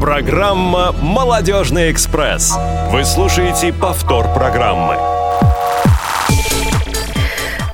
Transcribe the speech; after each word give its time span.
Программа 0.00 0.92
«Молодежный 0.92 1.92
экспресс». 1.92 2.54
Вы 2.90 3.04
слушаете 3.04 3.70
повтор 3.70 4.32
программы. 4.32 4.96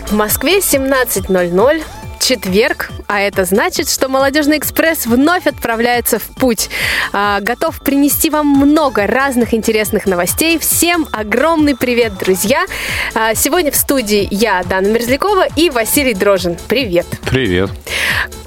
В 0.08 0.12
Москве 0.12 0.58
17.00 0.58 1.84
четверг, 2.18 2.90
а 3.06 3.20
это 3.20 3.44
значит, 3.44 3.88
что 3.88 4.08
«Молодежный 4.08 4.58
экспресс» 4.58 5.06
вновь 5.06 5.46
отправляется 5.46 6.18
в 6.18 6.24
путь. 6.24 6.68
А, 7.12 7.38
готов 7.40 7.78
принести 7.78 8.28
вам 8.28 8.48
много 8.48 9.06
разных 9.06 9.54
интересных 9.54 10.06
новостей. 10.06 10.58
Всем 10.58 11.06
огромный 11.12 11.76
привет, 11.76 12.18
друзья! 12.18 12.66
А, 13.14 13.36
сегодня 13.36 13.70
в 13.70 13.76
студии 13.76 14.26
я, 14.32 14.64
Дана 14.64 14.88
Мерзлякова 14.88 15.46
и 15.54 15.70
Василий 15.70 16.14
Дрожин. 16.14 16.56
Привет! 16.66 17.06
Привет! 17.30 17.70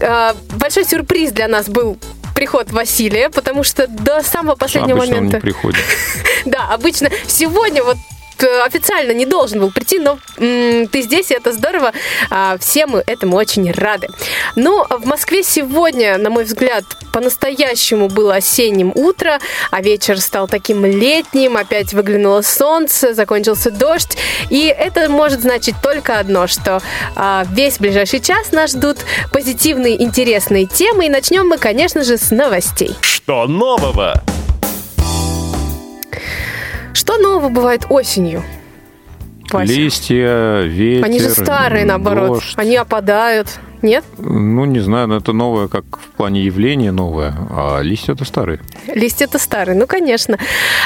А, 0.01 0.35
большой 0.55 0.83
сюрприз 0.83 1.31
для 1.31 1.47
нас 1.47 1.69
был 1.69 1.97
приход 2.39 2.71
Василия, 2.71 3.29
потому 3.29 3.63
что 3.63 3.85
до 3.87 4.23
самого 4.23 4.55
последнего 4.55 4.99
Обычно 4.99 5.15
момента... 5.17 5.37
он 5.37 5.39
не 5.39 5.41
приходит. 5.41 5.83
Да, 6.45 6.69
обычно 6.71 7.09
сегодня 7.27 7.83
вот 7.83 7.97
официально 8.43 9.11
не 9.11 9.25
должен 9.25 9.59
был 9.59 9.71
прийти, 9.71 9.99
но 9.99 10.19
м, 10.37 10.87
ты 10.87 11.01
здесь, 11.01 11.31
и 11.31 11.33
это 11.33 11.51
здорово. 11.51 11.93
А, 12.29 12.57
все 12.59 12.85
мы 12.85 13.03
этому 13.05 13.37
очень 13.37 13.71
рады. 13.71 14.07
Ну, 14.55 14.85
в 14.89 15.05
Москве 15.05 15.43
сегодня, 15.43 16.17
на 16.17 16.29
мой 16.29 16.43
взгляд, 16.43 16.83
по-настоящему 17.11 18.07
было 18.07 18.35
осенним 18.35 18.91
утро, 18.95 19.39
а 19.71 19.81
вечер 19.81 20.19
стал 20.19 20.47
таким 20.47 20.85
летним, 20.85 21.57
опять 21.57 21.93
выглянуло 21.93 22.41
солнце, 22.41 23.13
закончился 23.13 23.71
дождь. 23.71 24.17
И 24.49 24.65
это 24.65 25.09
может 25.09 25.41
значить 25.41 25.75
только 25.81 26.19
одно, 26.19 26.47
что 26.47 26.81
а, 27.15 27.45
весь 27.51 27.79
ближайший 27.79 28.19
час 28.19 28.51
нас 28.51 28.71
ждут 28.71 28.97
позитивные, 29.31 30.01
интересные 30.01 30.65
темы. 30.65 31.07
И 31.07 31.09
начнем 31.09 31.47
мы, 31.47 31.57
конечно 31.57 32.03
же, 32.03 32.17
с 32.17 32.31
новостей. 32.31 32.95
Что 33.01 33.47
нового? 33.47 34.21
Что 37.09 37.17
нового 37.17 37.49
бывает 37.49 37.87
осенью? 37.89 38.43
Вася? 39.51 39.73
Листья, 39.73 40.61
ветер, 40.61 41.05
Они 41.05 41.19
же 41.19 41.31
старые, 41.31 41.83
наоборот. 41.83 42.27
дождь. 42.27 42.53
Они 42.55 42.75
опадают. 42.75 43.47
Нет? 43.81 44.05
Ну, 44.19 44.65
не 44.65 44.79
знаю, 44.79 45.07
но 45.07 45.17
это 45.17 45.33
новое 45.33 45.67
как 45.69 45.85
в 45.97 46.15
плане 46.15 46.43
явления 46.43 46.91
новое, 46.91 47.33
а 47.49 47.79
листья 47.81 48.13
это 48.13 48.25
старые. 48.25 48.59
Листья-то 48.93 49.39
старые, 49.39 49.75
ну, 49.75 49.87
конечно. 49.87 50.37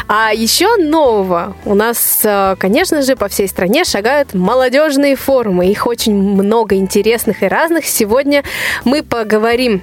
А 0.08 0.32
еще 0.34 0.78
нового 0.78 1.58
у 1.66 1.74
нас, 1.74 2.22
э, 2.24 2.56
конечно 2.58 3.02
же, 3.02 3.18
по 3.18 3.28
всей 3.28 3.50
стране 3.50 3.84
шагают 3.84 4.34
молодежные 4.34 5.18
форумы. 5.18 5.70
Их 5.70 5.86
очень 5.88 6.16
много 6.16 6.76
интересных 6.76 7.44
и 7.44 7.48
разных. 7.48 7.84
Сегодня 7.84 8.46
мы 8.86 9.04
поговорим 9.04 9.82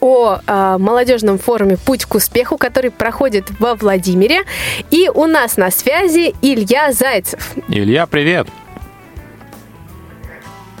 о 0.00 0.38
э, 0.46 0.76
молодежном 0.78 1.38
форуме 1.38 1.76
«Путь 1.76 2.04
к 2.04 2.14
успеху», 2.14 2.56
который 2.56 2.90
проходит 2.90 3.46
во 3.58 3.74
Владимире. 3.74 4.42
И 4.90 5.10
у 5.12 5.26
нас 5.26 5.56
на 5.56 5.70
связи 5.70 6.34
Илья 6.42 6.92
Зайцев. 6.92 7.54
Илья, 7.68 8.06
привет! 8.06 8.48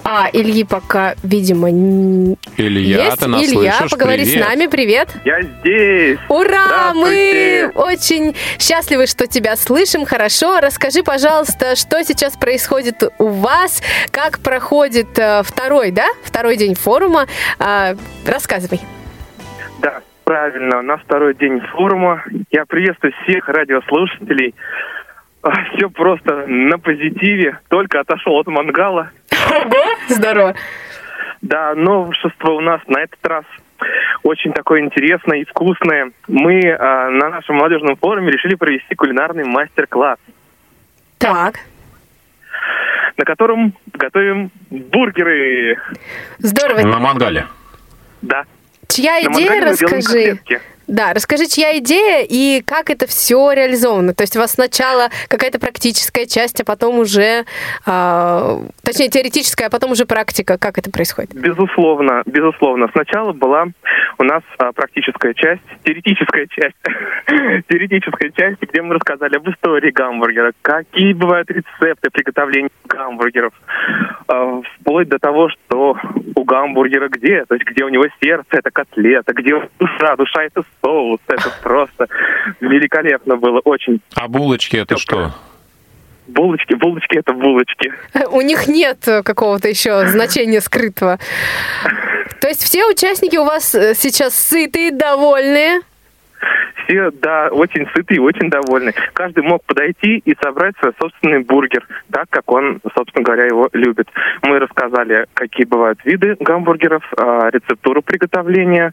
А 0.08 0.30
Ильи 0.32 0.62
пока, 0.62 1.16
видимо, 1.24 1.68
Илья, 1.68 3.06
есть. 3.06 3.18
ты 3.18 3.26
нас 3.26 3.42
Илья, 3.42 3.72
слышишь? 3.72 3.90
поговори 3.90 4.22
привет. 4.22 4.44
с 4.44 4.48
нами, 4.48 4.66
привет. 4.68 5.08
Я 5.24 5.42
здесь. 5.42 6.20
Ура! 6.28 6.92
Мы 6.94 7.72
очень 7.74 8.36
счастливы, 8.60 9.08
что 9.08 9.26
тебя 9.26 9.56
слышим. 9.56 10.04
Хорошо. 10.06 10.60
Расскажи, 10.60 11.02
пожалуйста, 11.02 11.74
что 11.74 12.04
сейчас 12.04 12.36
происходит 12.36 13.02
у 13.18 13.26
вас, 13.26 13.82
как 14.12 14.38
проходит 14.38 15.18
э, 15.18 15.42
второй, 15.42 15.90
да, 15.90 16.06
второй 16.22 16.56
день 16.56 16.76
форума. 16.76 17.26
А, 17.58 17.96
рассказывай. 18.24 18.80
Да, 19.80 20.00
правильно. 20.24 20.82
На 20.82 20.96
второй 20.96 21.34
день 21.34 21.60
форума. 21.72 22.24
Я 22.50 22.64
приветствую 22.66 23.12
всех 23.24 23.48
радиослушателей. 23.48 24.54
Все 25.74 25.88
просто 25.90 26.46
на 26.46 26.78
позитиве. 26.78 27.58
Только 27.68 28.00
отошел 28.00 28.34
от 28.38 28.46
мангала. 28.48 29.10
Здорово. 30.08 30.54
Да, 31.42 31.74
новшество 31.74 32.52
у 32.52 32.60
нас 32.60 32.80
на 32.88 32.98
этот 33.02 33.24
раз 33.26 33.44
очень 34.22 34.52
такое 34.52 34.80
интересное 34.80 35.38
и 35.40 35.44
вкусное. 35.44 36.10
Мы 36.26 36.60
а, 36.72 37.10
на 37.10 37.28
нашем 37.28 37.56
молодежном 37.56 37.96
форуме 37.96 38.32
решили 38.32 38.54
провести 38.54 38.94
кулинарный 38.94 39.44
мастер-класс, 39.44 40.18
Так, 41.18 41.56
на 43.16 43.24
котором 43.24 43.74
готовим 43.92 44.50
бургеры. 44.70 45.78
здорово. 46.38 46.80
На 46.80 46.98
мангале. 46.98 47.46
Да. 48.22 48.44
Чья 48.88 49.20
идея, 49.22 49.60
расскажи. 49.60 50.38
Да, 50.86 51.12
расскажи, 51.14 51.46
чья 51.46 51.78
идея 51.78 52.24
и 52.28 52.62
как 52.62 52.90
это 52.90 53.06
все 53.06 53.52
реализовано. 53.52 54.14
То 54.14 54.22
есть 54.22 54.36
у 54.36 54.38
вас 54.38 54.52
сначала 54.52 55.08
какая-то 55.28 55.58
практическая 55.58 56.26
часть, 56.26 56.60
а 56.60 56.64
потом 56.64 57.00
уже, 57.00 57.44
а, 57.84 58.60
точнее, 58.84 59.08
теоретическая, 59.08 59.66
а 59.66 59.70
потом 59.70 59.92
уже 59.92 60.06
практика. 60.06 60.58
Как 60.58 60.78
это 60.78 60.90
происходит? 60.90 61.34
Безусловно, 61.34 62.22
безусловно. 62.26 62.88
Сначала 62.92 63.32
была 63.32 63.66
у 64.18 64.24
нас 64.24 64.42
а, 64.58 64.72
практическая 64.72 65.34
часть, 65.34 65.62
теоретическая 65.84 66.46
часть, 66.46 66.76
теоретическая 67.68 68.30
часть, 68.30 68.60
где 68.60 68.80
мы 68.80 68.94
рассказали 68.94 69.36
об 69.36 69.48
истории 69.50 69.90
гамбургера, 69.90 70.52
какие 70.62 71.12
бывают 71.12 71.50
рецепты 71.50 72.10
приготовления 72.10 72.70
гамбургеров, 72.86 73.52
а, 74.28 74.60
вплоть 74.80 75.08
до 75.08 75.18
того, 75.18 75.48
что 75.48 75.96
у 76.34 76.44
гамбургера 76.44 77.08
где, 77.08 77.44
то 77.44 77.54
есть 77.54 77.66
где 77.66 77.84
у 77.84 77.88
него 77.88 78.04
сердце, 78.22 78.46
это 78.50 78.70
котлета, 78.70 79.32
где 79.32 79.68
душа, 79.78 80.16
душа 80.16 80.44
это 80.44 80.62
соус, 80.86 81.20
это 81.26 81.52
просто 81.62 82.06
великолепно 82.60 83.36
было, 83.36 83.60
очень. 83.64 84.00
А 84.14 84.28
булочки 84.28 84.76
это 84.76 84.96
что? 84.96 85.32
Булочки, 86.28 86.74
булочки 86.74 87.18
это 87.18 87.32
булочки. 87.32 87.92
У 88.30 88.40
них 88.40 88.66
нет 88.68 88.98
какого-то 89.24 89.68
еще 89.68 90.06
значения 90.06 90.60
скрытого. 90.60 91.18
То 92.40 92.48
есть 92.48 92.62
все 92.62 92.84
участники 92.86 93.36
у 93.36 93.44
вас 93.44 93.74
э, 93.74 93.94
сейчас 93.94 94.34
сытые, 94.34 94.90
довольные. 94.90 95.80
Все, 96.84 97.10
да, 97.10 97.48
очень 97.50 97.88
сытые, 97.94 98.20
очень 98.20 98.50
довольны. 98.50 98.92
Каждый 99.12 99.42
мог 99.42 99.64
подойти 99.64 100.18
и 100.24 100.36
собрать 100.40 100.74
свой 100.78 100.92
собственный 101.00 101.40
бургер, 101.40 101.86
так 102.12 102.26
как 102.30 102.50
он, 102.52 102.80
собственно 102.94 103.24
говоря, 103.24 103.46
его 103.46 103.68
любит. 103.72 104.08
Мы 104.42 104.58
рассказали, 104.58 105.26
какие 105.34 105.66
бывают 105.66 105.98
виды 106.04 106.36
гамбургеров, 106.38 107.02
а, 107.16 107.50
рецептуру 107.50 108.02
приготовления, 108.02 108.92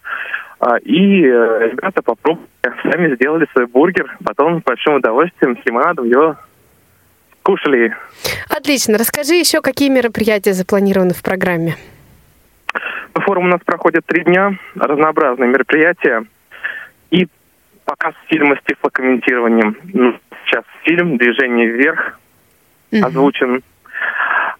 и 0.83 1.25
э, 1.25 1.69
ребята 1.71 2.01
попробовали, 2.01 2.47
сами 2.83 3.15
сделали 3.15 3.47
свой 3.51 3.67
бургер, 3.67 4.17
потом 4.23 4.61
с 4.61 4.63
большим 4.63 4.95
удовольствием 4.95 5.57
с 5.57 5.65
лимонадом 5.65 6.05
его 6.05 6.37
кушали. 7.43 7.95
Отлично. 8.49 8.97
Расскажи 8.97 9.35
еще, 9.35 9.61
какие 9.61 9.89
мероприятия 9.89 10.53
запланированы 10.53 11.13
в 11.13 11.21
программе. 11.21 11.75
Форум 13.13 13.45
у 13.45 13.49
нас 13.49 13.61
проходит 13.63 14.05
три 14.05 14.23
дня, 14.23 14.57
разнообразные 14.75 15.49
мероприятия 15.49 16.25
и 17.11 17.27
показ 17.85 18.15
фильма 18.27 18.55
с 18.55 18.65
тифлокомментированием. 18.65 19.77
Ну, 19.93 20.17
Сейчас 20.45 20.65
фильм 20.83 21.17
«Движение 21.17 21.67
вверх» 21.67 22.19
озвучен. 22.91 23.63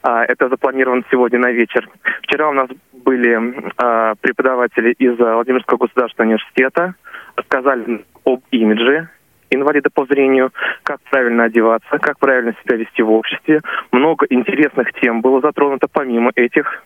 А, 0.02 0.24
Это 0.26 0.50
запланировано 0.50 1.04
сегодня 1.12 1.40
на 1.40 1.52
вечер. 1.52 1.88
Вчера 2.24 2.50
у 2.50 2.54
нас 2.54 2.70
были 3.04 3.72
а, 3.78 4.16
преподаватели 4.16 4.94
из 4.94 5.18
Владимирского 5.18 5.78
государственного 5.78 6.30
университета, 6.30 6.96
рассказали 7.36 8.06
об 8.26 8.42
имидже 8.52 9.10
инвалида 9.50 9.90
по 9.94 10.06
зрению, 10.06 10.52
как 10.84 11.00
правильно 11.10 11.46
одеваться, 11.46 12.00
как 12.00 12.18
правильно 12.20 12.56
себя 12.64 12.78
вести 12.78 13.02
в 13.02 13.12
обществе. 13.12 13.62
Много 13.92 14.26
интересных 14.30 14.94
тем 14.94 15.22
было 15.22 15.42
затронуто 15.42 15.88
помимо 15.92 16.32
этих. 16.36 16.84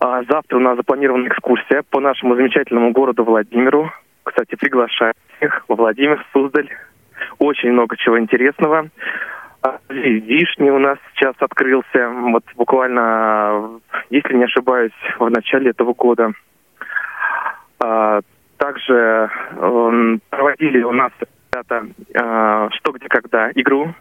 А 0.00 0.22
завтра 0.24 0.56
у 0.58 0.60
нас 0.60 0.76
запланирована 0.76 1.26
экскурсия 1.26 1.82
по 1.90 2.00
нашему 2.00 2.36
замечательному 2.36 2.92
городу 2.92 3.24
Владимиру. 3.24 3.90
Кстати, 4.22 4.54
приглашаю 4.54 5.14
всех 5.36 5.64
во 5.68 5.74
Владимир, 5.74 6.24
Суздаль. 6.32 6.68
Очень 7.38 7.72
много 7.72 7.96
чего 7.96 8.18
интересного. 8.18 8.90
Вишни 9.88 10.70
у 10.70 10.78
нас 10.78 10.98
сейчас 11.14 11.34
открылся, 11.40 12.08
вот 12.08 12.44
буквально, 12.56 13.80
если 14.10 14.34
не 14.34 14.44
ошибаюсь, 14.44 14.92
в 15.18 15.28
начале 15.28 15.70
этого 15.70 15.94
года. 15.94 16.32
А, 17.80 18.20
Также 18.56 19.30
проводили 20.30 20.82
у 20.82 20.92
нас 20.92 21.12
ребята 21.52 21.86
а, 22.14 22.68
«Что, 22.70 22.92
где, 22.92 23.08
когда» 23.08 23.50
игру. 23.54 23.94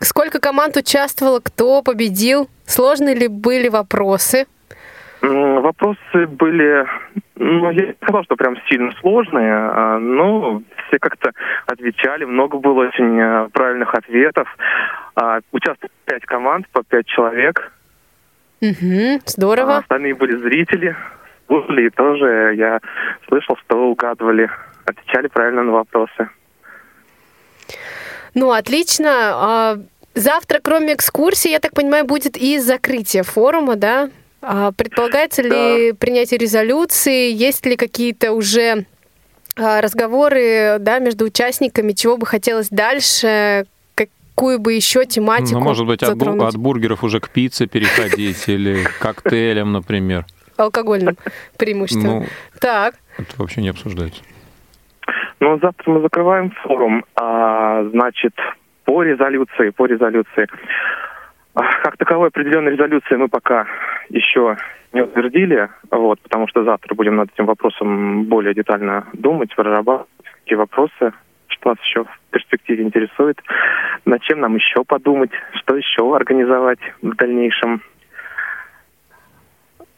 Сколько 0.00 0.40
команд 0.40 0.76
участвовало, 0.76 1.40
кто 1.40 1.82
победил? 1.82 2.48
Сложные 2.66 3.14
ли 3.14 3.28
были 3.28 3.68
вопросы? 3.68 4.46
Вопросы 5.22 6.26
были, 6.26 6.86
ну, 7.36 7.70
я 7.70 7.86
не 7.86 7.94
сказал, 8.02 8.24
что 8.24 8.36
прям 8.36 8.56
сильно 8.68 8.92
сложные, 9.00 9.52
а, 9.52 9.98
но 9.98 10.62
все 10.86 10.98
как-то 10.98 11.32
отвечали, 11.66 12.24
много 12.24 12.58
было 12.58 12.86
очень 12.86 13.18
э, 13.18 13.48
правильных 13.52 13.94
ответов. 13.94 14.46
А, 15.14 15.40
Участвовали 15.52 15.92
пять 16.04 16.24
команд, 16.26 16.68
по 16.68 16.82
пять 16.84 17.06
человек. 17.06 17.72
А 18.62 18.66
здорово. 19.26 19.78
Остальные 19.78 20.14
были 20.14 20.36
зрители. 20.36 20.96
слушали, 21.46 21.86
и 21.86 21.90
тоже 21.90 22.54
я 22.56 22.80
слышал, 23.28 23.56
что 23.64 23.88
угадывали, 23.90 24.50
отвечали 24.84 25.28
правильно 25.28 25.62
на 25.62 25.72
вопросы. 25.72 26.28
Ну, 28.34 28.52
отлично. 28.52 29.10
А, 29.10 29.76
Завтра, 30.16 30.60
кроме 30.62 30.94
экскурсии, 30.94 31.50
я 31.50 31.60
так 31.60 31.74
понимаю, 31.74 32.06
будет 32.06 32.38
и 32.38 32.58
закрытие 32.58 33.22
форума, 33.22 33.76
да? 33.76 34.08
А 34.48 34.70
Предполагается 34.70 35.42
ли 35.42 35.90
Да. 35.90 35.96
принятие 35.98 36.38
резолюции? 36.38 37.32
Есть 37.32 37.66
ли 37.66 37.74
какие-то 37.76 38.30
уже 38.32 38.86
а, 39.58 39.80
разговоры 39.80 40.76
да, 40.78 40.98
между 41.00 41.24
участниками, 41.24 41.92
чего 41.92 42.16
бы 42.16 42.26
хотелось 42.26 42.68
дальше, 42.68 43.64
какую 43.96 44.60
бы 44.60 44.74
еще 44.74 45.04
тематику 45.04 45.58
Ну, 45.58 45.64
может 45.64 45.86
быть, 45.86 46.02
от, 46.02 46.16
бу- 46.16 46.46
от 46.46 46.56
бургеров 46.56 47.02
уже 47.02 47.18
к 47.20 47.28
пицце 47.30 47.66
переходить 47.66 48.44
или 48.48 48.84
к 48.84 48.98
коктейлям, 49.00 49.72
например. 49.72 50.26
алкогольным 50.56 51.16
преимущественно. 51.56 52.20
Ну, 52.20 52.26
Так, 52.60 52.94
это 53.18 53.30
вообще 53.38 53.62
не 53.62 53.70
обсуждается. 53.70 54.22
Ну, 55.40 55.58
завтра 55.60 55.90
мы 55.90 56.00
закрываем 56.02 56.50
форум, 56.62 57.04
а, 57.16 57.82
значит, 57.90 58.32
по 58.84 59.02
резолюции, 59.02 59.70
по 59.70 59.86
резолюции. 59.86 60.46
Как 61.56 61.96
таковой 61.96 62.28
определенной 62.28 62.72
резолюции 62.72 63.16
мы 63.16 63.28
пока 63.28 63.66
еще 64.10 64.58
не 64.92 65.02
утвердили, 65.02 65.70
вот, 65.90 66.20
потому 66.20 66.48
что 66.48 66.64
завтра 66.64 66.94
будем 66.94 67.16
над 67.16 67.30
этим 67.32 67.46
вопросом 67.46 68.24
более 68.24 68.54
детально 68.54 69.06
думать, 69.14 69.54
прорабатывать, 69.56 70.08
какие 70.42 70.56
вопросы, 70.56 71.12
что 71.48 71.70
нас 71.70 71.78
еще 71.80 72.04
в 72.04 72.18
перспективе 72.30 72.84
интересует, 72.84 73.40
над 74.04 74.20
чем 74.22 74.40
нам 74.40 74.54
еще 74.54 74.84
подумать, 74.84 75.30
что 75.54 75.76
еще 75.76 76.14
организовать 76.14 76.78
в 77.00 77.16
дальнейшем. 77.16 77.82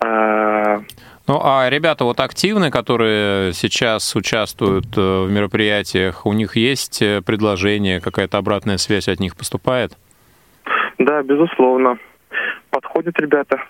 А, 0.00 0.80
Ну, 1.26 1.40
а 1.42 1.68
ребята 1.68 2.04
вот 2.04 2.20
активные, 2.20 2.70
которые 2.70 3.52
сейчас 3.52 4.14
участвуют 4.14 4.96
э, 4.96 5.00
в 5.00 5.30
мероприятиях, 5.30 6.24
у 6.24 6.32
них 6.32 6.54
есть 6.56 7.02
э, 7.02 7.20
предложение, 7.20 8.00
какая-то 8.00 8.38
обратная 8.38 8.78
связь 8.78 9.08
от 9.08 9.18
них 9.18 9.36
поступает? 9.36 9.92
Да, 10.98 11.22
безусловно. 11.22 11.98
Подходят 12.70 13.18
ребята. 13.20 13.62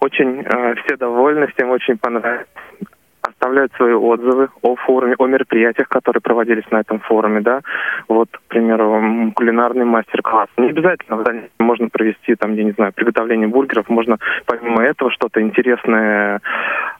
Очень 0.00 0.42
э, 0.42 0.74
все 0.84 0.96
довольны, 0.96 1.46
всем 1.48 1.70
очень 1.70 1.96
понравилось. 1.96 2.46
Оставляют 3.42 3.72
свои 3.72 3.92
отзывы 3.92 4.50
о 4.62 4.76
форуме, 4.76 5.16
о 5.18 5.26
мероприятиях, 5.26 5.88
которые 5.88 6.20
проводились 6.20 6.70
на 6.70 6.78
этом 6.78 7.00
форуме, 7.00 7.40
да. 7.40 7.62
Вот, 8.06 8.28
к 8.30 8.40
примеру, 8.42 9.32
кулинарный 9.34 9.84
мастер-класс. 9.84 10.48
Не 10.58 10.68
обязательно 10.68 11.24
можно 11.58 11.88
провести, 11.88 12.36
там, 12.36 12.54
я 12.54 12.62
не 12.62 12.70
знаю, 12.70 12.92
приготовление 12.92 13.48
бургеров, 13.48 13.88
можно 13.88 14.18
помимо 14.46 14.84
этого 14.84 15.10
что-то 15.10 15.40
интересное 15.42 16.40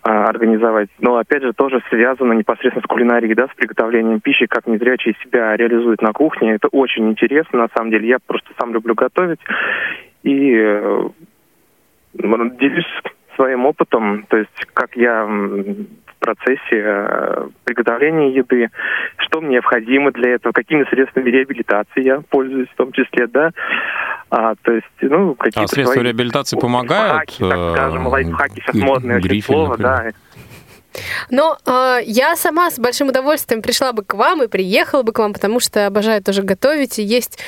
э, 0.04 0.10
организовать. 0.10 0.88
Но, 0.98 1.16
опять 1.16 1.44
же, 1.44 1.52
тоже 1.52 1.80
связано 1.90 2.32
непосредственно 2.32 2.82
с 2.82 2.88
кулинарией, 2.88 3.34
да, 3.34 3.46
с 3.46 3.54
приготовлением 3.54 4.18
пищи, 4.18 4.46
как 4.46 4.66
незрячие 4.66 5.14
себя 5.22 5.56
реализуют 5.56 6.02
на 6.02 6.12
кухне. 6.12 6.54
Это 6.54 6.66
очень 6.72 7.08
интересно, 7.08 7.60
на 7.60 7.68
самом 7.72 7.92
деле. 7.92 8.08
Я 8.08 8.18
просто 8.18 8.48
сам 8.58 8.74
люблю 8.74 8.96
готовить. 8.96 9.40
И 10.24 10.56
э, 10.56 11.08
делюсь 12.14 12.86
своим 13.36 13.66
опытом, 13.66 14.24
то 14.28 14.36
есть 14.36 14.66
как 14.74 14.96
я 14.96 15.26
процессе 16.22 16.60
э, 16.72 17.48
приготовления 17.64 18.34
еды, 18.34 18.70
что 19.18 19.40
мне 19.40 19.54
необходимо 19.54 20.12
для 20.12 20.34
этого, 20.34 20.52
какими 20.52 20.84
средствами 20.84 21.28
реабилитации 21.30 22.02
я 22.02 22.20
пользуюсь 22.30 22.68
в 22.68 22.76
том 22.76 22.92
числе, 22.92 23.26
да. 23.26 23.50
А, 24.30 24.54
то 24.62 24.72
есть, 24.72 24.86
ну, 25.02 25.34
какие-то 25.34 25.64
А 25.64 25.68
средства 25.68 25.94
свои 25.94 26.04
реабилитации 26.06 26.58
помогают? 26.58 27.38
лайфхаки, 27.38 27.50
так 27.50 27.76
скажем, 27.76 28.06
Э, 28.06 28.10
лайфхаки, 28.10 28.60
сейчас 28.60 28.74
модное 28.76 29.16
очень 29.18 29.42
слово, 29.42 29.76
да. 29.76 30.06
Но 31.30 31.58
э, 31.64 32.00
я 32.04 32.36
сама 32.36 32.70
с 32.70 32.78
большим 32.78 33.08
удовольствием 33.08 33.62
пришла 33.62 33.92
бы 33.92 34.04
к 34.04 34.14
вам 34.14 34.42
и 34.42 34.46
приехала 34.46 35.02
бы 35.02 35.12
к 35.12 35.18
вам, 35.18 35.32
потому 35.32 35.60
что 35.60 35.86
обожаю 35.86 36.22
тоже 36.22 36.42
готовить. 36.42 36.98
И 36.98 37.02
есть 37.02 37.38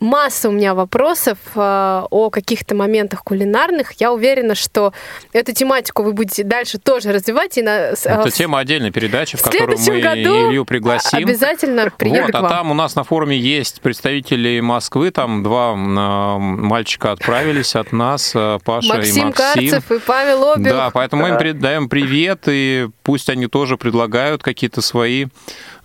масса 0.00 0.48
у 0.48 0.52
меня 0.52 0.74
вопросов 0.74 1.38
э, 1.54 2.02
о 2.10 2.30
каких-то 2.30 2.74
моментах 2.74 3.24
кулинарных. 3.24 3.92
Я 3.98 4.12
уверена, 4.12 4.54
что 4.54 4.92
эту 5.32 5.52
тематику 5.52 6.02
вы 6.02 6.12
будете 6.12 6.44
дальше 6.44 6.78
тоже 6.78 7.12
развивать. 7.12 7.58
И 7.58 7.62
на, 7.62 7.90
э, 7.90 7.94
Это 8.04 8.30
тема 8.30 8.60
отдельной 8.60 8.90
передачи, 8.90 9.36
в 9.36 9.40
в 9.40 9.44
которую 9.44 9.78
мы 9.78 10.00
году 10.00 10.50
Илью 10.50 10.64
пригласим. 10.64 11.18
обязательно 11.18 11.90
приеду 11.96 12.22
Вот, 12.22 12.32
к 12.32 12.34
а 12.34 12.40
вам. 12.42 12.50
там 12.50 12.70
у 12.70 12.74
нас 12.74 12.94
на 12.94 13.04
форуме 13.04 13.36
есть 13.36 13.80
представители 13.80 14.60
Москвы, 14.60 15.10
там 15.10 15.42
два 15.42 15.72
э, 15.72 16.38
мальчика 16.38 17.12
отправились 17.12 17.74
от 17.74 17.92
нас, 17.92 18.32
э, 18.34 18.58
Паша 18.64 18.94
Максим 18.94 19.22
и 19.22 19.26
Максим. 19.26 19.70
Карцев 19.70 19.92
и 19.92 19.98
Павел 19.98 20.52
Обиух. 20.52 20.68
Да, 20.68 20.90
поэтому 20.90 21.22
мы 21.22 21.30
им 21.30 21.38
передаем 21.38 21.88
привет, 21.88 22.44
и 22.46 22.67
пусть 23.02 23.28
они 23.30 23.46
тоже 23.46 23.76
предлагают 23.76 24.42
какие-то 24.42 24.82
свои, 24.82 25.26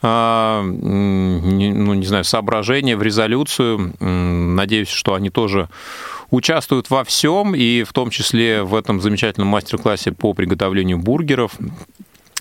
а, 0.01 0.63
ну, 0.63 1.93
не 1.93 2.05
знаю, 2.05 2.23
соображения 2.23 2.95
в 2.95 3.03
резолюцию. 3.03 3.93
Надеюсь, 3.99 4.89
что 4.89 5.13
они 5.13 5.29
тоже 5.29 5.69
участвуют 6.31 6.89
во 6.89 7.03
всем, 7.03 7.53
и 7.55 7.83
в 7.83 7.93
том 7.93 8.09
числе 8.09 8.63
в 8.63 8.75
этом 8.75 9.01
замечательном 9.01 9.49
мастер-классе 9.49 10.11
по 10.11 10.33
приготовлению 10.33 10.97
бургеров. 10.97 11.53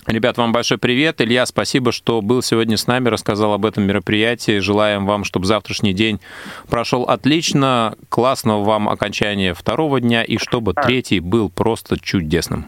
Ребят, 0.05 0.37
вам 0.37 0.51
большой 0.51 0.77
привет. 0.77 1.21
Илья, 1.21 1.45
спасибо, 1.45 1.93
что 1.93 2.21
был 2.21 2.41
сегодня 2.41 2.75
с 2.75 2.87
нами, 2.87 3.07
рассказал 3.07 3.53
об 3.53 3.65
этом 3.65 3.83
мероприятии. 3.85 4.59
Желаем 4.59 5.05
вам, 5.05 5.23
чтобы 5.23 5.45
завтрашний 5.45 5.93
день 5.93 6.19
прошел 6.67 7.03
отлично, 7.03 7.95
классного 8.09 8.65
вам 8.65 8.89
окончания 8.89 9.53
второго 9.53 10.01
дня, 10.01 10.23
и 10.23 10.37
чтобы 10.37 10.73
третий 10.73 11.21
был 11.21 11.49
просто 11.49 11.97
чудесным. 11.97 12.67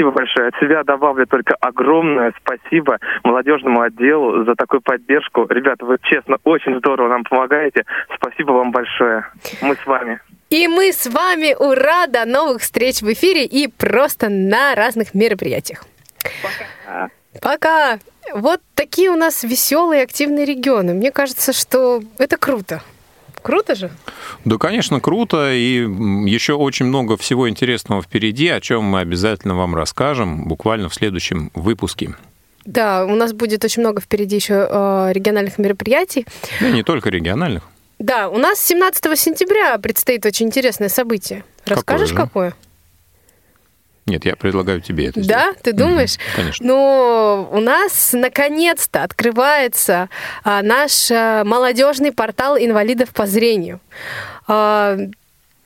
Спасибо 0.00 0.12
большое. 0.12 0.48
От 0.48 0.54
себя 0.56 0.82
добавлю 0.82 1.26
только 1.26 1.54
огромное 1.60 2.32
спасибо 2.40 2.98
молодежному 3.22 3.82
отделу 3.82 4.46
за 4.46 4.54
такую 4.54 4.80
поддержку. 4.80 5.46
Ребята, 5.46 5.84
вы 5.84 5.98
честно 6.04 6.38
очень 6.44 6.78
здорово 6.78 7.08
нам 7.08 7.22
помогаете. 7.24 7.84
Спасибо 8.14 8.52
вам 8.52 8.70
большое. 8.72 9.26
Мы 9.60 9.76
с 9.76 9.84
вами. 9.84 10.18
И 10.48 10.68
мы 10.68 10.94
с 10.94 11.06
вами, 11.06 11.54
ура, 11.54 12.06
до 12.06 12.24
новых 12.24 12.62
встреч 12.62 13.02
в 13.02 13.12
эфире 13.12 13.44
и 13.44 13.68
просто 13.68 14.30
на 14.30 14.74
разных 14.74 15.12
мероприятиях. 15.12 15.84
Пока. 17.42 17.98
Вот 18.32 18.62
такие 18.74 19.10
у 19.10 19.16
нас 19.16 19.42
веселые, 19.42 20.02
активные 20.04 20.46
регионы. 20.46 20.94
Мне 20.94 21.12
кажется, 21.12 21.52
что 21.52 22.00
это 22.18 22.38
круто. 22.38 22.80
Круто 23.42 23.74
же? 23.74 23.90
Да, 24.44 24.56
конечно, 24.58 25.00
круто, 25.00 25.52
и 25.52 25.76
еще 26.28 26.54
очень 26.54 26.86
много 26.86 27.16
всего 27.16 27.48
интересного 27.48 28.02
впереди, 28.02 28.48
о 28.48 28.60
чем 28.60 28.84
мы 28.84 29.00
обязательно 29.00 29.54
вам 29.54 29.74
расскажем 29.74 30.44
буквально 30.46 30.88
в 30.88 30.94
следующем 30.94 31.50
выпуске. 31.54 32.14
Да, 32.64 33.06
у 33.06 33.14
нас 33.14 33.32
будет 33.32 33.64
очень 33.64 33.82
много 33.82 34.00
впереди 34.00 34.36
еще 34.36 34.68
э, 34.70 35.10
региональных 35.12 35.58
мероприятий. 35.58 36.26
Ну, 36.60 36.68
не 36.68 36.82
только 36.82 37.08
региональных. 37.08 37.64
Да, 37.98 38.28
у 38.28 38.38
нас 38.38 38.60
17 38.64 39.18
сентября 39.18 39.76
предстоит 39.78 40.24
очень 40.26 40.46
интересное 40.46 40.88
событие. 40.88 41.44
Какое 41.64 41.76
Расскажешь, 41.76 42.08
же? 42.10 42.14
какое? 42.14 42.54
Нет, 44.10 44.24
я 44.24 44.34
предлагаю 44.34 44.80
тебе 44.80 45.06
это 45.06 45.20
Да, 45.20 45.40
сделать. 45.42 45.62
ты 45.62 45.72
думаешь? 45.72 46.16
Мгм, 46.16 46.36
конечно. 46.36 46.66
Ну, 46.66 47.48
у 47.52 47.60
нас 47.60 48.10
наконец-то 48.12 49.04
открывается 49.04 50.08
а, 50.42 50.62
наш 50.62 51.10
а, 51.12 51.44
молодежный 51.44 52.10
портал 52.12 52.58
инвалидов 52.58 53.10
по 53.10 53.26
зрению. 53.26 53.80
А, 54.48 54.96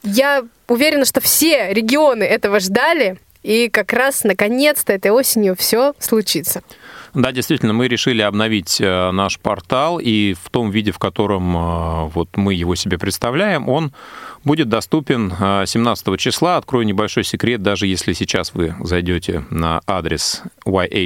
я 0.03 0.45
уверена, 0.69 1.07
что 1.07 1.21
все 1.23 1.73
регионы 1.73 2.25
этого 2.25 2.61
ждали, 2.61 3.17
и 3.43 3.69
как 3.71 3.93
раз 3.95 4.25
наконец-то 4.25 4.93
этой 4.93 5.11
осенью 5.11 5.57
все 5.57 5.95
случится. 5.99 6.63
Да, 7.15 7.31
действительно, 7.31 7.73
мы 7.73 7.87
решили 7.87 8.23
обновить 8.23 8.81
э, 8.81 9.11
наш 9.13 9.39
портал, 9.39 10.01
и 10.01 10.35
в 10.35 10.51
том 10.51 10.73
виде, 10.73 10.91
в 10.91 10.99
котором 10.99 11.57
э, 11.57 12.11
вот 12.13 12.37
мы 12.37 12.55
его 12.55 12.75
себе 12.75 12.99
представляем, 12.99 13.69
он 13.69 13.93
будет 14.43 14.69
доступен 14.69 15.33
э, 15.39 15.63
17 15.65 16.19
числа. 16.19 16.57
Открою 16.57 16.85
небольшой 16.85 17.23
секрет, 17.23 17.63
даже 17.63 17.87
если 17.87 18.15
сейчас 18.15 18.53
вы 18.53 18.75
зайдете 18.81 19.45
на 19.51 19.81
адрес 19.87 20.43
ya.ksrk.ru, 20.67 21.03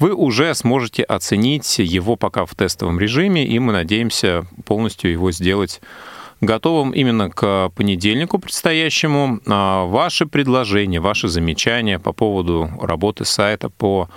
вы 0.00 0.12
уже 0.12 0.54
сможете 0.54 1.04
оценить 1.04 1.78
его 1.78 2.16
пока 2.16 2.46
в 2.46 2.54
тестовом 2.56 2.98
режиме, 2.98 3.46
и 3.46 3.60
мы 3.60 3.72
надеемся 3.72 4.44
полностью 4.66 5.12
его 5.12 5.30
сделать 5.30 5.80
готовым 6.40 6.90
именно 6.90 7.30
к 7.30 7.70
понедельнику 7.70 8.38
предстоящему. 8.38 9.40
А, 9.46 9.84
Ваши 9.84 10.26
предложения, 10.26 11.00
ваши 11.00 11.28
замечания 11.28 11.98
по 11.98 12.12
поводу 12.12 12.70
работы 12.80 13.24
сайта, 13.24 13.70
по 13.70 14.08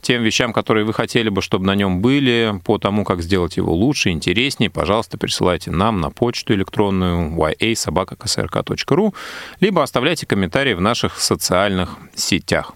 тем 0.00 0.22
вещам, 0.22 0.52
которые 0.52 0.84
вы 0.84 0.94
хотели 0.94 1.28
бы, 1.28 1.42
чтобы 1.42 1.66
на 1.66 1.74
нем 1.74 2.00
были, 2.00 2.60
по 2.64 2.78
тому, 2.78 3.04
как 3.04 3.22
сделать 3.22 3.56
его 3.56 3.72
лучше, 3.72 4.10
интереснее, 4.10 4.70
пожалуйста, 4.70 5.18
присылайте 5.18 5.70
нам 5.70 6.00
на 6.00 6.10
почту 6.10 6.54
электронную 6.54 7.30
ya.sobaka.ksrk.ru, 7.36 9.14
либо 9.60 9.82
оставляйте 9.82 10.26
комментарии 10.26 10.74
в 10.74 10.80
наших 10.80 11.18
социальных 11.18 11.96
сетях. 12.14 12.74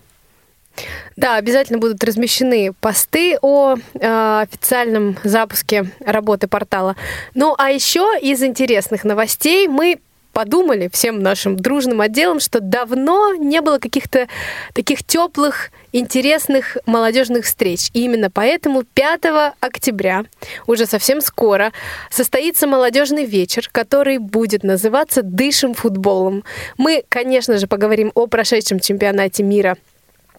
Да, 1.16 1.36
обязательно 1.36 1.78
будут 1.78 2.02
размещены 2.02 2.72
посты 2.80 3.36
о 3.42 3.76
э, 3.76 4.42
официальном 4.42 5.18
запуске 5.24 5.86
работы 6.00 6.48
портала. 6.48 6.96
Ну, 7.34 7.54
а 7.58 7.70
еще 7.70 8.18
из 8.20 8.42
интересных 8.42 9.04
новостей 9.04 9.68
мы 9.68 10.00
подумали 10.32 10.88
всем 10.92 11.20
нашим 11.20 11.56
дружным 11.56 12.00
отделом, 12.00 12.40
что 12.40 12.60
давно 12.60 13.34
не 13.34 13.60
было 13.60 13.78
каких-то 13.78 14.28
таких 14.74 15.04
теплых, 15.04 15.70
интересных 15.92 16.78
молодежных 16.86 17.44
встреч. 17.44 17.90
И 17.92 18.04
именно 18.04 18.30
поэтому 18.30 18.82
5 18.82 19.54
октября, 19.60 20.24
уже 20.66 20.86
совсем 20.86 21.20
скоро, 21.20 21.72
состоится 22.10 22.66
молодежный 22.66 23.24
вечер, 23.24 23.68
который 23.70 24.18
будет 24.18 24.64
называться 24.64 25.22
«Дышим 25.22 25.74
футболом». 25.74 26.44
Мы, 26.78 27.04
конечно 27.08 27.58
же, 27.58 27.66
поговорим 27.66 28.10
о 28.14 28.26
прошедшем 28.26 28.80
чемпионате 28.80 29.42
мира 29.42 29.76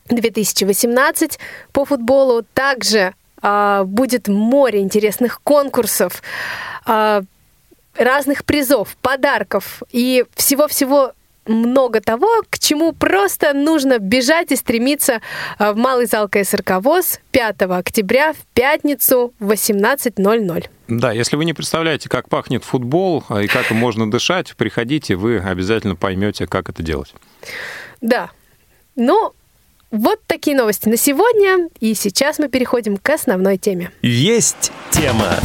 2018 0.09 1.39
по 1.71 1.85
футболу. 1.85 2.43
Также 2.53 3.13
э, 3.41 3.83
будет 3.85 4.27
море 4.27 4.79
интересных 4.79 5.41
конкурсов, 5.41 6.21
э, 6.85 7.21
разных 7.95 8.45
призов, 8.45 8.95
подарков 9.01 9.83
и 9.91 10.25
всего-всего 10.35 11.13
много 11.45 12.01
того, 12.01 12.43
к 12.49 12.57
чему 12.59 12.93
просто 12.93 13.53
нужно 13.53 13.99
бежать 13.99 14.51
и 14.51 14.55
стремиться 14.55 15.21
в 15.59 15.75
малый 15.75 16.05
зал 16.05 16.29
КСРК 16.29 16.81
ВОЗ 16.81 17.19
5 17.31 17.63
октября 17.63 18.33
в 18.33 18.37
пятницу 18.53 19.33
в 19.39 19.51
18.00. 19.51 20.69
Да, 20.87 21.11
если 21.11 21.35
вы 21.35 21.45
не 21.45 21.53
представляете, 21.53 22.09
как 22.09 22.29
пахнет 22.29 22.63
футбол 22.63 23.23
и 23.41 23.47
как 23.47 23.71
им 23.71 23.77
можно 23.77 24.09
дышать, 24.09 24.55
приходите, 24.55 25.15
вы 25.15 25.37
обязательно 25.39 25.95
поймете, 25.95 26.47
как 26.47 26.69
это 26.69 26.83
делать. 26.83 27.13
Да. 28.01 28.29
Ну, 28.95 29.33
вот 29.93 30.19
такие 30.25 30.57
новости 30.57 30.89
на 30.89 30.97
сегодня. 30.97 31.69
И 31.79 31.93
сейчас 31.93 32.39
мы 32.39 32.49
переходим 32.49 32.97
к 32.97 33.09
основной 33.09 33.57
теме. 33.57 33.91
Есть 34.01 34.71
тема. 34.89 35.35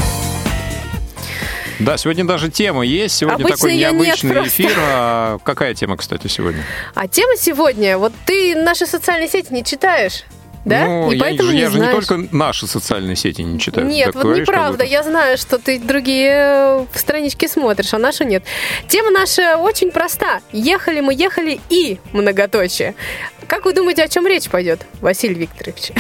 Да, 1.79 1.97
сегодня 1.97 2.25
даже 2.25 2.51
тема 2.51 2.85
есть. 2.85 3.15
Сегодня 3.17 3.45
Обычно 3.45 3.57
такой 3.57 3.75
нет 3.77 3.93
необычный 3.93 4.33
просто. 4.33 4.49
эфир. 4.51 4.73
А 4.79 5.39
какая 5.45 5.75
тема, 5.75 5.97
кстати, 5.97 6.27
сегодня? 6.27 6.65
А 6.95 7.07
тема 7.07 7.37
сегодня, 7.37 7.99
вот 7.99 8.13
ты 8.27 8.57
наши 8.57 8.87
социальные 8.87 9.29
сети 9.29 9.53
не 9.53 9.63
читаешь, 9.63 10.25
да? 10.69 10.85
Ну, 10.87 11.13
И 11.13 11.17
я, 11.17 11.21
поэтому 11.23 11.49
же, 11.49 11.55
не 11.55 11.61
я 11.61 11.71
же 11.71 11.81
не 11.81 11.91
только 11.91 12.19
наши 12.31 12.67
социальные 12.67 13.17
сети 13.17 13.43
не 13.43 13.59
читаю. 13.59 13.87
Нет, 13.87 14.13
Так 14.13 14.25
вот 14.25 14.37
неправда. 14.37 14.85
Я 14.85 15.03
знаю, 15.03 15.39
что 15.39 15.59
ты 15.59 15.79
другие 15.79 16.87
странички 16.95 17.47
смотришь, 17.47 17.95
а 17.95 17.99
нашу 17.99 18.25
нет. 18.25 18.45
Тема 18.89 19.11
наша 19.11 19.57
очень 19.57 19.91
проста. 19.91 20.41
Ехали 20.53 21.01
мы, 21.01 21.15
ехали 21.15 21.61
и 21.71 21.99
многоточие. 22.13 22.95
Как 23.47 23.65
вы 23.65 23.73
думаете, 23.73 24.03
о 24.05 24.09
чем 24.09 24.27
речь 24.27 24.49
пойдет, 24.49 24.87
Василий 25.01 25.35
Викторович? 25.35 25.93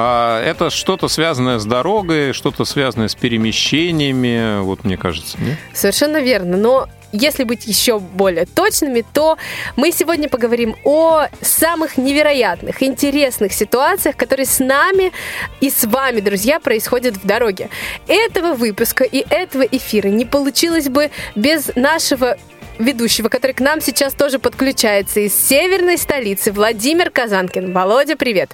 А, 0.00 0.40
это 0.44 0.70
что-то 0.70 1.08
связанное 1.08 1.58
с 1.58 1.64
дорогой, 1.64 2.32
что-то 2.32 2.64
связанное 2.64 3.08
с 3.08 3.16
перемещениями, 3.16 4.60
вот 4.62 4.84
мне 4.84 4.96
кажется, 4.96 5.36
нет? 5.40 5.58
Совершенно 5.72 6.18
верно. 6.20 6.56
Но 6.56 6.88
если 7.12 7.44
быть 7.44 7.66
еще 7.66 7.98
более 7.98 8.46
точными, 8.46 9.04
то 9.12 9.38
мы 9.76 9.92
сегодня 9.92 10.28
поговорим 10.28 10.76
о 10.84 11.26
самых 11.40 11.96
невероятных, 11.96 12.82
интересных 12.82 13.52
ситуациях, 13.52 14.16
которые 14.16 14.46
с 14.46 14.58
нами 14.58 15.12
и 15.60 15.70
с 15.70 15.84
вами, 15.84 16.20
друзья, 16.20 16.60
происходят 16.60 17.16
в 17.16 17.26
дороге. 17.26 17.70
Этого 18.06 18.54
выпуска 18.54 19.04
и 19.04 19.24
этого 19.28 19.62
эфира 19.62 20.08
не 20.08 20.24
получилось 20.24 20.88
бы 20.88 21.10
без 21.34 21.70
нашего 21.74 22.36
ведущего, 22.78 23.28
который 23.28 23.52
к 23.52 23.60
нам 23.60 23.80
сейчас 23.80 24.14
тоже 24.14 24.38
подключается 24.38 25.20
из 25.20 25.34
северной 25.34 25.98
столицы, 25.98 26.52
Владимир 26.52 27.10
Казанкин. 27.10 27.72
Володя, 27.72 28.16
привет! 28.16 28.50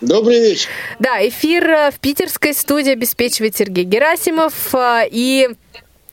Добрый 0.00 0.40
вечер. 0.40 0.70
Да, 1.00 1.26
эфир 1.26 1.68
э, 1.68 1.90
в 1.90 1.98
питерской 1.98 2.54
студии 2.54 2.92
обеспечивает 2.92 3.56
Сергей 3.56 3.82
Герасимов. 3.84 4.72
э, 4.72 5.08
И 5.10 5.48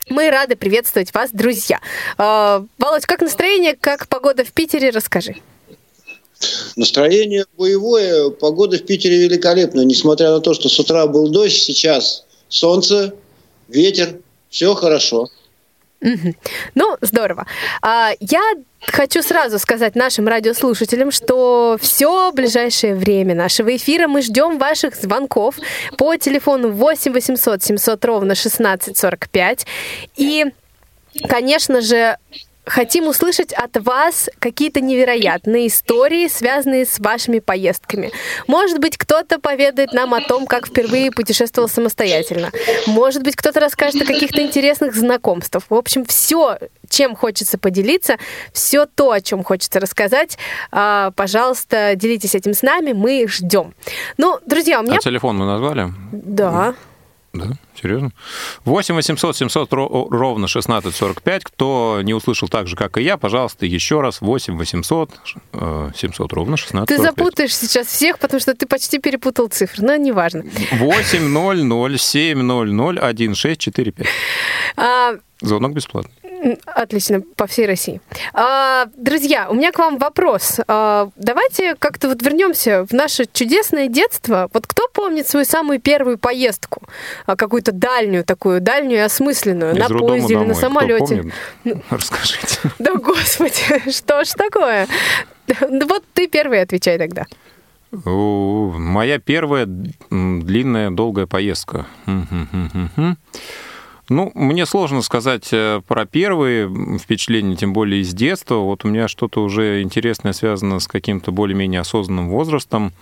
мы 0.09 0.29
рады 0.29 0.55
приветствовать 0.55 1.13
вас, 1.13 1.31
друзья. 1.31 1.79
Э, 2.17 2.63
Володь, 2.77 3.05
как 3.05 3.21
настроение, 3.21 3.75
как 3.79 4.07
погода 4.07 4.43
в 4.43 4.51
Питере, 4.51 4.89
расскажи. 4.89 5.35
Настроение 6.75 7.45
боевое, 7.57 8.29
погода 8.29 8.77
в 8.77 8.85
Питере 8.85 9.23
великолепная. 9.23 9.85
Несмотря 9.85 10.31
на 10.31 10.41
то, 10.41 10.53
что 10.53 10.69
с 10.69 10.79
утра 10.79 11.07
был 11.07 11.29
дождь, 11.29 11.55
сейчас 11.55 12.25
солнце, 12.49 13.15
ветер, 13.67 14.19
все 14.49 14.73
хорошо. 14.75 15.29
Ну, 16.75 16.97
здорово. 17.01 17.45
А, 17.81 18.11
Я 18.19 18.41
хочу 18.81 19.21
сразу 19.23 19.59
сказать 19.59 19.95
нашим 19.95 20.27
радиослушателям, 20.27 21.11
что 21.11 21.77
все 21.81 22.31
ближайшее 22.31 22.95
время 22.95 23.35
нашего 23.35 23.75
эфира 23.75 24.07
мы 24.07 24.21
ждем 24.21 24.57
ваших 24.57 24.95
звонков 24.95 25.55
по 25.97 26.15
телефону 26.17 26.69
8 26.71 27.11
800 27.11 27.63
700 27.63 28.05
ровно 28.05 28.33
1645. 28.33 29.65
И, 30.17 30.45
конечно 31.27 31.81
же, 31.81 32.17
хотим 32.65 33.07
услышать 33.07 33.53
от 33.53 33.77
вас 33.77 34.29
какие-то 34.39 34.81
невероятные 34.81 35.67
истории, 35.67 36.27
связанные 36.27 36.85
с 36.85 36.99
вашими 36.99 37.39
поездками. 37.39 38.11
Может 38.47 38.79
быть, 38.79 38.97
кто-то 38.97 39.39
поведает 39.39 39.93
нам 39.93 40.13
о 40.13 40.21
том, 40.21 40.45
как 40.45 40.67
впервые 40.67 41.11
путешествовал 41.11 41.69
самостоятельно. 41.69 42.51
Может 42.87 43.23
быть, 43.23 43.35
кто-то 43.35 43.59
расскажет 43.59 44.01
о 44.01 44.05
каких-то 44.05 44.41
интересных 44.41 44.95
знакомствах. 44.95 45.63
В 45.69 45.75
общем, 45.75 46.05
все, 46.05 46.57
чем 46.89 47.15
хочется 47.15 47.57
поделиться, 47.57 48.17
все 48.53 48.85
то, 48.85 49.11
о 49.11 49.21
чем 49.21 49.43
хочется 49.43 49.79
рассказать, 49.79 50.37
а, 50.71 51.11
пожалуйста, 51.11 51.93
делитесь 51.95 52.35
этим 52.35 52.53
с 52.53 52.61
нами, 52.61 52.93
мы 52.93 53.25
ждем. 53.27 53.73
Ну, 54.17 54.39
друзья, 54.45 54.79
у 54.79 54.83
меня... 54.83 54.97
А 54.97 54.99
телефон 54.99 55.37
мы 55.37 55.45
назвали? 55.45 55.93
Да. 56.11 56.75
Да, 57.35 57.47
серьезно? 57.81 58.11
8 58.63 58.95
800 58.95 59.35
700 59.35 59.73
ро- 59.73 60.07
ровно 60.09 60.47
1645. 60.47 61.43
Кто 61.43 61.99
не 62.01 62.13
услышал 62.13 62.47
так 62.47 62.67
же, 62.67 62.75
как 62.77 62.97
и 62.97 63.03
я, 63.03 63.17
пожалуйста, 63.17 63.65
еще 63.65 63.99
раз 63.99 64.21
8 64.21 64.57
800 64.57 65.09
э, 65.53 65.91
700 65.95 66.31
ровно 66.33 66.53
1645. 66.53 66.87
Ты 66.87 67.03
запутаешь 67.03 67.55
сейчас 67.55 67.87
всех, 67.87 68.19
потому 68.19 68.39
что 68.39 68.53
ты 68.53 68.65
почти 68.65 68.99
перепутал 68.99 69.47
цифры, 69.47 69.83
но 69.85 69.95
неважно. 69.97 70.43
8 70.71 71.27
0 71.27 71.63
0 71.63 71.97
7 71.99 72.41
0 72.41 72.71
0 72.71 72.99
1 72.99 73.35
6 73.35 73.59
4 73.59 73.91
5. 73.91 74.07
А, 74.77 75.11
Звонок 75.41 75.73
бесплатный. 75.73 76.13
Отлично, 76.65 77.21
по 77.35 77.47
всей 77.47 77.65
России. 77.65 78.01
А, 78.33 78.87
друзья, 78.97 79.47
у 79.49 79.55
меня 79.55 79.71
к 79.71 79.79
вам 79.79 79.97
вопрос. 79.97 80.59
А, 80.67 81.09
давайте 81.15 81.75
как-то 81.75 82.09
вот 82.09 82.21
вернемся 82.21 82.85
в 82.85 82.91
наше 82.93 83.25
чудесное 83.31 83.87
детство. 83.87 84.49
Вот 84.53 84.67
кто 84.67 84.87
помнит 84.87 85.27
свою 85.27 85.45
самую 85.45 85.79
первую 85.79 86.17
поездку? 86.19 86.83
А, 87.25 87.35
какую-то 87.35 87.71
дальнюю 87.71 88.23
такую, 88.23 88.61
дальнюю 88.61 88.99
и 88.99 89.03
осмысленную, 89.03 89.75
Из 89.75 89.79
на 89.79 89.97
поезде 89.97 90.33
или 90.33 90.39
на 90.39 90.39
домой. 90.47 90.55
Самолете? 90.55 91.31
помнит? 91.63 91.83
Расскажите. 91.89 92.59
Да 92.79 92.93
господи, 92.93 93.89
что 93.89 94.23
ж 94.23 94.29
такое? 94.29 94.87
Да 95.47 95.85
Вот 95.87 96.03
ты 96.13 96.27
первый 96.27 96.61
отвечай 96.61 96.97
тогда. 96.97 97.25
Моя 97.91 99.19
первая 99.19 99.65
длинная, 99.65 100.91
долгая 100.91 101.25
поездка. 101.25 101.85
Ну, 104.09 104.31
мне 104.35 104.65
сложно 104.65 105.01
сказать 105.01 105.49
э, 105.51 105.81
про 105.87 106.05
первые 106.05 106.99
впечатления, 106.99 107.55
тем 107.55 107.73
более 107.73 108.01
из 108.01 108.13
детства. 108.13 108.55
Вот 108.55 108.85
у 108.85 108.87
меня 108.87 109.07
что-то 109.07 109.41
уже 109.41 109.81
интересное 109.81 110.33
связано 110.33 110.79
с 110.79 110.87
каким-то 110.87 111.31
более-менее 111.31 111.81
осознанным 111.81 112.29
возрастом. 112.29 112.93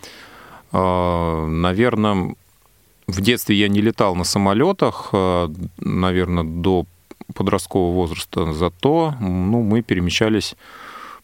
Наверное, 0.71 2.35
в 3.05 3.21
детстве 3.21 3.55
я 3.55 3.67
не 3.67 3.79
летал 3.79 4.15
на 4.15 4.23
самолетах, 4.23 5.11
наверное, 5.77 6.43
до 6.43 6.87
подросткового 7.35 7.93
возраста. 7.93 8.53
Зато 8.53 9.13
ну, 9.19 9.61
мы 9.61 9.83
перемещались 9.83 10.55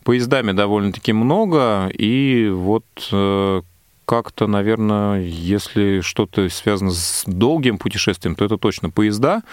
поездами 0.03 0.51
довольно-таки 0.51 1.13
много, 1.13 1.87
и 1.87 2.49
вот 2.49 2.85
э, 3.11 3.61
как-то, 4.09 4.47
наверное, 4.47 5.21
если 5.21 6.01
что-то 6.01 6.49
связано 6.49 6.89
с 6.89 7.25
долгим 7.27 7.77
путешествием, 7.77 8.33
то 8.33 8.43
это 8.43 8.57
точно 8.57 8.89
поезда. 8.89 9.43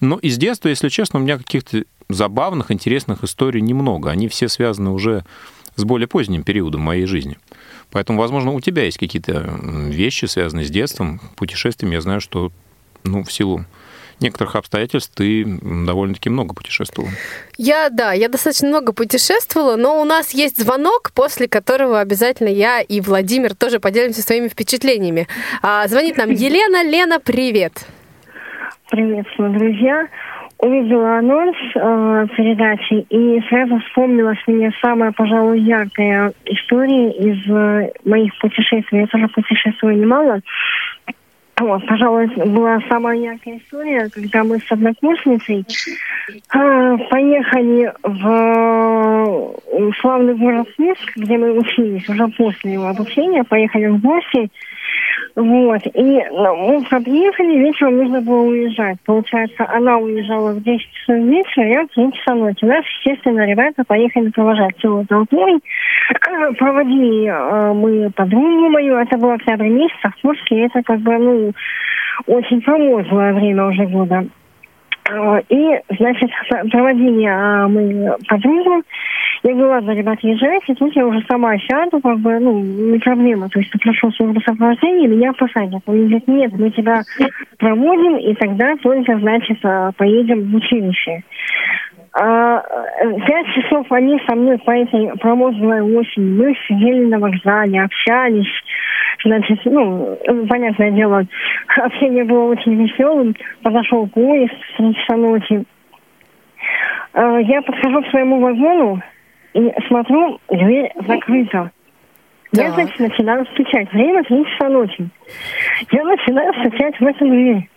Но 0.00 0.16
из 0.16 0.38
детства, 0.38 0.70
если 0.70 0.88
честно, 0.88 1.18
у 1.18 1.22
меня 1.22 1.36
каких-то 1.36 1.84
забавных, 2.08 2.70
интересных 2.70 3.22
историй 3.24 3.60
немного. 3.60 4.10
Они 4.10 4.28
все 4.28 4.48
связаны 4.48 4.88
уже 4.88 5.26
с 5.74 5.84
более 5.84 6.08
поздним 6.08 6.44
периодом 6.44 6.80
моей 6.80 7.04
жизни. 7.04 7.36
Поэтому, 7.90 8.18
возможно, 8.18 8.52
у 8.52 8.60
тебя 8.62 8.84
есть 8.84 8.96
какие-то 8.96 9.54
вещи, 9.62 10.24
связанные 10.24 10.64
с 10.64 10.70
детством, 10.70 11.20
путешествием. 11.36 11.92
Я 11.92 12.00
знаю, 12.00 12.22
что 12.22 12.52
ну, 13.04 13.22
в 13.22 13.30
силу 13.30 13.66
некоторых 14.20 14.56
обстоятельств 14.56 15.12
ты 15.14 15.44
довольно-таки 15.44 16.30
много 16.30 16.54
путешествовал. 16.54 17.08
Я, 17.58 17.88
да, 17.90 18.12
я 18.12 18.28
достаточно 18.28 18.68
много 18.68 18.92
путешествовала, 18.92 19.76
но 19.76 20.00
у 20.00 20.04
нас 20.04 20.32
есть 20.32 20.60
звонок, 20.60 21.12
после 21.14 21.48
которого 21.48 22.00
обязательно 22.00 22.48
я 22.48 22.80
и 22.80 23.00
Владимир 23.00 23.54
тоже 23.54 23.80
поделимся 23.80 24.22
своими 24.22 24.48
впечатлениями. 24.48 25.26
А, 25.62 25.86
звонит 25.88 26.16
нам 26.16 26.30
Елена. 26.30 26.84
Лена, 26.84 27.20
привет. 27.20 27.86
Приветствую, 28.90 29.58
друзья. 29.58 30.06
Увидела 30.58 31.18
анонс 31.18 31.56
э, 31.74 32.26
передачи 32.34 33.04
и 33.10 33.42
сразу 33.48 33.78
вспомнилась 33.80 34.38
мне 34.46 34.72
самая, 34.82 35.12
пожалуй, 35.12 35.60
яркая 35.60 36.32
история 36.46 37.10
из 37.10 37.46
э, 37.50 37.92
моих 38.06 38.32
путешествий. 38.38 39.00
Я 39.00 39.06
тоже 39.06 39.28
путешествую 39.28 39.98
немало. 39.98 40.40
Вот, 41.58 41.86
пожалуй, 41.86 42.26
была 42.26 42.78
самая 42.90 43.16
яркая 43.16 43.56
история, 43.56 44.10
когда 44.10 44.44
мы 44.44 44.58
с 44.58 44.70
однокурсницей 44.70 45.64
э, 46.28 46.98
поехали 47.08 47.94
в 48.02 49.56
э, 49.72 49.90
славный 50.02 50.34
город 50.34 50.68
Минск, 50.76 51.16
где 51.16 51.38
мы 51.38 51.58
учились 51.58 52.06
уже 52.10 52.28
после 52.28 52.74
его 52.74 52.88
обучения, 52.88 53.42
поехали 53.42 53.86
в 53.86 54.00
гости 54.02 54.50
вот. 55.36 55.82
И 55.92 56.24
ну, 56.30 56.80
мы 56.80 57.02
приехали, 57.02 57.58
вечером 57.58 57.98
нужно 57.98 58.22
было 58.22 58.42
уезжать. 58.42 58.96
Получается, 59.04 59.66
она 59.68 59.98
уезжала 59.98 60.52
в 60.52 60.62
10 60.62 60.92
часов 60.92 61.16
вечера, 61.16 61.66
я 61.66 61.82
в 61.84 61.94
10 61.94 62.14
часов 62.14 62.38
ночи. 62.38 62.64
Нас, 62.64 62.84
естественно, 63.04 63.46
ребята 63.46 63.84
поехали 63.86 64.30
провожать 64.30 64.78
целую 64.80 65.06
толпой. 65.06 65.60
Проводили 66.58 67.26
э, 67.26 67.72
мы 67.74 68.10
подругу 68.10 68.70
мою, 68.70 68.96
это 68.96 69.18
был 69.18 69.30
октябрь 69.32 69.68
месяц, 69.68 69.98
а 70.04 70.10
в 70.10 70.22
Курске 70.22 70.66
это 70.66 70.82
как 70.82 71.00
бы, 71.00 71.18
ну, 71.18 71.52
очень 72.26 72.62
промозглое 72.62 73.34
время 73.34 73.66
уже 73.66 73.86
года. 73.86 74.24
Э, 75.08 75.40
и, 75.48 75.80
значит, 75.98 76.30
проводили 76.70 77.26
а, 77.26 77.68
мы 77.68 78.16
подругу. 78.28 78.82
Я 79.42 79.52
говорю, 79.52 79.68
ладно, 79.68 79.90
ребят, 79.92 80.18
езжайте, 80.22 80.74
тут 80.74 80.96
я 80.96 81.06
уже 81.06 81.22
сама 81.28 81.56
сяду, 81.58 82.00
как 82.00 82.18
бы, 82.18 82.38
ну, 82.40 82.60
не 82.60 82.98
проблема. 82.98 83.48
То 83.48 83.60
есть 83.60 83.70
ты 83.70 83.78
прошел 83.78 84.10
службу 84.12 84.40
сопровождения, 84.40 85.06
меня 85.06 85.32
посадят. 85.34 85.82
Он 85.86 85.98
говорит, 85.98 86.26
нет, 86.26 86.52
мы 86.58 86.70
тебя 86.70 87.02
проводим, 87.58 88.16
и 88.16 88.34
тогда 88.34 88.74
только, 88.76 89.18
значит, 89.18 89.58
а, 89.64 89.92
поедем 89.92 90.50
в 90.50 90.54
училище. 90.54 91.22
А, 92.18 92.62
пять 93.26 93.46
часов 93.54 93.92
они 93.92 94.18
со 94.26 94.34
мной 94.34 94.56
по 94.58 94.70
этой 94.70 95.18
промозглой 95.18 95.82
осени. 95.82 96.38
Мы 96.38 96.56
сидели 96.66 97.04
на 97.04 97.18
вокзале, 97.18 97.82
общались. 97.82 98.48
Значит, 99.22 99.60
ну, 99.66 100.16
понятное 100.48 100.92
дело, 100.92 101.24
общение 101.76 102.24
было 102.24 102.52
очень 102.52 102.82
веселым. 102.82 103.34
Подошел 103.62 104.06
поезд 104.06 104.54
в 104.54 104.76
3 104.78 104.94
часа 104.94 105.16
ночи. 105.16 105.64
А, 107.12 107.38
я 107.38 107.60
подхожу 107.60 108.02
к 108.02 108.08
своему 108.08 108.40
вагону, 108.40 109.02
и 109.52 109.72
смотрю, 109.86 110.40
дверь 110.48 110.92
закрыта. 111.06 111.70
Да. 112.52 112.62
Я, 112.62 112.70
значит, 112.70 112.98
начинаю 112.98 113.44
стучать. 113.52 113.92
Время 113.92 114.22
3 114.24 114.44
часа 114.46 114.70
ночи. 114.70 115.06
Я 115.92 116.04
начинаю 116.04 116.54
стучать 116.54 116.98
в 116.98 117.04
эту 117.04 117.26
дверь. 117.26 117.68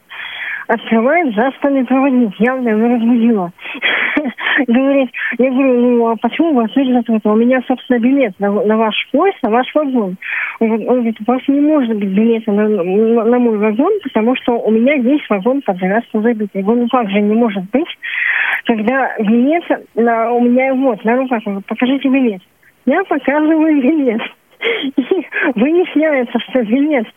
Открывает 0.70 1.34
заспанный 1.36 1.84
проводник. 1.84 2.34
Явно 2.40 2.70
его 2.70 2.96
разбудила. 2.96 3.52
Говорит, 4.68 5.10
я 5.38 5.50
говорю, 5.50 5.80
ну 5.80 6.08
а 6.10 6.16
почему 6.18 6.54
вас 6.54 6.72
дверь 6.74 6.94
закрыта? 6.94 7.30
У 7.30 7.36
меня, 7.36 7.62
собственно, 7.68 8.00
билет 8.00 8.40
на, 8.40 8.52
на 8.52 8.78
ваш 8.78 8.96
поезд, 9.12 9.38
на 9.42 9.50
ваш 9.50 9.74
вагон. 9.74 10.18
Он 10.60 10.78
говорит, 10.78 11.18
у 11.26 11.32
вас 11.32 11.42
не 11.48 11.62
может 11.62 11.98
быть 11.98 12.10
билета 12.10 12.52
на, 12.52 12.68
на, 12.68 13.24
на 13.24 13.40
мой 13.40 13.58
вагон, 13.58 13.94
потому 14.04 14.36
что 14.36 14.60
у 14.60 14.72
меня 14.72 14.98
весь 14.98 15.28
вагон 15.30 15.62
под 15.62 15.78
завязку 15.80 16.22
забит. 16.22 16.50
Говорю, 16.54 16.82
ну 16.82 16.88
как 16.90 17.10
же 17.10 17.20
не 17.20 17.34
может 17.34 17.64
быть? 17.72 17.88
когда 18.70 19.16
билет 19.18 19.64
на, 19.96 20.32
у 20.32 20.42
меня 20.42 20.74
вот 20.76 21.04
на 21.04 21.16
руках, 21.16 21.42
покажите 21.68 22.08
билет. 22.08 22.42
Я 22.86 23.04
показываю 23.04 23.82
билет. 23.82 24.22
И 24.96 25.26
выясняется, 25.56 26.38
что 26.40 26.62
билет, 26.64 27.08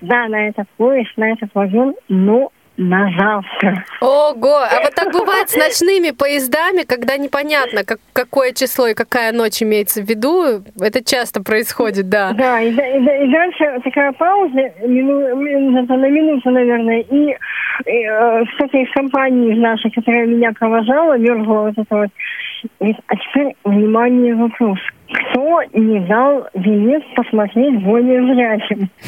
да, 0.00 0.28
на 0.28 0.48
этот 0.48 0.68
поезд, 0.76 1.10
на 1.16 1.32
этот 1.32 1.50
вагон, 1.52 1.94
но 2.08 2.50
на 2.76 3.10
завтра. 3.18 3.84
Ого! 4.00 4.58
А 4.58 4.80
вот 4.82 4.94
так 4.94 5.12
бывает 5.12 5.50
с 5.50 5.56
ночными 5.56 6.10
поездами, 6.10 6.82
когда 6.82 7.16
непонятно, 7.16 7.84
как, 7.84 7.98
какое 8.12 8.52
число 8.52 8.88
и 8.88 8.94
какая 8.94 9.32
ночь 9.32 9.62
имеется 9.62 10.02
в 10.02 10.08
виду. 10.08 10.62
Это 10.80 11.04
часто 11.04 11.42
происходит, 11.42 12.08
да. 12.08 12.32
Да, 12.32 12.60
и, 12.60 12.70
и, 12.70 12.72
и 12.72 13.32
дальше 13.32 13.80
такая 13.84 14.12
пауза, 14.12 14.72
мину, 14.86 15.36
минута 15.36 15.94
на 15.94 16.08
минуту, 16.08 16.50
наверное, 16.50 17.00
и, 17.00 17.36
и 17.86 18.04
э, 18.04 18.44
кто-то 18.54 18.78
из 18.78 18.90
компании 18.92 19.52
из 19.54 19.58
нашей, 19.58 19.90
которая 19.90 20.26
меня 20.26 20.52
провожала, 20.52 21.18
мерзла 21.18 21.70
вот 21.70 21.74
это 21.76 21.96
вот, 21.96 22.10
говорит, 22.80 22.98
а 23.06 23.16
теперь, 23.16 23.54
внимание, 23.64 24.34
вопрос. 24.34 24.78
Кто 25.12 25.60
не 25.74 26.00
дал 26.06 26.48
билет 26.54 27.02
посмотреть 27.14 27.82
более 27.82 28.22
зрячим? 28.34 28.88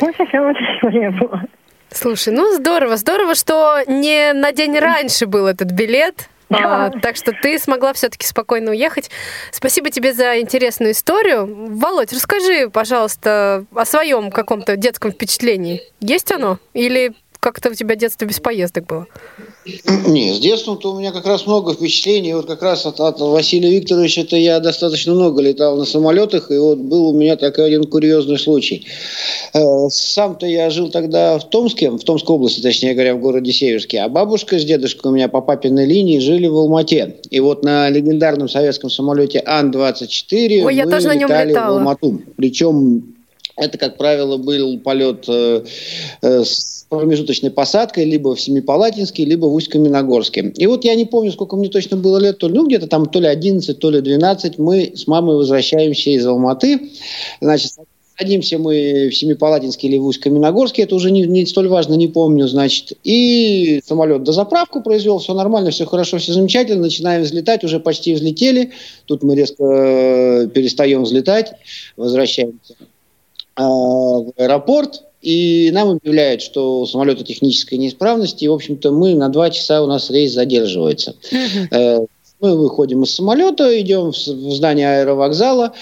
Вот 0.00 0.14
такая 0.14 0.42
вот 0.42 0.56
история 0.56 1.10
была. 1.10 1.42
Слушай, 1.94 2.32
ну 2.32 2.54
здорово, 2.54 2.96
здорово, 2.96 3.34
что 3.34 3.80
не 3.86 4.32
на 4.32 4.52
день 4.52 4.78
раньше 4.78 5.26
был 5.26 5.46
этот 5.46 5.70
билет. 5.70 6.28
А, 6.50 6.90
так 6.90 7.16
что 7.16 7.32
ты 7.32 7.58
смогла 7.58 7.92
все-таки 7.94 8.26
спокойно 8.26 8.72
уехать. 8.72 9.10
Спасибо 9.50 9.90
тебе 9.90 10.12
за 10.12 10.38
интересную 10.40 10.92
историю. 10.92 11.46
Володь, 11.46 12.12
расскажи, 12.12 12.68
пожалуйста, 12.68 13.64
о 13.74 13.84
своем 13.84 14.30
каком-то 14.30 14.76
детском 14.76 15.12
впечатлении. 15.12 15.82
Есть 16.00 16.30
оно? 16.30 16.58
Или 16.74 17.14
как-то 17.40 17.70
у 17.70 17.74
тебя 17.74 17.96
детство 17.96 18.26
без 18.26 18.38
поездок 18.38 18.86
было? 18.86 19.06
Не, 19.64 20.34
с 20.34 20.40
детством-то 20.40 20.92
у 20.92 20.98
меня 20.98 21.12
как 21.12 21.24
раз 21.24 21.46
много 21.46 21.74
впечатлений. 21.74 22.34
Вот 22.34 22.46
как 22.46 22.62
раз 22.62 22.84
от, 22.84 22.98
от 22.98 23.20
Василия 23.20 23.70
Викторовича-то 23.70 24.36
я 24.36 24.58
достаточно 24.58 25.14
много 25.14 25.40
летал 25.40 25.76
на 25.76 25.84
самолетах, 25.84 26.50
и 26.50 26.56
вот 26.56 26.78
был 26.78 27.10
у 27.10 27.12
меня 27.12 27.36
такой 27.36 27.66
один 27.66 27.84
курьезный 27.84 28.38
случай. 28.38 28.86
Э, 29.54 29.88
сам-то 29.88 30.46
я 30.46 30.68
жил 30.70 30.90
тогда 30.90 31.38
в 31.38 31.48
Томске, 31.48 31.90
в 31.90 32.00
Томской 32.00 32.34
области, 32.34 32.60
точнее 32.60 32.94
говоря, 32.94 33.14
в 33.14 33.20
городе 33.20 33.52
Северске, 33.52 34.00
а 34.00 34.08
бабушка 34.08 34.58
с 34.58 34.64
дедушкой 34.64 35.12
у 35.12 35.14
меня 35.14 35.28
по 35.28 35.40
папиной 35.40 35.86
линии 35.86 36.18
жили 36.18 36.48
в 36.48 36.56
Алмате. 36.56 37.16
И 37.30 37.38
вот 37.38 37.62
на 37.62 37.88
легендарном 37.88 38.48
советском 38.48 38.90
самолете 38.90 39.42
Ан-24 39.46 40.64
Ой, 40.64 40.74
я 40.74 40.86
тоже 40.86 41.06
на 41.06 41.14
нем 41.14 41.28
летали 41.28 41.50
летала. 41.50 41.74
в 41.74 41.78
Алмату. 41.78 42.20
Причем 42.36 43.14
это, 43.56 43.78
как 43.78 43.96
правило, 43.96 44.38
был 44.38 44.78
полет 44.80 45.24
э, 45.28 45.64
э, 46.22 46.44
с 46.44 46.81
промежуточной 46.98 47.50
посадкой 47.50 48.04
либо 48.04 48.34
в 48.34 48.40
Семипалатинске, 48.40 49.24
либо 49.24 49.46
в 49.46 49.54
Усть-Каменогорске. 49.54 50.52
И 50.56 50.66
вот 50.66 50.84
я 50.84 50.94
не 50.94 51.06
помню, 51.06 51.32
сколько 51.32 51.56
мне 51.56 51.68
точно 51.68 51.96
было 51.96 52.18
лет, 52.18 52.38
то 52.38 52.48
ли, 52.48 52.54
ну, 52.54 52.66
где-то 52.66 52.86
там 52.86 53.06
то 53.06 53.18
ли 53.18 53.28
11, 53.28 53.78
то 53.78 53.90
ли 53.90 54.00
12, 54.00 54.58
мы 54.58 54.92
с 54.94 55.06
мамой 55.06 55.36
возвращаемся 55.36 56.10
из 56.10 56.26
Алматы. 56.26 56.90
Значит, 57.40 57.72
Садимся 58.18 58.58
мы 58.58 59.08
в 59.10 59.16
Семипалатинске 59.16 59.88
или 59.88 59.96
в 59.96 60.04
Усть-Каменогорске, 60.04 60.82
это 60.82 60.94
уже 60.94 61.10
не, 61.10 61.22
не 61.22 61.46
столь 61.46 61.68
важно, 61.68 61.94
не 61.94 62.08
помню, 62.08 62.46
значит. 62.46 62.92
И 63.04 63.80
самолет 63.86 64.22
до 64.22 64.32
заправку 64.32 64.82
произвел, 64.82 65.18
все 65.18 65.32
нормально, 65.32 65.70
все 65.70 65.86
хорошо, 65.86 66.18
все 66.18 66.32
замечательно, 66.32 66.82
начинаем 66.82 67.22
взлетать, 67.22 67.64
уже 67.64 67.80
почти 67.80 68.12
взлетели. 68.12 68.72
Тут 69.06 69.22
мы 69.22 69.34
резко 69.34 69.64
э, 69.64 70.48
перестаем 70.48 71.04
взлетать, 71.04 71.54
возвращаемся 71.96 72.74
э, 72.78 73.62
в 73.62 74.32
аэропорт, 74.36 75.04
и 75.22 75.70
нам 75.72 75.88
объявляют, 75.90 76.42
что 76.42 76.80
у 76.80 76.86
самолета 76.86 77.24
техническая 77.24 77.78
неисправность, 77.78 78.42
и, 78.42 78.48
в 78.48 78.52
общем-то, 78.52 78.90
мы 78.90 79.14
на 79.14 79.28
два 79.28 79.50
часа 79.50 79.82
у 79.82 79.86
нас 79.86 80.10
рейс 80.10 80.32
задерживается. 80.32 81.14
Uh-huh. 81.30 82.08
Мы 82.40 82.56
выходим 82.56 83.04
из 83.04 83.14
самолета, 83.14 83.80
идем 83.80 84.10
в 84.10 84.16
здание 84.16 85.02
аэровокзала, 85.02 85.74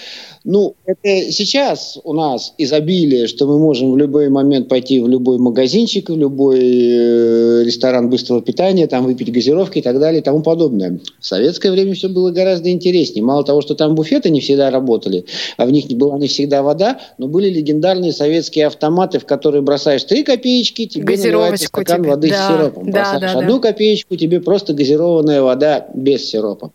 ну, 0.43 0.75
это 0.85 1.31
сейчас 1.31 1.99
у 2.03 2.13
нас 2.13 2.55
изобилие, 2.57 3.27
что 3.27 3.45
мы 3.45 3.59
можем 3.59 3.91
в 3.91 3.97
любой 3.97 4.29
момент 4.29 4.67
пойти 4.69 4.99
в 4.99 5.07
любой 5.07 5.37
магазинчик, 5.37 6.09
в 6.09 6.17
любой 6.17 6.59
э, 6.59 7.63
ресторан 7.63 8.09
быстрого 8.09 8.41
питания, 8.41 8.87
там 8.87 9.05
выпить 9.05 9.31
газировки 9.31 9.77
и 9.77 9.81
так 9.83 9.99
далее 9.99 10.21
и 10.21 10.23
тому 10.23 10.41
подобное. 10.41 10.99
В 11.19 11.25
советское 11.25 11.71
время 11.71 11.93
все 11.93 12.09
было 12.09 12.31
гораздо 12.31 12.71
интереснее. 12.71 13.23
Мало 13.23 13.43
того, 13.43 13.61
что 13.61 13.75
там 13.75 13.93
буфеты 13.93 14.31
не 14.31 14.39
всегда 14.39 14.71
работали, 14.71 15.25
а 15.57 15.67
в 15.67 15.71
них 15.71 15.89
не 15.89 15.95
была 15.95 16.17
не 16.17 16.27
всегда 16.27 16.63
вода, 16.63 16.99
но 17.19 17.27
были 17.27 17.49
легендарные 17.49 18.11
советские 18.11 18.65
автоматы, 18.65 19.19
в 19.19 19.25
которые 19.25 19.61
бросаешь 19.61 20.03
три 20.05 20.23
копеечки, 20.23 20.87
тебе 20.87 21.17
наливается 21.17 21.67
стакан 21.67 22.01
тебе. 22.01 22.09
воды 22.09 22.29
да, 22.29 22.35
с 22.35 22.47
сиропом. 22.47 22.85
Да, 22.85 22.91
бросаешь 22.91 23.33
да, 23.33 23.39
одну 23.39 23.59
да. 23.59 23.69
копеечку, 23.69 24.15
тебе 24.15 24.41
просто 24.41 24.73
газированная 24.73 25.43
вода 25.43 25.85
без 25.93 26.27
сиропа. 26.27 26.71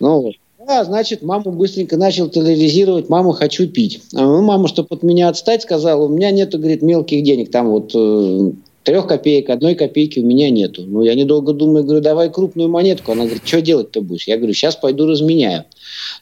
Ну, 0.00 0.20
вот. 0.20 0.34
Да, 0.66 0.84
значит, 0.84 1.22
маму 1.22 1.50
быстренько 1.50 1.96
начал 1.96 2.28
терроризировать, 2.28 3.08
маму 3.08 3.32
хочу 3.32 3.68
пить. 3.68 4.00
А 4.14 4.40
мама, 4.40 4.66
чтобы 4.68 4.88
от 4.90 5.02
меня 5.02 5.28
отстать, 5.28 5.62
сказала, 5.62 6.06
у 6.06 6.08
меня 6.08 6.30
нету, 6.30 6.58
говорит, 6.58 6.80
мелких 6.80 7.22
денег, 7.22 7.50
там 7.50 7.68
вот 7.68 7.92
э, 7.94 8.52
трех 8.82 9.06
копеек, 9.06 9.50
одной 9.50 9.74
копейки 9.74 10.20
у 10.20 10.24
меня 10.24 10.48
нету. 10.48 10.84
Ну, 10.86 11.02
я 11.02 11.14
недолго 11.14 11.52
думаю, 11.52 11.84
говорю, 11.84 12.00
давай 12.00 12.30
крупную 12.30 12.70
монетку. 12.70 13.12
Она 13.12 13.24
говорит, 13.24 13.46
что 13.46 13.60
делать-то 13.60 14.00
будешь? 14.00 14.26
Я 14.26 14.38
говорю, 14.38 14.54
сейчас 14.54 14.76
пойду 14.76 15.06
разменяю. 15.06 15.64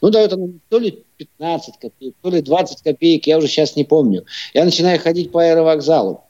Ну, 0.01 0.09
дает 0.09 0.33
она 0.33 0.47
то 0.67 0.79
ли 0.79 1.03
15 1.17 1.75
копеек, 1.79 2.15
то 2.21 2.29
ли 2.29 2.41
20 2.41 2.81
копеек, 2.81 3.27
я 3.27 3.37
уже 3.37 3.47
сейчас 3.47 3.77
не 3.77 3.85
помню. 3.85 4.25
Я 4.53 4.65
начинаю 4.65 4.99
ходить 4.99 5.31
по 5.31 5.41
аэровокзалу. 5.41 6.22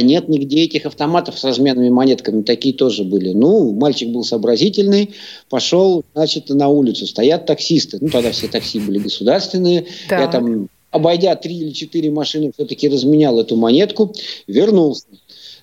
Нет 0.00 0.28
нигде 0.28 0.64
этих 0.64 0.86
автоматов 0.86 1.38
с 1.38 1.44
разменными 1.44 1.90
монетками, 1.90 2.42
такие 2.42 2.74
тоже 2.74 3.04
были. 3.04 3.32
Ну, 3.32 3.72
мальчик 3.72 4.08
был 4.08 4.24
сообразительный, 4.24 5.10
пошел, 5.50 6.02
значит, 6.14 6.48
на 6.48 6.68
улицу. 6.68 7.06
Стоят 7.06 7.44
таксисты. 7.44 7.98
Ну, 8.00 8.08
тогда 8.08 8.32
все 8.32 8.48
такси 8.48 8.80
были 8.80 8.98
государственные. 8.98 9.86
Так. 10.08 10.20
Я 10.20 10.26
там, 10.28 10.68
обойдя 10.90 11.36
три 11.36 11.56
или 11.56 11.72
четыре 11.72 12.10
машины, 12.10 12.52
все-таки 12.54 12.88
разменял 12.88 13.38
эту 13.38 13.56
монетку, 13.56 14.14
вернулся. 14.46 15.04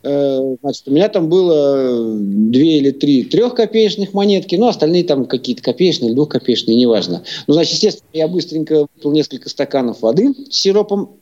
Э, 0.04 0.56
значит, 0.62 0.88
у 0.88 0.92
меня 0.92 1.10
там 1.10 1.28
было 1.28 2.16
две 2.20 2.78
или 2.78 2.92
три 2.92 3.24
трехкопеечных 3.24 4.14
монетки, 4.14 4.56
ну, 4.56 4.68
остальные 4.68 5.06
там 5.06 5.26
какие-то 5.26 5.64
копеечные, 5.64 6.14
двухкопеечные, 6.14 6.78
неважно. 6.78 7.24
Ну, 7.48 7.54
значит, 7.54 7.74
естественно, 7.74 8.10
я 8.14 8.28
быстренько 8.28 8.82
выпил 8.82 9.12
несколько 9.12 9.50
стаканов 9.50 10.02
воды 10.02 10.34
с 10.50 10.56
сиропом, 10.56 11.18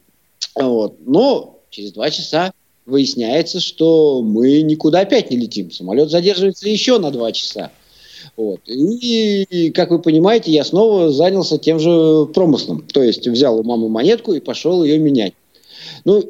вот. 0.56 0.98
но 1.06 1.60
через 1.70 1.92
два 1.94 2.10
часа 2.10 2.52
выясняется, 2.88 3.60
что 3.60 4.22
мы 4.24 4.62
никуда 4.62 5.02
опять 5.02 5.30
не 5.30 5.38
летим. 5.38 5.70
Самолет 5.72 6.10
задерживается 6.10 6.68
еще 6.68 6.98
на 6.98 7.12
два 7.12 7.32
часа. 7.32 7.72
Вот. 8.36 8.62
И, 8.66 9.72
как 9.76 9.92
вы 9.92 10.00
понимаете, 10.00 10.52
я 10.52 10.64
снова 10.64 11.12
занялся 11.12 11.58
тем 11.58 11.80
же 11.80 12.26
промыслом. 12.34 12.82
То 12.82 13.04
есть 13.04 13.28
взял 13.28 13.60
у 13.60 13.64
мамы 13.64 13.90
монетку 13.90 14.34
и 14.34 14.40
пошел 14.40 14.84
ее 14.84 14.98
менять. 14.98 15.34
Ну, 16.06 16.24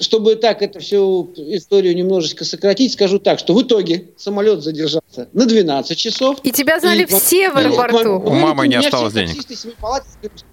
чтобы 0.00 0.36
так 0.36 0.62
это 0.62 0.78
всю 0.78 1.30
историю 1.36 1.94
немножечко 1.96 2.44
сократить, 2.44 2.92
скажу 2.92 3.18
так, 3.18 3.38
что 3.38 3.52
в 3.52 3.62
итоге 3.62 4.10
самолет 4.16 4.62
задержался 4.62 5.28
на 5.32 5.44
12 5.44 5.98
часов. 5.98 6.38
И 6.44 6.52
тебя 6.52 6.78
знали 6.78 7.02
и, 7.02 7.06
все 7.06 7.50
в 7.50 7.56
аэропорту. 7.56 8.22
У 8.24 8.30
мамы 8.30 8.68
не 8.68 8.76
осталось 8.76 9.12
денег. 9.12 9.34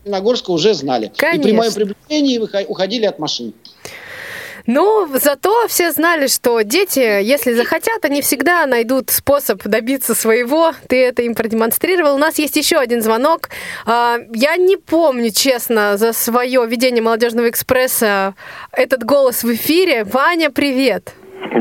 Нагорска 0.04 0.52
уже 0.52 0.74
знали. 0.74 1.12
Конечно. 1.16 1.42
И 1.42 1.44
при 1.44 1.58
моем 1.58 1.74
приближении 1.74 2.40
уходили 2.40 3.06
от 3.06 3.20
машин. 3.20 3.54
Но 4.68 5.08
зато 5.14 5.68
все 5.68 5.92
знали, 5.92 6.28
что 6.28 6.62
дети, 6.62 7.00
если 7.00 7.54
захотят, 7.54 8.04
они 8.04 8.22
всегда 8.22 8.66
найдут 8.66 9.10
способ 9.10 9.62
добиться 9.64 10.16
своего. 10.16 10.72
Ты 10.88 11.06
это 11.06 11.22
им 11.22 11.36
продемонстрировал. 11.36 12.16
У 12.16 12.20
нас 12.20 12.40
есть 12.40 12.56
еще 12.56 12.78
один 12.78 13.02
звонок. 13.02 13.50
А, 13.86 14.18
я 14.34 14.58
не 14.58 14.78
помню, 14.78 15.32
честно, 15.32 15.98
за 15.98 16.14
свое 16.14 16.66
ведение 16.66 17.04
молодежного 17.04 17.50
экспресса 17.50 18.34
этот 18.72 19.04
голос 19.04 19.44
в 19.44 19.54
эфире. 19.54 20.04
Ваня, 20.04 20.50
привет. 20.50 21.14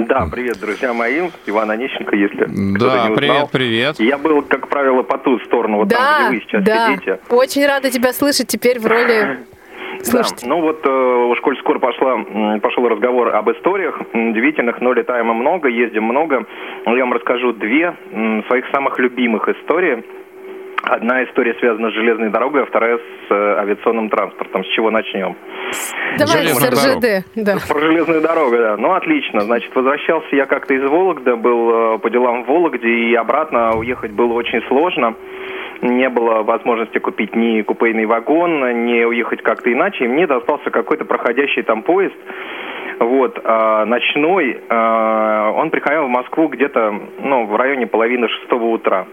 Да, 0.08 0.26
привет, 0.30 0.58
друзья 0.58 0.92
мои. 0.92 1.30
Иван 1.46 1.70
Онищенко, 1.70 2.16
если 2.16 2.46
Да, 2.78 3.08
не 3.08 3.14
привет, 3.14 3.50
привет. 3.52 4.00
Я 4.00 4.18
был, 4.18 4.42
как 4.42 4.68
правило, 4.68 5.02
по 5.02 5.18
ту 5.18 5.38
сторону, 5.40 5.78
вот 5.78 5.88
да, 5.88 5.96
там, 5.96 6.28
где 6.28 6.38
вы 6.38 6.44
сейчас 6.44 6.64
да. 6.64 6.92
сидите. 6.92 7.20
Очень 7.28 7.66
рада 7.66 7.90
тебя 7.90 8.12
слышать 8.12 8.48
теперь 8.48 8.80
в 8.80 8.86
роли 8.86 9.38
Слушайте. 10.04 10.46
Да, 10.46 10.54
ну 10.54 10.60
вот, 10.60 10.86
э, 10.86 10.90
уж 10.90 11.40
коль 11.40 11.58
скоро 11.58 11.78
пошла, 11.78 12.18
пошел 12.62 12.88
разговор 12.88 13.34
об 13.34 13.50
историях 13.50 14.00
удивительных, 14.12 14.80
но 14.80 14.92
летаем 14.92 15.26
мы 15.26 15.34
много, 15.34 15.68
ездим 15.68 16.04
много. 16.04 16.44
Я 16.86 17.00
вам 17.00 17.12
расскажу 17.12 17.52
две 17.52 17.94
своих 18.48 18.66
самых 18.72 18.98
любимых 18.98 19.48
истории. 19.48 20.04
Одна 20.82 21.24
история 21.24 21.54
связана 21.54 21.90
с 21.90 21.94
железной 21.94 22.28
дорогой, 22.28 22.64
а 22.64 22.66
вторая 22.66 22.98
с 22.98 23.30
э, 23.30 23.54
авиационным 23.58 24.10
транспортом. 24.10 24.64
С 24.64 24.68
чего 24.68 24.90
начнем? 24.90 25.34
Давай 26.18 26.46
с 26.46 26.62
РЖД. 26.62 27.26
Да. 27.36 27.56
Про 27.68 27.80
железную 27.80 28.20
дорогу, 28.20 28.58
да. 28.58 28.76
Ну, 28.76 28.92
отлично. 28.92 29.40
Значит, 29.40 29.74
возвращался 29.74 30.36
я 30.36 30.44
как-то 30.44 30.74
из 30.74 30.82
Вологды, 30.82 31.36
был 31.36 31.94
э, 31.94 31.98
по 31.98 32.10
делам 32.10 32.44
в 32.44 32.48
Вологде, 32.48 32.86
и 32.86 33.14
обратно 33.14 33.74
уехать 33.76 34.12
было 34.12 34.34
очень 34.34 34.60
сложно 34.68 35.14
не 35.84 36.08
было 36.08 36.42
возможности 36.42 36.98
купить 36.98 37.34
ни 37.36 37.62
купейный 37.62 38.06
вагон, 38.06 38.84
ни 38.86 39.04
уехать 39.04 39.42
как-то 39.42 39.72
иначе, 39.72 40.04
и 40.04 40.08
мне 40.08 40.26
достался 40.26 40.70
какой-то 40.70 41.04
проходящий 41.04 41.62
там 41.62 41.82
поезд, 41.82 42.16
вот, 42.98 43.38
э, 43.42 43.84
ночной, 43.84 44.60
э, 44.68 45.52
он 45.56 45.70
приходил 45.70 46.04
в 46.04 46.10
Москву 46.10 46.48
где-то, 46.48 46.94
ну, 47.22 47.46
в 47.46 47.56
районе 47.56 47.86
половины 47.86 48.28
шестого 48.28 48.66
утра. 48.66 49.06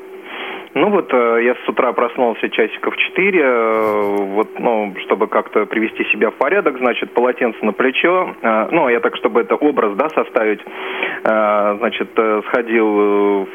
Ну 0.74 0.90
вот, 0.90 1.14
э, 1.14 1.40
я 1.44 1.56
с 1.56 1.68
утра 1.68 1.92
проснулся 1.92 2.50
часиков 2.50 2.96
4, 2.96 3.40
э, 3.40 4.02
вот, 4.20 4.58
ну, 4.58 4.94
чтобы 5.04 5.28
как-то 5.28 5.66
привести 5.66 6.06
себя 6.06 6.30
в 6.30 6.36
порядок, 6.36 6.78
значит, 6.78 7.12
полотенце 7.12 7.58
на 7.66 7.74
плечо, 7.74 8.34
э, 8.42 8.68
ну, 8.72 8.88
я 8.88 9.02
так, 9.02 9.18
чтобы 9.18 9.42
это 9.42 9.56
образ, 9.56 9.96
да, 9.96 10.08
составить, 10.10 10.62
значит, 11.24 12.10
сходил, 12.48 13.48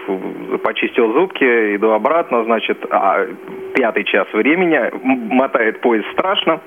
почистил 0.62 1.12
зубки, 1.12 1.76
иду 1.76 1.90
обратно, 1.90 2.44
значит, 2.44 2.78
а, 2.90 3.26
пятый 3.74 4.04
час 4.04 4.26
времени, 4.32 4.78
мотает 5.02 5.80
поезд 5.80 6.06
страшно, 6.12 6.60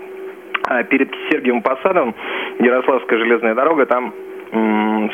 а 0.67 0.83
перед 0.83 1.09
Сергиевым 1.29 1.61
Посадом, 1.61 2.15
Ярославская 2.59 3.19
железная 3.19 3.55
дорога, 3.55 3.85
там, 3.85 4.13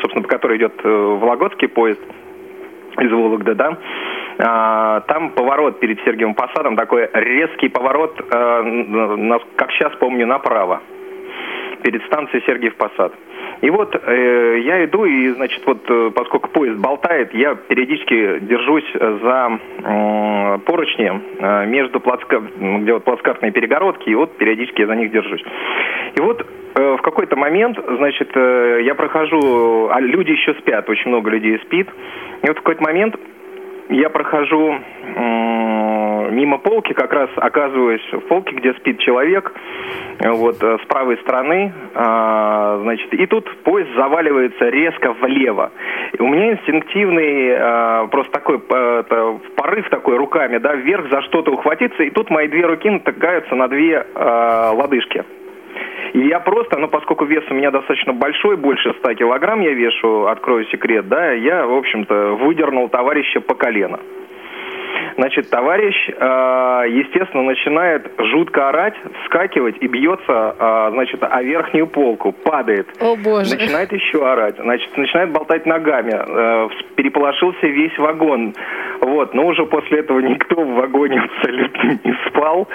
собственно, 0.00 0.22
по 0.22 0.28
которой 0.28 0.58
идет 0.58 0.72
Вологодский 0.82 1.68
поезд 1.68 2.00
из 2.98 3.12
Вологды, 3.12 3.54
да, 3.54 3.78
там 4.36 5.30
поворот 5.34 5.80
перед 5.80 5.98
Сергиевым 6.04 6.34
Посадом, 6.34 6.76
такой 6.76 7.08
резкий 7.12 7.68
поворот, 7.68 8.20
э, 8.20 9.38
как 9.56 9.70
сейчас 9.72 9.94
помню, 9.96 10.26
направо, 10.26 10.82
перед 11.82 12.04
станцией 12.04 12.42
Сергиев 12.46 12.76
Посад. 12.76 13.12
И 13.62 13.70
вот 13.70 13.94
э, 13.94 14.58
я 14.64 14.84
иду, 14.84 15.04
и, 15.04 15.28
значит, 15.30 15.62
вот 15.64 15.78
э, 15.88 16.10
поскольку 16.14 16.50
поезд 16.50 16.78
болтает, 16.78 17.32
я 17.32 17.54
периодически 17.54 18.40
держусь 18.40 18.84
за 18.92 19.58
э, 19.82 20.58
поручни 20.66 21.10
э, 21.38 21.66
между 21.66 22.00
плацка... 22.00 22.42
где 22.58 22.92
вот 22.92 23.04
плацкартные 23.04 23.52
перегородки, 23.52 24.10
и 24.10 24.14
вот 24.14 24.36
периодически 24.36 24.82
я 24.82 24.86
за 24.86 24.96
них 24.96 25.10
держусь. 25.10 25.42
И 26.16 26.20
вот 26.20 26.46
э, 26.74 26.96
в 26.98 27.02
какой-то 27.02 27.36
момент, 27.36 27.78
значит, 27.98 28.30
э, 28.34 28.80
я 28.82 28.94
прохожу, 28.94 29.88
а 29.90 30.00
люди 30.00 30.32
еще 30.32 30.54
спят, 30.54 30.88
очень 30.90 31.08
много 31.08 31.30
людей 31.30 31.58
спит, 31.60 31.88
и 32.42 32.48
вот 32.48 32.58
в 32.58 32.60
какой-то 32.60 32.82
момент 32.82 33.16
я 33.88 34.10
прохожу 34.10 34.78
мимо 36.36 36.58
полки, 36.58 36.92
как 36.92 37.12
раз 37.12 37.30
оказываюсь 37.36 38.06
в 38.12 38.20
полке, 38.28 38.54
где 38.56 38.74
спит 38.74 38.98
человек, 39.00 39.52
вот, 40.20 40.62
э, 40.62 40.78
с 40.82 40.86
правой 40.86 41.16
стороны, 41.18 41.72
а, 41.94 42.78
значит, 42.82 43.12
и 43.14 43.26
тут 43.26 43.50
поезд 43.62 43.90
заваливается 43.96 44.68
резко 44.68 45.12
влево. 45.12 45.72
И 46.18 46.22
у 46.22 46.28
меня 46.28 46.52
инстинктивный 46.52 47.54
а, 47.56 48.06
просто 48.08 48.32
такой 48.32 48.58
порыв 48.58 49.88
такой 49.90 50.16
руками, 50.16 50.58
да, 50.58 50.74
вверх 50.74 51.10
за 51.10 51.22
что-то 51.22 51.52
ухватиться, 51.52 52.02
и 52.02 52.10
тут 52.10 52.30
мои 52.30 52.48
две 52.48 52.66
руки 52.66 52.88
натыкаются 52.88 53.54
на 53.54 53.68
две 53.68 54.06
лодыжки. 54.14 55.24
И 56.12 56.20
я 56.28 56.40
просто, 56.40 56.78
ну, 56.78 56.88
поскольку 56.88 57.24
вес 57.24 57.44
у 57.50 57.54
меня 57.54 57.70
достаточно 57.70 58.12
большой, 58.12 58.56
больше 58.56 58.94
100 58.98 59.14
килограмм 59.14 59.60
я 59.60 59.72
вешу, 59.72 60.26
открою 60.26 60.64
секрет, 60.66 61.08
да, 61.08 61.32
я, 61.32 61.66
в 61.66 61.74
общем-то, 61.74 62.36
выдернул 62.36 62.88
товарища 62.88 63.40
по 63.40 63.54
колено. 63.54 63.98
Значит, 65.16 65.48
товарищ, 65.50 65.94
э, 66.08 66.12
естественно, 66.90 67.42
начинает 67.42 68.10
жутко 68.18 68.68
орать, 68.68 68.94
вскакивать 69.22 69.76
и 69.80 69.86
бьется, 69.86 70.54
э, 70.58 70.90
значит, 70.92 71.22
о 71.22 71.42
верхнюю 71.42 71.86
полку, 71.86 72.32
падает. 72.32 72.86
О, 73.00 73.16
боже. 73.16 73.56
Начинает 73.56 73.92
еще 73.92 74.26
орать, 74.26 74.56
значит, 74.58 74.96
начинает 74.96 75.30
болтать 75.30 75.64
ногами, 75.66 76.12
э, 76.14 76.68
переполошился 76.96 77.66
весь 77.66 77.96
вагон. 77.98 78.54
Вот, 79.00 79.34
но 79.34 79.46
уже 79.46 79.64
после 79.66 80.00
этого 80.00 80.20
никто 80.20 80.60
в 80.62 80.74
вагоне 80.74 81.20
абсолютно 81.20 81.98
не 82.04 82.16
спал. 82.26 82.68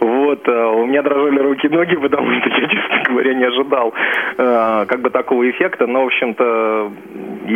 Вот, 0.00 0.48
у 0.48 0.86
меня 0.86 1.02
дрожали 1.02 1.38
руки 1.38 1.66
и 1.66 1.70
ноги, 1.70 1.96
потому 1.96 2.30
что 2.40 2.48
я, 2.48 2.68
честно 2.68 3.02
говоря, 3.08 3.34
не 3.34 3.44
ожидал 3.44 3.94
как 4.36 5.00
бы 5.00 5.10
такого 5.10 5.48
эффекта, 5.48 5.86
но, 5.86 6.02
в 6.02 6.06
общем-то, 6.06 6.90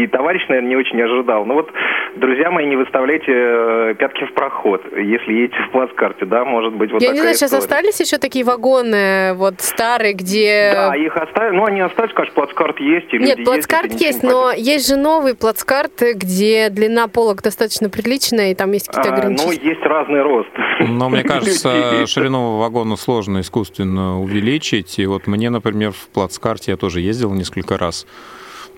и 0.03 0.07
товарищ, 0.07 0.43
наверное, 0.49 0.71
не 0.71 0.77
очень 0.77 1.01
ожидал. 1.01 1.45
Ну 1.45 1.55
вот, 1.55 1.71
друзья 2.17 2.51
мои, 2.51 2.67
не 2.67 2.77
выставляйте 2.77 3.95
пятки 3.99 4.25
в 4.25 4.35
проход, 4.35 4.83
если 4.97 5.33
едете 5.33 5.57
в 5.69 5.73
плацкарте, 5.73 6.25
да, 6.27 6.45
может 6.45 6.75
быть, 6.75 6.91
вот 6.93 7.01
Я 7.03 7.09
такая 7.09 7.15
не 7.15 7.21
знаю, 7.21 7.35
сейчас 7.37 7.53
история. 7.53 7.65
остались 7.65 8.01
еще 8.01 8.19
такие 8.19 8.45
вагоны, 8.45 9.35
вот 9.35 9.61
старые, 9.61 10.15
где... 10.15 10.73
Да, 10.75 10.97
их 10.97 11.17
оставили, 11.17 11.57
ну, 11.57 11.65
они 11.67 11.81
остались, 11.81 12.13
конечно, 12.15 12.35
плацкарт 12.35 12.81
есть, 12.81 13.13
и 13.13 13.19
Нет, 13.19 13.39
люди 13.39 13.45
плацкарт 13.45 13.93
ездят, 13.93 14.01
есть, 14.03 14.23
но 14.23 14.53
есть 14.53 14.89
же 14.89 14.97
новые 14.97 15.35
плацкарты, 15.35 16.15
где 16.15 16.69
длина 16.71 17.09
полок 17.09 17.43
достаточно 17.43 17.89
приличная, 17.89 18.51
и 18.53 18.55
там 18.55 18.73
есть 18.73 18.89
какие-то 18.89 19.11
А, 19.11 19.13
ну, 19.13 19.19
ограничения. 19.35 19.71
есть 19.71 19.83
разный 19.83 20.23
рост. 20.23 20.51
Но 20.81 21.09
мне 21.09 21.23
кажется, 21.25 22.07
ширину 22.07 22.59
вагона 22.59 22.97
сложно 22.97 23.41
искусственно 23.41 24.21
увеличить. 24.21 24.99
И 24.99 25.07
вот 25.07 25.27
мне, 25.27 25.51
например, 25.51 25.93
в 25.93 26.09
плацкарте 26.09 26.73
я 26.73 26.77
тоже 26.77 27.01
ездил 27.01 27.33
несколько 27.33 27.77
раз. 27.79 28.07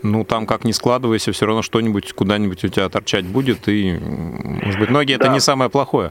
Ну, 0.03 0.25
там 0.25 0.47
как 0.47 0.65
ни 0.65 0.73
складывайся, 0.73 1.33
все 1.33 1.47
равно 1.47 1.63
что-нибудь 1.63 2.13
куда-нибудь 2.13 2.63
у 2.65 2.69
тебя 2.69 2.89
торчать 2.89 3.25
будет. 3.25 3.67
И, 3.69 3.95
может 4.65 4.79
быть, 4.79 4.91
ноги 4.91 5.15
это 5.15 5.25
Да. 5.29 5.33
не 5.33 5.41
самое 5.41 5.71
плохое. 5.71 6.11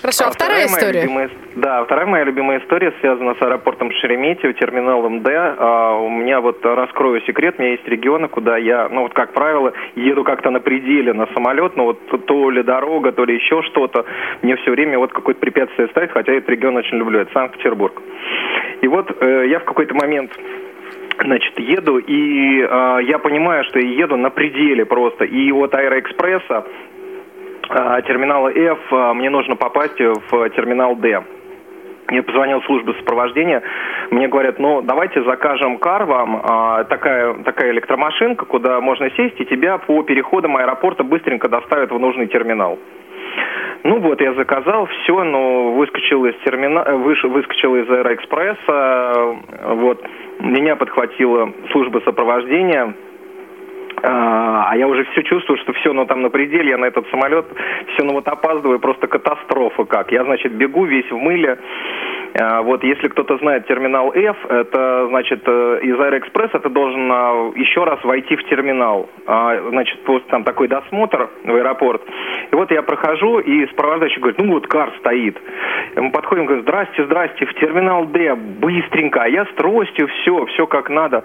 Хорошо, 0.00 0.24
а 0.26 0.30
вторая 0.30 0.66
моя 0.68 0.78
история? 0.78 1.02
любимая- 1.02 1.30
да, 1.54 1.84
вторая 1.84 2.06
моя 2.06 2.24
любимая 2.24 2.60
история 2.60 2.92
связана 3.00 3.34
с 3.34 3.42
аэропортом 3.42 3.90
Шереметьево, 3.92 4.52
терминалом 4.54 5.22
Д. 5.22 5.30
А, 5.58 5.96
у 5.96 6.08
меня 6.08 6.40
вот 6.40 6.64
раскрою 6.64 7.20
секрет, 7.22 7.56
у 7.58 7.62
меня 7.62 7.72
есть 7.72 7.86
регионы, 7.86 8.28
куда 8.28 8.56
я, 8.56 8.88
ну 8.90 9.02
вот 9.02 9.12
как 9.14 9.32
правило, 9.32 9.72
еду 9.94 10.24
как-то 10.24 10.50
на 10.50 10.60
пределе 10.60 11.12
на 11.12 11.26
самолет, 11.34 11.76
но 11.76 11.84
вот 11.84 12.06
то- 12.08 12.18
то 12.18 12.50
ли 12.50 12.62
дорога, 12.62 13.12
то 13.12 13.24
ли 13.24 13.34
еще 13.36 13.62
что-то, 13.62 14.04
мне 14.42 14.56
все 14.56 14.70
время 14.70 14.98
вот 14.98 15.12
какое-то 15.12 15.40
препятствие 15.40 15.88
ставит, 15.88 16.10
хотя 16.12 16.32
я 16.32 16.38
этот 16.38 16.50
регион 16.50 16.76
очень 16.76 16.96
люблю, 16.96 17.20
это 17.20 17.32
Санкт-Петербург. 17.32 18.02
И 18.82 18.88
вот 18.88 19.10
э, 19.20 19.46
я 19.48 19.60
в 19.60 19.64
какой-то 19.64 19.94
момент 19.94 20.32
Значит, 21.18 21.58
еду, 21.58 21.98
и 21.98 22.60
э, 22.60 22.98
я 23.04 23.18
понимаю, 23.18 23.64
что 23.64 23.78
я 23.78 23.88
еду 23.88 24.16
на 24.16 24.30
пределе 24.30 24.84
просто. 24.84 25.24
И 25.24 25.50
от 25.50 25.74
Аэроэкспресса, 25.74 26.66
э, 27.70 28.02
терминала 28.06 28.48
F, 28.48 28.78
э, 28.90 29.12
мне 29.14 29.30
нужно 29.30 29.56
попасть 29.56 29.98
в 29.98 30.50
терминал 30.50 30.94
D. 30.96 31.22
Я 32.10 32.22
позвонил 32.22 32.60
в 32.60 32.66
службу 32.66 32.94
сопровождения, 32.94 33.62
мне 34.10 34.28
говорят, 34.28 34.60
ну 34.60 34.80
давайте 34.80 35.24
закажем 35.24 35.78
кар 35.78 36.04
вам, 36.04 36.40
а, 36.44 36.84
такая, 36.84 37.34
такая 37.42 37.72
электромашинка, 37.72 38.44
куда 38.44 38.80
можно 38.80 39.10
сесть, 39.10 39.40
и 39.40 39.44
тебя 39.44 39.78
по 39.78 40.04
переходам 40.04 40.56
аэропорта 40.56 41.02
быстренько 41.02 41.48
доставят 41.48 41.90
в 41.90 41.98
нужный 41.98 42.28
терминал. 42.28 42.78
Ну 43.86 44.00
вот, 44.00 44.20
я 44.20 44.34
заказал, 44.34 44.86
все, 44.86 45.22
но 45.22 45.70
выскочил 45.70 46.24
из 46.26 46.34
термина... 46.44 46.82
выш... 46.96 47.22
выскочил 47.22 47.76
из 47.76 47.88
Аэроэкспресса, 47.88 49.36
вот, 49.76 50.04
меня 50.40 50.74
подхватила 50.74 51.52
служба 51.70 52.00
сопровождения, 52.04 52.94
а, 54.02 54.70
а 54.70 54.76
я 54.76 54.88
уже 54.88 55.04
все 55.04 55.22
чувствую, 55.22 55.58
что 55.58 55.72
все, 55.74 55.92
ну 55.92 56.04
там 56.04 56.20
на 56.20 56.30
пределе, 56.30 56.70
я 56.70 56.78
на 56.78 56.86
этот 56.86 57.08
самолет, 57.10 57.46
все, 57.94 58.02
ну 58.04 58.14
вот 58.14 58.26
опаздываю, 58.26 58.80
просто 58.80 59.06
катастрофа 59.06 59.84
как. 59.84 60.10
Я, 60.10 60.24
значит, 60.24 60.50
бегу 60.52 60.84
весь 60.84 61.08
в 61.08 61.16
мыле, 61.16 61.56
вот 62.62 62.84
если 62.84 63.08
кто-то 63.08 63.38
знает 63.38 63.66
терминал 63.66 64.12
F, 64.12 64.36
это 64.48 65.06
значит 65.08 65.42
э, 65.46 65.78
из 65.82 65.98
Аэроэкспресса 65.98 66.58
ты 66.58 66.68
должен 66.68 67.10
а, 67.10 67.52
еще 67.54 67.84
раз 67.84 68.02
войти 68.04 68.36
в 68.36 68.44
терминал. 68.44 69.08
А, 69.26 69.58
значит, 69.70 70.02
просто 70.02 70.28
там 70.28 70.44
такой 70.44 70.68
досмотр 70.68 71.30
в 71.44 71.54
аэропорт. 71.54 72.02
И 72.50 72.54
вот 72.54 72.70
я 72.70 72.82
прохожу, 72.82 73.38
и 73.38 73.66
сопровождающий 73.68 74.20
говорит, 74.20 74.38
ну 74.38 74.52
вот 74.52 74.66
кар 74.66 74.92
стоит. 74.98 75.40
И 75.94 76.00
мы 76.00 76.10
подходим, 76.10 76.46
говорим, 76.46 76.64
здрасте, 76.64 77.04
здрасте, 77.04 77.46
в 77.46 77.54
терминал 77.54 78.06
D, 78.06 78.34
быстренько. 78.34 79.22
А 79.22 79.28
я 79.28 79.46
с 79.46 79.54
тростью, 79.54 80.08
все, 80.08 80.44
все 80.46 80.66
как 80.66 80.90
надо. 80.90 81.24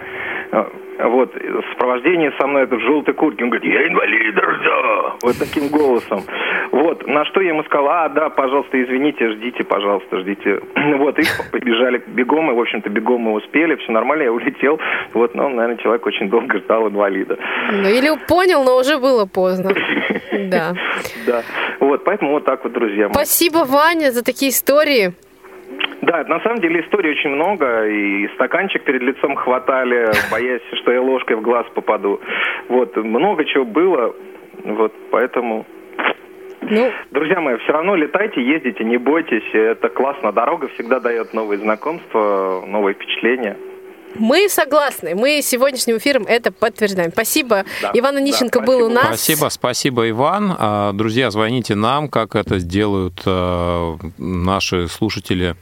Вот, 0.99 1.34
сопровождение 1.71 2.32
со 2.39 2.47
мной 2.47 2.63
это 2.63 2.75
в 2.75 2.82
желтой 2.82 3.13
куртке. 3.13 3.43
Он 3.43 3.49
говорит, 3.49 3.71
я 3.71 3.88
инвалид, 3.88 4.36
да. 4.36 5.15
Вот 5.23 5.38
таким 5.38 5.67
голосом. 5.69 6.23
Вот, 6.71 7.06
на 7.08 7.25
что 7.25 7.41
я 7.41 7.49
ему 7.49 7.63
сказал, 7.63 7.88
а, 7.89 8.10
да, 8.10 8.30
пожалуйста, 8.30 8.82
извините, 8.82 9.32
ждите, 9.32 9.63
пожалуйста, 9.63 10.19
ждите. 10.19 10.60
Вот, 11.01 11.17
и 11.19 11.23
побежали 11.51 12.01
бегом, 12.08 12.51
и, 12.51 12.54
в 12.54 12.60
общем-то, 12.60 12.89
бегом 12.89 13.21
мы 13.21 13.34
успели, 13.34 13.75
все 13.75 13.91
нормально, 13.91 14.23
я 14.23 14.32
улетел. 14.32 14.80
Вот, 15.13 15.34
но, 15.36 15.49
наверное, 15.49 15.77
человек 15.77 16.06
очень 16.06 16.30
долго 16.30 16.60
ждал 16.60 16.88
инвалида. 16.88 17.38
Ну, 17.71 17.89
или 17.89 18.12
понял, 18.27 18.63
но 18.63 18.77
уже 18.77 18.97
было 18.97 19.25
поздно. 19.25 19.71
Да. 20.51 20.73
Да. 21.25 21.43
Вот, 21.80 22.04
поэтому 22.04 22.32
вот 22.32 22.45
так 22.45 22.63
вот, 22.63 22.73
друзья. 22.73 23.10
Спасибо, 23.12 23.60
Ваня, 23.65 24.12
за 24.12 24.23
такие 24.23 24.51
истории. 24.51 25.13
Да, 26.02 26.24
на 26.24 26.40
самом 26.42 26.60
деле 26.62 26.82
историй 26.82 27.12
очень 27.12 27.30
много, 27.30 27.88
и 27.88 28.28
стаканчик 28.36 28.84
перед 28.84 29.02
лицом 29.02 29.36
хватали, 29.36 30.10
боясь, 30.32 30.62
что 30.82 30.92
я 30.92 31.02
ложкой 31.02 31.38
в 31.38 31.42
глаз 31.42 31.66
попаду. 31.74 32.20
Вот, 32.70 32.96
много 32.98 33.46
чего 33.46 33.66
было, 33.66 34.16
вот, 34.64 34.94
поэтому... 35.12 35.66
Ну... 36.62 36.92
Друзья 37.12 37.42
мои, 37.42 37.58
все 37.58 37.72
равно 37.74 37.96
летайте, 37.96 38.42
ездите, 38.42 38.84
не 38.84 38.98
бойтесь, 38.98 39.44
это 39.54 39.90
классно. 39.90 40.32
Дорога 40.32 40.68
всегда 40.70 41.00
дает 41.00 41.34
новые 41.34 41.60
знакомства, 41.60 42.64
новые 42.68 42.94
впечатления. 42.94 43.58
Мы 44.15 44.50
согласны. 44.50 45.15
Мы 45.15 45.41
сегодняшним 45.41 45.97
эфиром 45.97 46.26
это 46.28 46.52
подтверждаем. 46.52 47.12
Спасибо. 47.12 47.65
Да, 47.82 47.91
Иван 47.93 48.17
Онищенко 48.17 48.60
да, 48.60 48.65
был 48.65 48.86
у 48.86 48.89
нас. 48.89 49.08
Спасибо, 49.08 49.50
спасибо, 49.50 50.10
Иван. 50.10 50.56
А, 50.58 50.93
друзья, 50.93 51.32
звоните 51.32 51.76
нам, 51.76 52.10
как 52.10 52.36
это 52.36 52.60
сделают 52.60 53.21
а, 53.26 53.97
наши 54.17 54.88
слушатели 54.88 55.56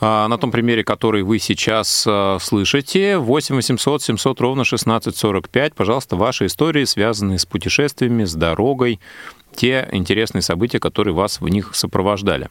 а, 0.00 0.28
на 0.28 0.38
том 0.38 0.50
примере, 0.50 0.84
который 0.84 1.22
вы 1.22 1.38
сейчас 1.38 2.06
слышите. 2.40 3.18
8 3.18 3.54
800 3.54 4.02
700 4.02 4.40
ровно 4.40 4.62
1645. 4.62 5.74
Пожалуйста, 5.74 6.16
ваши 6.16 6.46
истории, 6.46 6.84
связанные 6.84 7.38
с 7.38 7.46
путешествиями, 7.46 8.24
с 8.24 8.34
дорогой, 8.34 9.00
те 9.54 9.88
интересные 9.92 10.42
события, 10.42 10.78
которые 10.78 11.14
вас 11.14 11.40
в 11.40 11.48
них 11.48 11.74
сопровождали. 11.74 12.48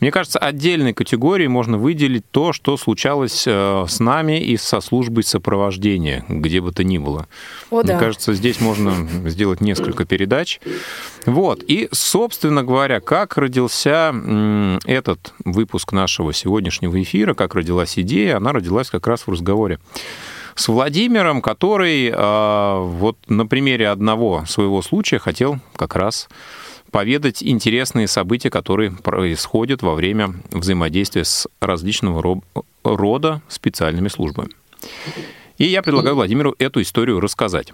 Мне 0.00 0.10
кажется, 0.10 0.38
отдельной 0.38 0.94
категорией 0.94 1.48
можно 1.48 1.78
выделить 1.78 2.24
то, 2.30 2.52
что 2.52 2.76
случалось 2.76 3.44
э, 3.46 3.84
с 3.88 4.00
нами 4.00 4.40
и 4.40 4.56
со 4.56 4.80
службой 4.80 5.24
сопровождения, 5.24 6.24
где 6.28 6.60
бы 6.60 6.72
то 6.72 6.84
ни 6.84 6.98
было. 6.98 7.26
О, 7.70 7.82
Мне 7.82 7.94
да. 7.94 7.98
кажется, 7.98 8.34
здесь 8.34 8.60
можно 8.60 9.08
сделать 9.28 9.60
несколько 9.60 10.04
передач. 10.04 10.60
Вот. 11.26 11.62
И, 11.66 11.88
собственно 11.92 12.64
говоря, 12.64 13.00
как 13.00 13.36
родился 13.36 14.14
этот 14.86 15.34
выпуск 15.44 15.92
нашего 15.92 16.32
сегодняшнего 16.32 17.00
эфира, 17.02 17.34
как 17.34 17.54
родилась 17.54 17.98
идея, 17.98 18.36
она 18.36 18.52
родилась 18.52 18.90
как 18.90 19.06
раз 19.06 19.26
в 19.26 19.30
разговоре 19.30 19.78
с 20.54 20.68
Владимиром, 20.68 21.40
который 21.40 22.10
э, 22.10 22.78
вот 22.80 23.16
на 23.28 23.46
примере 23.46 23.88
одного 23.88 24.44
своего 24.46 24.82
случая 24.82 25.18
хотел 25.18 25.58
как 25.76 25.96
раз 25.96 26.28
поведать 26.92 27.42
интересные 27.42 28.06
события, 28.06 28.50
которые 28.50 28.92
происходят 28.92 29.82
во 29.82 29.94
время 29.94 30.34
взаимодействия 30.52 31.24
с 31.24 31.48
различного 31.58 32.40
рода 32.84 33.42
специальными 33.48 34.08
службами. 34.08 34.50
И 35.58 35.64
я 35.64 35.82
предлагаю 35.82 36.14
Владимиру 36.14 36.54
эту 36.58 36.82
историю 36.82 37.18
рассказать. 37.18 37.68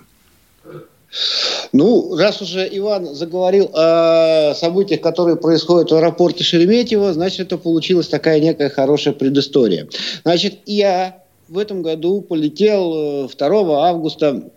Ну, 1.73 2.17
раз 2.17 2.41
уже 2.43 2.69
Иван 2.71 3.15
заговорил 3.15 3.71
о 3.75 4.55
событиях, 4.55 5.01
которые 5.01 5.37
происходят 5.37 5.91
в 5.91 5.95
аэропорте 5.95 6.45
Шереметьево, 6.45 7.13
значит, 7.13 7.41
это 7.41 7.59
получилась 7.59 8.09
такая 8.09 8.41
некая 8.41 8.69
хорошая 8.69 9.15
предыстория. 9.15 9.89
Значит, 10.23 10.61
я 10.67 11.23
в 11.49 11.59
этом 11.59 11.83
году 11.83 12.21
полетел 12.21 13.29
2 13.29 13.49
э, 13.49 13.73
августа 13.73 14.51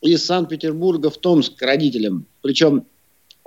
из 0.00 0.24
Санкт-Петербурга 0.24 1.10
в 1.10 1.18
Томск 1.18 1.56
к 1.56 1.62
родителям. 1.62 2.26
Причем 2.40 2.84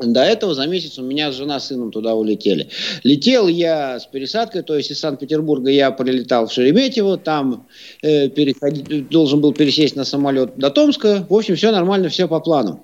до 0.01 0.21
этого 0.21 0.53
за 0.53 0.65
месяц 0.67 0.97
у 0.97 1.03
меня 1.03 1.31
жена 1.31 1.59
с 1.59 1.67
сыном 1.67 1.91
туда 1.91 2.15
улетели. 2.15 2.69
Летел 3.03 3.47
я 3.47 3.99
с 3.99 4.05
пересадкой, 4.05 4.63
то 4.63 4.75
есть 4.75 4.91
из 4.91 4.99
Санкт-Петербурга 4.99 5.69
я 5.69 5.91
прилетал 5.91 6.47
в 6.47 6.53
Шереметьево, 6.53 7.17
там 7.17 7.67
э, 8.01 8.29
переходить, 8.29 9.09
должен 9.09 9.41
был 9.41 9.53
пересесть 9.53 9.95
на 9.95 10.05
самолет 10.05 10.57
до 10.57 10.69
Томска. 10.69 11.25
В 11.29 11.33
общем, 11.33 11.55
все 11.55 11.71
нормально, 11.71 12.09
все 12.09 12.27
по 12.27 12.39
плану. 12.39 12.83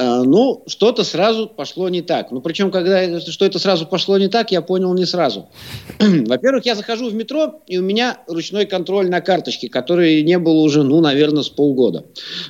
А, 0.00 0.22
ну, 0.22 0.62
что-то 0.68 1.02
сразу 1.02 1.48
пошло 1.48 1.88
не 1.88 2.02
так. 2.02 2.30
Ну, 2.30 2.40
причем, 2.40 2.70
когда 2.70 3.18
что 3.18 3.44
это 3.44 3.58
сразу 3.58 3.84
пошло 3.84 4.16
не 4.16 4.28
так, 4.28 4.52
я 4.52 4.62
понял 4.62 4.94
не 4.94 5.04
сразу. 5.04 5.48
Во-первых, 5.98 6.64
я 6.66 6.76
захожу 6.76 7.10
в 7.10 7.14
метро, 7.14 7.62
и 7.66 7.78
у 7.78 7.82
меня 7.82 8.18
ручной 8.28 8.66
контроль 8.66 9.10
на 9.10 9.20
карточке, 9.20 9.68
который 9.68 10.22
не 10.22 10.38
был 10.38 10.62
уже, 10.62 10.84
ну, 10.84 11.00
наверное, 11.00 11.42
с 11.42 11.48
полгода. 11.48 12.04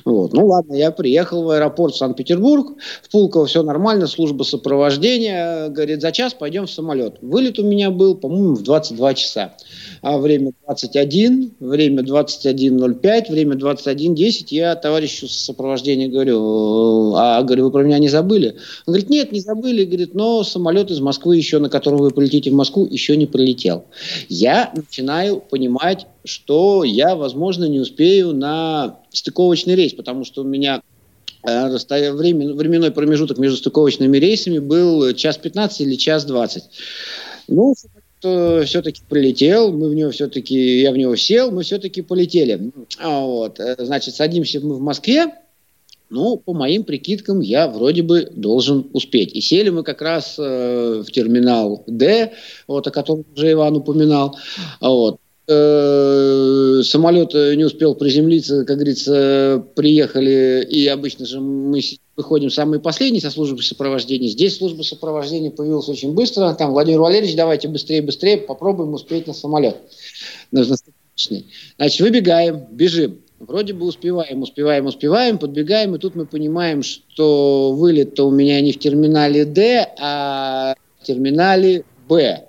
Вот. 0.05 0.33
Ну, 0.33 0.45
ладно, 0.45 0.75
я 0.75 0.91
приехал 0.91 1.41
в 1.41 1.49
аэропорт 1.49 1.95
Санкт-Петербург, 1.95 2.77
в 3.01 3.09
Пулково 3.09 3.47
все 3.47 3.63
нормально, 3.63 4.05
служба 4.05 4.43
сопровождения, 4.43 5.69
говорит, 5.69 6.01
за 6.01 6.11
час 6.11 6.35
пойдем 6.35 6.67
в 6.67 6.71
самолет. 6.71 7.15
Вылет 7.21 7.57
у 7.57 7.63
меня 7.63 7.89
был, 7.89 8.13
по-моему, 8.13 8.53
в 8.53 8.61
22 8.61 9.13
часа 9.15 9.55
а 10.01 10.17
время 10.17 10.53
21, 10.65 11.51
время 11.59 12.03
21.05, 12.03 13.31
время 13.31 13.55
21.10. 13.55 14.45
Я 14.49 14.75
товарищу 14.75 15.27
с 15.27 15.35
сопровождения 15.35 16.07
говорю, 16.07 17.15
а 17.15 17.41
говорю, 17.43 17.65
вы 17.65 17.71
про 17.71 17.83
меня 17.83 17.99
не 17.99 18.09
забыли? 18.09 18.55
Он 18.85 18.93
говорит, 18.93 19.09
нет, 19.09 19.31
не 19.31 19.41
забыли, 19.41 19.85
говорит, 19.85 20.13
но 20.13 20.43
самолет 20.43 20.91
из 20.91 20.99
Москвы 20.99 21.37
еще, 21.37 21.59
на 21.59 21.69
котором 21.69 21.99
вы 21.99 22.11
полетите 22.11 22.51
в 22.51 22.53
Москву, 22.53 22.85
еще 22.85 23.17
не 23.17 23.25
прилетел. 23.25 23.85
Я 24.29 24.71
начинаю 24.75 25.41
понимать, 25.41 26.07
что 26.23 26.83
я, 26.83 27.15
возможно, 27.15 27.65
не 27.65 27.79
успею 27.79 28.33
на 28.33 28.99
стыковочный 29.11 29.75
рейс, 29.75 29.93
потому 29.93 30.23
что 30.23 30.41
у 30.41 30.45
меня 30.45 30.81
э, 31.47 32.11
время, 32.13 32.53
временной 32.53 32.91
промежуток 32.91 33.37
между 33.37 33.57
стыковочными 33.57 34.17
рейсами 34.17 34.59
был 34.59 35.13
час 35.13 35.37
15 35.37 35.81
или 35.81 35.95
час 35.95 36.25
20. 36.25 36.63
Ну, 37.47 37.73
все-таки 38.21 39.01
прилетел, 39.07 39.71
мы 39.71 39.89
в 39.89 39.95
него 39.95 40.11
все-таки, 40.11 40.81
я 40.81 40.91
в 40.91 40.97
него 40.97 41.15
сел, 41.15 41.51
мы 41.51 41.63
все-таки 41.63 42.01
полетели. 42.01 42.71
А 42.99 43.21
вот, 43.21 43.59
э, 43.59 43.75
значит, 43.79 44.15
садимся 44.15 44.59
мы 44.59 44.75
в 44.75 44.81
Москве, 44.81 45.33
ну, 46.09 46.37
по 46.37 46.53
моим 46.53 46.83
прикидкам, 46.83 47.39
я 47.39 47.67
вроде 47.67 48.01
бы 48.01 48.29
должен 48.31 48.89
успеть. 48.93 49.33
И 49.33 49.41
сели 49.41 49.69
мы 49.69 49.83
как 49.83 50.01
раз 50.01 50.35
э, 50.39 51.03
в 51.05 51.11
терминал 51.11 51.83
Д, 51.87 52.33
вот, 52.67 52.87
о 52.87 52.91
котором 52.91 53.25
уже 53.35 53.51
Иван 53.51 53.75
упоминал. 53.75 54.35
Вот. 54.81 55.17
Э, 55.47 56.81
самолет 56.83 57.33
не 57.33 57.63
успел 57.63 57.95
приземлиться, 57.95 58.65
как 58.65 58.77
говорится, 58.77 59.63
приехали, 59.75 60.67
и 60.69 60.87
обычно 60.87 61.25
же 61.25 61.39
мы 61.39 61.81
выходим 62.19 62.49
самые 62.49 62.81
последние 62.81 63.21
со 63.21 63.31
службы 63.31 63.63
сопровождения. 63.63 64.27
Здесь 64.27 64.57
служба 64.57 64.83
сопровождения 64.83 65.51
появилась 65.51 65.87
очень 65.87 66.13
быстро. 66.13 66.53
Там, 66.53 66.71
Владимир 66.71 66.99
Валерьевич, 66.99 67.35
давайте 67.37 67.69
быстрее, 67.69 68.01
быстрее, 68.01 68.37
попробуем 68.37 68.93
успеть 68.93 69.25
на 69.25 69.33
самолет. 69.33 69.77
Значит, 70.51 72.01
выбегаем, 72.01 72.65
бежим. 72.71 73.21
Вроде 73.39 73.73
бы 73.73 73.85
успеваем, 73.85 74.41
успеваем, 74.41 74.85
успеваем, 74.85 75.37
подбегаем, 75.37 75.95
и 75.95 75.99
тут 75.99 76.13
мы 76.15 76.25
понимаем, 76.25 76.83
что 76.83 77.71
вылет-то 77.71 78.27
у 78.27 78.31
меня 78.31 78.59
не 78.59 78.73
в 78.73 78.79
терминале 78.79 79.45
D, 79.45 79.87
а 79.97 80.75
в 80.99 81.05
терминале 81.05 81.85
B. 82.09 82.48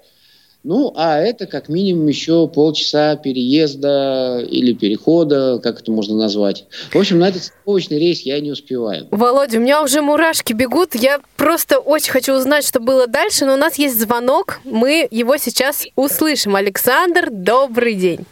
Ну, 0.62 0.92
а 0.94 1.18
это 1.18 1.46
как 1.46 1.70
минимум 1.70 2.07
еще 2.09 2.46
полчаса 2.46 3.16
переезда 3.16 4.44
или 4.46 4.75
перехода, 4.75 5.59
как 5.62 5.81
это 5.81 5.90
можно 5.90 6.16
назвать. 6.16 6.66
В 6.92 6.96
общем, 6.96 7.18
на 7.18 7.29
этот 7.29 7.44
страховочный 7.44 7.99
рейс 7.99 8.20
я 8.23 8.38
не 8.40 8.51
успеваю. 8.51 9.09
Володя, 9.11 9.57
у 9.57 9.61
меня 9.62 9.83
уже 9.83 10.03
мурашки 10.03 10.53
бегут. 10.53 10.94
Я 10.94 11.20
просто 11.37 11.79
очень 11.79 12.12
хочу 12.12 12.35
узнать, 12.35 12.66
что 12.66 12.79
было 12.79 13.07
дальше, 13.07 13.46
но 13.46 13.55
у 13.55 13.57
нас 13.57 13.79
есть 13.79 13.99
звонок. 13.99 14.61
Мы 14.64 15.09
его 15.11 15.38
сейчас 15.38 15.87
услышим. 15.96 16.55
Александр, 16.55 17.29
добрый 17.31 17.94
день. 17.94 18.27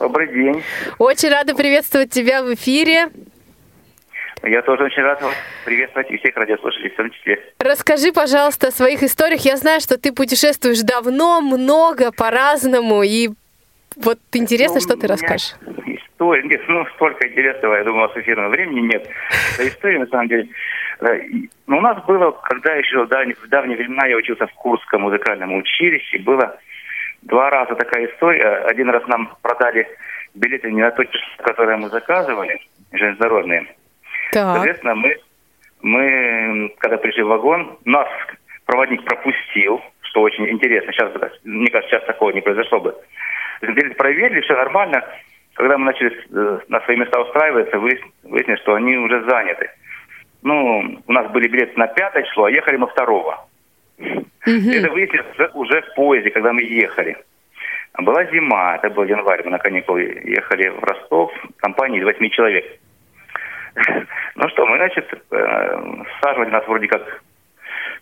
Добрый 0.00 0.32
день. 0.32 0.62
Очень 0.98 1.28
рада 1.28 1.54
приветствовать 1.54 2.10
тебя 2.10 2.42
в 2.42 2.54
эфире. 2.54 3.10
Я 4.46 4.62
тоже 4.62 4.84
очень 4.84 5.02
рад 5.02 5.22
вас 5.22 5.34
приветствовать 5.64 6.10
и 6.10 6.18
всех 6.18 6.36
радиослушателей 6.36 6.90
в 6.90 6.96
том 6.96 7.10
числе. 7.10 7.40
Расскажи, 7.58 8.12
пожалуйста, 8.12 8.68
о 8.68 8.70
своих 8.70 9.02
историях. 9.02 9.40
Я 9.40 9.56
знаю, 9.56 9.80
что 9.80 9.98
ты 9.98 10.12
путешествуешь 10.12 10.80
давно, 10.82 11.40
много, 11.40 12.12
по-разному, 12.12 13.02
и 13.02 13.30
вот 13.96 14.18
интересно, 14.32 14.76
ну, 14.76 14.80
что 14.80 14.96
ты 14.96 15.06
расскажешь. 15.06 15.54
истории. 15.86 16.46
Нет, 16.46 16.60
ну, 16.68 16.84
столько 16.94 17.26
интересного, 17.28 17.76
я 17.76 17.84
думаю, 17.84 18.04
у 18.04 18.08
нас 18.08 18.16
эфирного 18.16 18.48
времени 18.50 18.80
нет. 18.80 19.08
Да, 19.56 19.66
истории, 19.66 19.98
на 19.98 20.06
самом 20.06 20.28
деле. 20.28 20.48
И- 21.28 21.48
ну, 21.66 21.78
у 21.78 21.80
нас 21.80 22.04
было, 22.04 22.32
когда 22.32 22.74
еще 22.74 23.04
в 23.04 23.08
давние, 23.08 23.36
в 23.36 23.48
давние 23.48 23.76
времена 23.76 24.06
я 24.06 24.16
учился 24.16 24.46
в 24.46 24.52
Курском 24.54 25.02
музыкальном 25.02 25.54
училище, 25.54 26.18
было 26.18 26.58
два 27.22 27.50
раза 27.50 27.74
такая 27.76 28.06
история. 28.06 28.64
Один 28.66 28.90
раз 28.90 29.06
нам 29.06 29.34
продали 29.42 29.88
билеты 30.34 30.70
не 30.70 30.82
на 30.82 30.90
то 30.90 31.04
которое 31.38 31.76
мы 31.76 31.88
заказывали, 31.88 32.60
железнодорожные. 32.92 33.66
Так. 34.34 34.56
Соответственно, 34.56 34.94
мы, 34.94 35.16
мы, 35.82 36.74
когда 36.78 36.96
пришли 36.98 37.22
в 37.22 37.28
вагон, 37.28 37.78
нас 37.84 38.08
проводник 38.66 39.04
пропустил, 39.04 39.80
что 40.02 40.22
очень 40.22 40.48
интересно. 40.50 40.92
Сейчас, 40.92 41.12
мне 41.44 41.70
кажется, 41.70 41.96
сейчас 41.96 42.06
такого 42.06 42.30
не 42.30 42.40
произошло 42.40 42.80
бы. 42.80 42.94
Проверили, 43.96 44.40
все 44.40 44.54
нормально. 44.54 45.04
Когда 45.54 45.78
мы 45.78 45.86
начали 45.86 46.10
э, 46.32 46.58
на 46.68 46.80
свои 46.80 46.96
места 46.96 47.20
устраиваться, 47.20 47.78
вы- 47.78 48.00
выяснилось, 48.24 48.60
что 48.62 48.74
они 48.74 48.96
уже 48.96 49.22
заняты. 49.24 49.70
Ну, 50.42 50.98
у 51.06 51.12
нас 51.12 51.30
были 51.30 51.48
билеты 51.48 51.72
на 51.78 51.86
пятое 51.86 52.24
число, 52.24 52.44
а 52.44 52.50
ехали 52.50 52.76
мы 52.76 52.88
второго. 52.88 53.46
Это 53.98 54.90
выяснилось 54.90 55.54
уже, 55.54 55.80
в 55.82 55.94
поезде, 55.94 56.30
когда 56.30 56.52
мы 56.52 56.62
ехали. 56.62 57.16
Была 57.98 58.24
зима, 58.24 58.74
это 58.76 58.90
был 58.90 59.04
январь, 59.04 59.42
мы 59.44 59.52
на 59.52 59.58
каникулы 59.58 60.02
ехали 60.24 60.68
в 60.68 60.82
Ростов, 60.82 61.32
компания 61.58 62.00
из 62.00 62.04
восьми 62.04 62.28
человек. 62.30 62.64
Ну 64.36 64.48
что, 64.48 64.66
мы, 64.66 64.76
значит, 64.78 65.08
э, 65.30 66.04
саживали 66.20 66.50
нас 66.50 66.66
вроде 66.66 66.88
как 66.88 67.22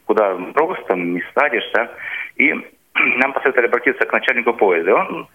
куда 0.06 0.34
просто, 0.54 0.94
не 0.94 1.22
садишься. 1.34 1.90
И 2.36 2.52
нам 2.94 3.32
посоветовали 3.32 3.68
обратиться 3.68 4.06
к 4.06 4.12
начальнику 4.12 4.54
поезда. 4.54 4.94
Он 4.94 5.28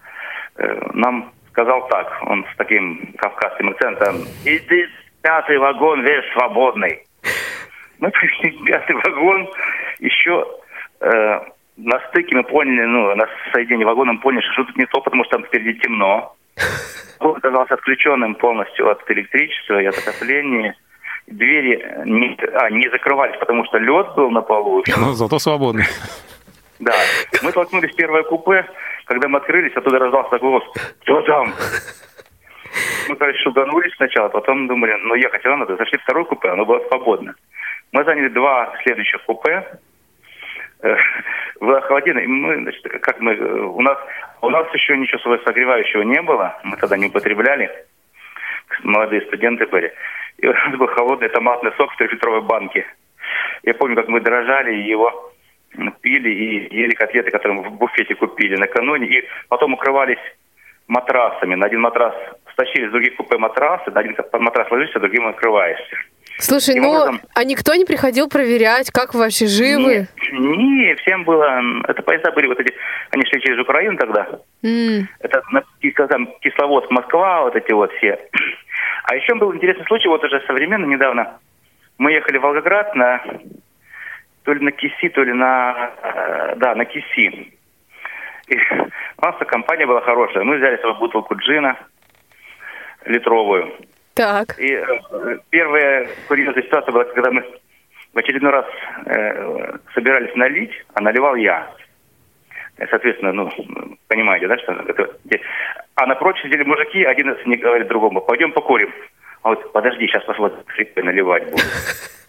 э, 0.56 0.90
нам 0.94 1.32
сказал 1.50 1.88
так, 1.88 2.18
он 2.22 2.44
с 2.52 2.56
таким 2.56 3.14
кавказским 3.18 3.70
акцентом, 3.70 4.16
иди 4.44 4.86
пятый 5.22 5.58
вагон, 5.58 6.02
весь 6.02 6.24
свободный. 6.32 7.04
Мы 7.98 8.10
пришли 8.10 8.50
в 8.50 8.64
пятый 8.64 8.94
вагон, 8.94 9.48
еще 9.98 10.46
э, 11.00 11.40
на 11.76 12.00
стыке 12.08 12.36
мы 12.36 12.42
поняли, 12.42 12.84
ну, 12.84 13.14
на 13.14 13.28
соединении 13.52 13.84
вагона 13.84 14.14
мы 14.14 14.20
поняли, 14.20 14.42
что 14.52 14.64
тут 14.64 14.76
не 14.76 14.86
то, 14.86 15.00
потому 15.00 15.24
что 15.24 15.38
там 15.38 15.46
впереди 15.46 15.78
темно. 15.80 16.34
Он 17.20 17.36
оказался 17.36 17.74
отключенным 17.74 18.34
полностью 18.34 18.90
от 18.90 19.10
электричества 19.10 19.80
и 19.80 19.86
от 19.86 19.98
отопления. 19.98 20.74
Двери 21.26 21.84
не, 22.06 22.38
а, 22.54 22.70
не 22.70 22.88
закрывались, 22.90 23.38
потому 23.38 23.64
что 23.66 23.78
лед 23.78 24.14
был 24.16 24.30
на 24.30 24.40
полу. 24.40 24.82
Ну, 24.96 25.12
зато 25.12 25.38
свободный. 25.38 25.84
Да. 26.78 26.94
Мы 27.42 27.52
толкнулись 27.52 27.92
в 27.92 27.96
первое 27.96 28.22
купе. 28.22 28.66
Когда 29.04 29.28
мы 29.28 29.38
открылись, 29.38 29.76
оттуда 29.76 29.98
раздался 29.98 30.38
голос. 30.38 30.64
Кто 31.02 31.22
там? 31.22 31.54
Мы, 33.08 33.16
короче, 33.16 33.38
шуганулись 33.38 33.94
сначала, 33.96 34.28
потом 34.28 34.66
думали, 34.68 34.94
ну, 35.02 35.14
ехать 35.14 35.44
надо. 35.44 35.76
Зашли 35.76 35.98
в 35.98 36.02
второе 36.02 36.24
купе, 36.24 36.50
оно 36.50 36.64
было 36.64 36.80
свободно. 36.88 37.34
Мы 37.92 38.04
заняли 38.04 38.28
два 38.28 38.74
следующих 38.82 39.24
купе. 39.24 39.66
Э, 40.82 40.96
Было 41.60 41.80
холодильно, 41.82 42.20
и 42.20 42.26
мы, 42.26 42.56
значит, 42.56 42.82
как 43.02 43.20
мы, 43.20 43.34
э, 43.34 43.60
у 43.60 43.80
нас, 43.80 43.98
у 44.42 44.50
нас 44.50 44.72
еще 44.74 44.96
ничего 44.96 45.18
своего 45.18 45.42
согревающего 45.42 46.02
не 46.02 46.22
было, 46.22 46.58
мы 46.62 46.76
тогда 46.76 46.96
не 46.96 47.06
употребляли, 47.06 47.70
молодые 48.82 49.22
студенты 49.22 49.66
были. 49.66 49.92
И 50.38 50.46
у 50.46 50.52
нас 50.52 50.76
был 50.76 50.86
холодный 50.86 51.28
томатный 51.28 51.72
сок 51.76 51.92
в 51.92 51.96
трехлитровой 51.96 52.42
банке. 52.42 52.86
Я 53.64 53.74
помню, 53.74 53.96
как 53.96 54.08
мы 54.08 54.20
дрожали 54.20 54.74
его 54.74 55.32
пили 56.00 56.30
и 56.30 56.76
ели 56.76 56.94
котлеты, 56.94 57.30
которые 57.30 57.60
мы 57.60 57.68
в 57.68 57.72
буфете 57.72 58.14
купили 58.14 58.56
накануне, 58.56 59.06
и 59.06 59.28
потом 59.48 59.74
укрывались 59.74 60.18
матрасами. 60.86 61.56
На 61.56 61.66
один 61.66 61.80
матрас 61.80 62.14
стащили 62.52 62.88
с 62.88 62.92
других 62.92 63.16
купе 63.16 63.36
матрасы, 63.36 63.90
на 63.90 64.00
один 64.00 64.16
матрас 64.32 64.70
ложишься, 64.70 65.00
другим 65.00 65.26
открываешься. 65.26 65.96
Слушай, 66.38 66.74
Таким 66.74 66.82
ну, 66.84 66.90
образом- 66.90 67.20
а 67.34 67.44
никто 67.44 67.74
не 67.74 67.84
приходил 67.84 68.28
проверять, 68.28 68.90
как 68.92 69.12
вы 69.12 69.20
вообще 69.20 69.46
живы? 69.46 70.06
Не, 70.32 70.56
не, 70.56 70.94
всем 70.96 71.24
было... 71.24 71.60
Это 71.88 72.02
поезда 72.02 72.30
были 72.30 72.46
вот 72.46 72.60
эти... 72.60 72.72
Они 73.10 73.24
шли 73.26 73.40
через 73.40 73.58
Украину 73.58 73.96
тогда. 73.98 74.28
М, 74.62 75.08
Это 75.20 75.42
там, 76.08 76.28
Кисловодск, 76.40 76.90
Москва, 76.92 77.42
вот 77.42 77.56
эти 77.56 77.72
вот 77.72 77.92
все. 77.94 78.18
А 79.04 79.16
еще 79.16 79.34
был 79.34 79.52
интересный 79.54 79.84
случай, 79.86 80.08
вот 80.08 80.22
уже 80.22 80.40
современно, 80.46 80.84
недавно. 80.86 81.38
Мы 81.98 82.12
ехали 82.12 82.38
в 82.38 82.42
Волгоград 82.42 82.94
на... 82.94 83.20
То 84.44 84.52
ли 84.52 84.60
на 84.64 84.70
Киси, 84.70 85.08
то 85.08 85.22
ли 85.22 85.32
на... 85.32 85.90
э, 86.02 86.54
Да, 86.56 86.74
на 86.76 86.84
Киси. 86.84 87.52
И 88.46 88.56
у 89.18 89.24
нас 89.24 89.34
компания 89.48 89.86
была 89.86 90.00
хорошая. 90.02 90.44
Мы 90.44 90.56
взяли 90.58 90.76
свою 90.78 90.94
бутылку 90.94 91.34
джина 91.34 91.76
литровую. 93.04 93.74
Так. 94.18 94.58
И 94.58 94.72
э, 94.72 95.38
первая 95.50 96.08
курьезная 96.26 96.64
ситуация 96.64 96.90
была, 96.90 97.04
когда 97.04 97.30
мы 97.30 97.44
в 98.12 98.18
очередной 98.18 98.50
раз 98.50 98.66
э, 99.06 99.76
собирались 99.94 100.34
налить, 100.34 100.72
а 100.94 101.00
наливал 101.00 101.36
я. 101.36 101.70
Э, 102.78 102.86
Соответственно, 102.90 103.32
ну, 103.32 103.48
понимаете, 104.08 104.48
да, 104.48 104.58
что 104.58 104.72
это... 104.72 105.08
А 105.94 106.06
напротив 106.06 106.42
сидели 106.42 106.64
мужики, 106.64 107.04
один 107.04 107.30
из 107.30 107.46
них 107.46 107.60
говорит 107.60 107.86
другому, 107.86 108.20
пойдем 108.20 108.50
покурим. 108.50 108.92
А 109.42 109.50
вот 109.50 109.72
подожди, 109.72 110.08
сейчас 110.08 110.24
посмотрим, 110.24 110.64
наливать 110.96 111.44
буду. 111.44 111.62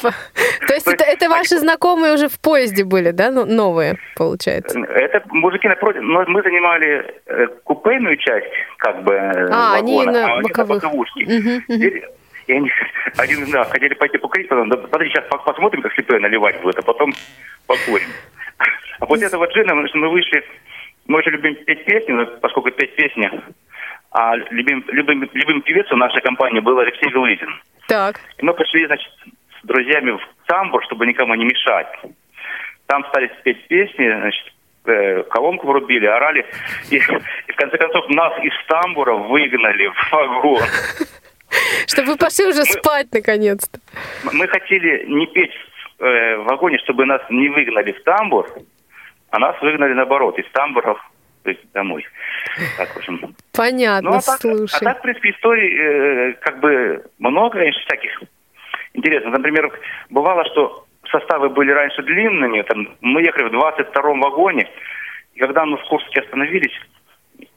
То 0.00 0.74
есть 0.74 0.86
это, 0.86 1.04
это 1.04 1.28
ваши 1.28 1.58
знакомые 1.58 2.14
уже 2.14 2.28
в 2.28 2.38
поезде 2.40 2.84
были, 2.84 3.10
да, 3.10 3.30
ну, 3.30 3.44
новые, 3.44 3.96
получается? 4.16 4.78
Это 4.80 5.22
мужики 5.30 5.68
напротив, 5.68 6.02
но 6.02 6.24
мы 6.26 6.42
занимали 6.42 7.04
э, 7.26 7.46
купейную 7.64 8.16
часть, 8.16 8.46
как 8.78 9.02
бы, 9.02 9.14
э, 9.14 9.48
А, 9.52 9.76
они 9.76 9.96
вагона, 9.98 10.12
на 10.12 10.26
а 10.26 10.38
они 10.38 10.48
боковых. 10.48 11.08
Мгм, 11.16 11.36
мгм. 11.36 11.62
Сидели, 11.68 12.08
И 12.46 12.52
они, 12.52 12.70
один, 13.16 13.50
да, 13.50 13.64
хотели 13.64 13.94
пойти 13.94 14.18
покурить, 14.18 14.48
потом, 14.48 14.68
да, 14.68 14.76
подожди, 14.76 15.10
сейчас 15.12 15.24
по- 15.28 15.38
посмотрим, 15.38 15.82
как 15.82 15.92
слепое 15.94 16.20
наливать 16.20 16.60
будет, 16.62 16.78
а 16.78 16.82
потом 16.82 17.12
покурим. 17.66 18.08
А 19.00 19.06
после 19.06 19.26
этого 19.26 19.46
джина 19.46 19.74
мы, 19.74 19.88
мы 19.94 20.08
вышли, 20.10 20.44
мы 21.06 21.18
очень 21.18 21.32
любим 21.32 21.56
петь 21.64 21.84
песни, 21.84 22.12
но 22.12 22.26
поскольку 22.26 22.70
петь 22.70 22.94
песни, 22.94 23.30
а 24.12 24.36
любим, 24.36 24.84
любим, 24.88 25.28
любим 25.32 25.62
певец 25.62 25.90
у 25.92 25.96
нашей 25.96 26.20
компании 26.20 26.60
был 26.60 26.78
Алексей 26.78 27.08
Галызин. 27.10 27.48
Так. 27.88 28.20
И 28.38 28.44
мы 28.44 28.52
пошли, 28.54 28.86
значит, 28.86 29.10
с 29.62 29.66
друзьями 29.66 30.12
в 30.12 30.46
тамбур, 30.46 30.82
чтобы 30.84 31.06
никому 31.06 31.34
не 31.34 31.44
мешать. 31.44 31.88
Там 32.86 33.04
стали 33.08 33.30
спеть 33.40 33.66
песни, 33.68 34.08
значит, 34.08 34.52
э, 34.86 35.22
колонку 35.24 35.66
врубили, 35.66 36.06
орали. 36.06 36.46
И, 36.90 36.96
и 36.96 37.52
в 37.52 37.56
конце 37.56 37.78
концов 37.78 38.08
нас 38.08 38.32
из 38.42 38.52
тамбура 38.66 39.14
выгнали 39.14 39.86
в 39.88 40.12
вагон. 40.12 40.62
Чтобы 41.86 42.12
вы 42.12 42.16
пошли 42.16 42.46
уже 42.46 42.64
спать 42.64 43.08
наконец-то. 43.12 43.78
Мы 44.32 44.46
хотели 44.48 45.04
не 45.06 45.26
петь 45.26 45.52
э, 45.98 46.36
в 46.36 46.44
вагоне, 46.44 46.78
чтобы 46.78 47.06
нас 47.06 47.22
не 47.30 47.48
выгнали 47.48 47.92
в 47.92 48.02
тамбур, 48.02 48.48
а 49.30 49.38
нас 49.38 49.60
выгнали 49.60 49.92
наоборот, 49.92 50.38
из 50.38 50.50
тамбуров 50.52 50.98
то 51.42 51.50
есть 51.50 51.72
домой. 51.72 52.04
Так, 52.76 52.88
в 52.90 52.96
общем. 52.98 53.34
Понятно, 53.52 54.10
Ну, 54.10 54.16
а 54.16 54.20
так, 54.20 54.40
слушай. 54.40 54.78
а 54.80 54.84
так, 54.84 54.98
в 54.98 55.02
принципе, 55.02 55.30
историй 55.30 55.74
э, 55.78 56.32
как 56.40 56.60
бы 56.60 57.04
много, 57.18 57.58
конечно, 57.58 57.80
всяких 57.82 58.22
интересных. 58.94 59.32
Например, 59.32 59.70
бывало, 60.10 60.44
что 60.46 60.86
составы 61.10 61.48
были 61.48 61.70
раньше 61.70 62.02
длинными. 62.02 62.62
Там, 62.62 62.88
мы 63.00 63.22
ехали 63.22 63.44
в 63.44 63.54
22-м 63.54 64.20
вагоне, 64.20 64.68
и 65.34 65.40
когда 65.40 65.64
мы 65.64 65.76
в 65.76 65.84
Курске 65.84 66.20
остановились 66.20 66.74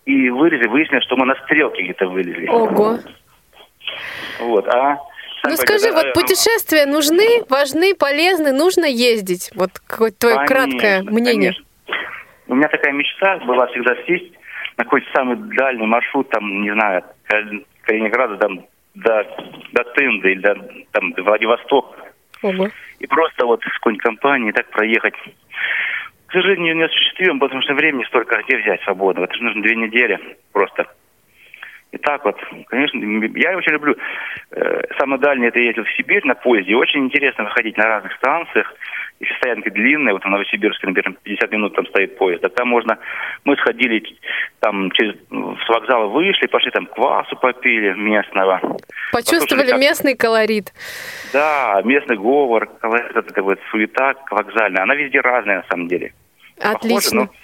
и 0.06 0.30
вылезли, 0.30 0.68
выяснилось, 0.68 1.06
что 1.06 1.16
мы 1.18 1.26
на 1.26 1.36
стрелке 1.44 1.84
где-то 1.84 2.08
вылезли. 2.08 2.48
Ого. 2.48 2.98
Вот, 4.40 4.68
а... 4.68 4.98
Ну 5.46 5.58
скажи, 5.58 5.88
когда, 5.88 6.04
вот 6.04 6.14
путешествия 6.14 6.86
нужны, 6.86 7.44
важны, 7.50 7.96
полезны, 7.96 8.54
нужно 8.54 8.86
ездить? 8.86 9.52
Вот 9.56 9.72
какое-то 9.86 10.18
твое 10.20 10.36
Конечно, 10.46 10.56
краткое 10.56 11.04
мнение. 11.04 11.52
конечно. 11.52 11.66
У 12.48 12.56
меня 12.56 12.70
такая 12.70 12.94
мечта 12.94 13.38
была 13.40 13.68
всегда 13.68 13.96
сесть 14.08 14.32
на 14.78 14.86
какой-то 14.86 15.08
самый 15.14 15.36
дальний 15.36 15.86
маршрут, 15.86 16.30
там, 16.30 16.62
не 16.62 16.72
знаю, 16.72 17.04
Калининграда 17.82 18.38
там, 18.38 18.66
до, 18.96 19.24
до 19.72 19.84
Тынды 19.96 20.32
или 20.32 20.42
до, 20.42 20.56
там, 20.92 21.14
до 21.14 21.24
Владивостока. 21.24 22.04
Ого. 22.42 22.70
И 23.00 23.08
просто 23.08 23.46
вот 23.46 23.62
с 23.64 23.74
какой-нибудь 23.74 24.04
компанией 24.04 24.52
так 24.52 24.70
проехать. 24.70 25.16
К 26.28 26.34
сожалению, 26.34 26.76
не 26.76 26.84
осуществим, 26.84 27.40
потому 27.40 27.62
что 27.62 27.74
времени 27.74 28.04
столько 28.06 28.42
где 28.44 28.58
взять 28.58 28.82
свободного. 28.84 29.26
Это 29.26 29.36
же 29.36 29.44
нужно 29.44 29.62
две 29.62 29.76
недели 29.76 30.20
просто. 30.52 30.88
И 31.92 31.98
так 32.00 32.26
вот, 32.26 32.36
конечно, 32.68 32.98
я 33.38 33.56
очень 33.56 33.74
люблю. 33.74 33.96
э, 34.52 34.82
самое 34.98 35.22
дальнее 35.22 35.50
это 35.50 35.60
ездил 35.60 35.84
в 35.84 35.92
Сибирь 35.96 36.26
на 36.26 36.34
поезде. 36.34 36.76
Очень 36.76 37.06
интересно 37.06 37.44
выходить 37.44 37.78
на 37.78 37.86
разных 37.86 38.14
станциях. 38.14 38.74
Если 39.20 39.36
стоянки 39.36 39.70
длинные, 39.70 40.14
вот 40.14 40.24
в 40.24 40.30
Новосибирске, 40.30 40.88
например, 40.88 41.18
50 41.24 41.52
минут 41.52 41.76
там 41.76 41.86
стоит 41.88 42.18
поезд, 42.18 42.44
а 42.44 42.50
там 42.50 42.68
можно... 42.68 42.98
Мы 43.46 43.56
сходили 43.58 44.04
там 44.60 44.92
через, 44.92 45.16
с 45.16 45.70
вокзала 45.70 46.08
вышли, 46.08 46.48
пошли 46.48 46.72
там 46.72 46.88
квасу 46.88 47.36
попили 47.38 47.94
местного. 47.94 48.60
Почувствовали 49.12 49.72
как- 49.72 49.80
местный 49.80 50.16
колорит. 50.16 50.74
Да, 51.32 51.82
местный 51.86 52.18
говор, 52.18 52.66
колорит, 52.82 53.12
это 53.12 53.22
такая 53.22 53.44
вот 53.46 53.60
суета 53.72 54.16
вокзальная. 54.30 54.84
Она 54.84 54.96
везде 54.96 55.22
разная 55.22 55.58
на 55.58 55.66
самом 55.70 55.88
деле. 55.88 56.14
Отлично. 56.60 57.28
Похоже, 57.28 57.40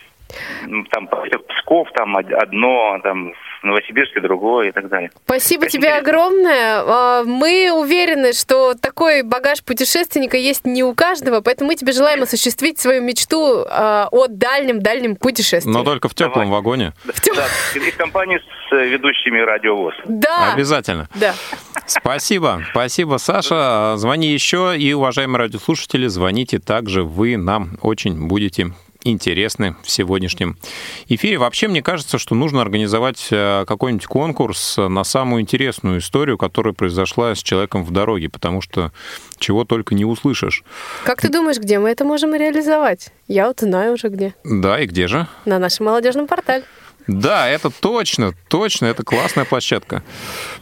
но, 0.67 0.83
там 0.91 1.07
Псков 1.07 1.91
там 1.93 2.15
од- 2.15 2.33
одно, 2.33 2.99
там 3.03 3.33
Новосибирске 3.63 4.21
другое 4.21 4.69
и 4.69 4.71
так 4.71 4.87
далее. 4.89 5.11
Спасибо 5.25 5.63
Очень 5.65 5.71
тебе 5.79 5.89
интересно. 5.89 6.09
огромное. 6.09 6.83
А, 6.85 7.23
Мы 7.23 7.71
уверены, 7.73 8.33
что 8.33 8.73
такой 8.73 9.23
багаж 9.23 9.63
путешественника 9.63 10.37
есть 10.37 10.65
не 10.65 10.83
у 10.83 10.93
каждого, 10.93 11.41
поэтому 11.41 11.69
мы 11.69 11.75
тебе 11.75 11.91
желаем 11.91 12.23
осуществить 12.23 12.79
свою 12.79 13.01
мечту 13.01 13.65
а, 13.69 14.07
о 14.11 14.27
дальнем-дальнем 14.27 15.15
путешествии. 15.15 15.69
Но 15.71 15.83
только 15.83 16.07
в 16.09 16.13
теплом 16.15 16.45
Давай. 16.45 16.49
вагоне. 16.49 16.93
Да, 17.05 17.45
и 17.75 17.79
в 17.91 17.97
компании 17.97 18.39
с 18.69 18.73
э, 18.73 18.85
ведущими 18.87 19.39
радиовоз. 19.39 19.93
Да, 20.05 20.53
Обязательно. 20.53 21.07
да. 21.15 21.33
Спасибо. 21.85 22.63
Спасибо, 22.71 23.17
Саша. 23.17 23.93
Звони 23.97 24.27
еще. 24.31 24.75
И, 24.77 24.93
уважаемые 24.93 25.39
радиослушатели, 25.39 26.07
звоните 26.07 26.59
также. 26.59 27.03
Вы 27.03 27.37
нам 27.37 27.77
очень 27.81 28.27
будете 28.27 28.71
интересны 29.03 29.75
в 29.83 29.89
сегодняшнем 29.89 30.57
эфире. 31.07 31.37
Вообще, 31.37 31.67
мне 31.67 31.81
кажется, 31.81 32.17
что 32.17 32.35
нужно 32.35 32.61
организовать 32.61 33.27
э, 33.31 33.65
какой-нибудь 33.65 34.05
конкурс 34.05 34.77
на 34.77 35.03
самую 35.03 35.41
интересную 35.41 35.99
историю, 35.99 36.37
которая 36.37 36.73
произошла 36.73 37.33
с 37.33 37.41
человеком 37.41 37.83
в 37.83 37.91
дороге, 37.91 38.29
потому 38.29 38.61
что 38.61 38.91
чего 39.37 39.63
только 39.63 39.95
не 39.95 40.05
услышишь. 40.05 40.63
Как 41.05 41.21
ты 41.21 41.29
думаешь, 41.29 41.57
где 41.57 41.79
мы 41.79 41.89
это 41.89 42.03
можем 42.03 42.35
реализовать? 42.35 43.11
Я 43.27 43.47
вот 43.47 43.61
знаю 43.61 43.93
уже 43.93 44.09
где. 44.09 44.35
Да, 44.43 44.79
и 44.79 44.85
где 44.85 45.07
же? 45.07 45.27
На 45.45 45.59
нашем 45.59 45.85
молодежном 45.85 46.27
портале. 46.27 46.63
Да, 47.07 47.49
это 47.49 47.71
точно, 47.71 48.33
точно, 48.49 48.85
это 48.85 49.03
классная 49.03 49.43
площадка. 49.43 50.03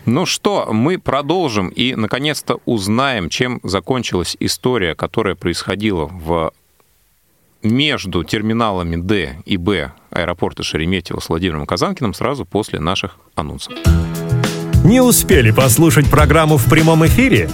Ну 0.06 0.26
что, 0.26 0.70
мы 0.72 0.98
продолжим 0.98 1.68
и, 1.68 1.94
наконец-то, 1.96 2.62
узнаем, 2.64 3.28
чем 3.28 3.60
закончилась 3.64 4.38
история, 4.40 4.96
которая 4.96 5.36
происходила 5.36 6.06
в 6.06 6.54
между 7.64 8.24
терминалами 8.24 8.96
Д 8.96 9.38
и 9.46 9.58
Б 9.58 9.92
аэропорта 10.12 10.64
Шереметьево 10.64 11.20
с 11.20 11.30
Владимиром 11.30 11.66
Казанкиным 11.66 12.14
сразу 12.14 12.46
после 12.46 12.80
наших 12.80 13.18
анонсов. 13.36 13.74
Не 14.84 15.02
успели 15.02 15.52
послушать 15.52 16.10
программу 16.10 16.58
в 16.58 16.70
прямом 16.70 17.06
эфире? 17.06 17.50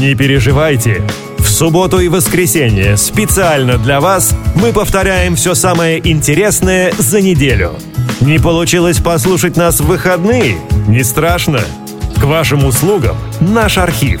Не 0.00 0.14
переживайте. 0.14 1.02
В 1.38 1.48
субботу 1.48 2.00
и 2.00 2.08
воскресенье 2.08 2.96
специально 2.96 3.78
для 3.78 4.00
вас 4.00 4.36
мы 4.54 4.72
повторяем 4.72 5.36
все 5.36 5.54
самое 5.54 5.98
интересное 6.06 6.92
за 6.98 7.22
неделю. 7.22 7.72
Не 8.20 8.38
получилось 8.38 8.98
послушать 9.00 9.56
нас 9.56 9.80
в 9.80 9.86
выходные? 9.86 10.58
Не 10.86 11.02
страшно. 11.02 11.60
К 12.20 12.24
вашим 12.24 12.64
услугам 12.64 13.16
наш 13.40 13.78
архив. 13.78 14.20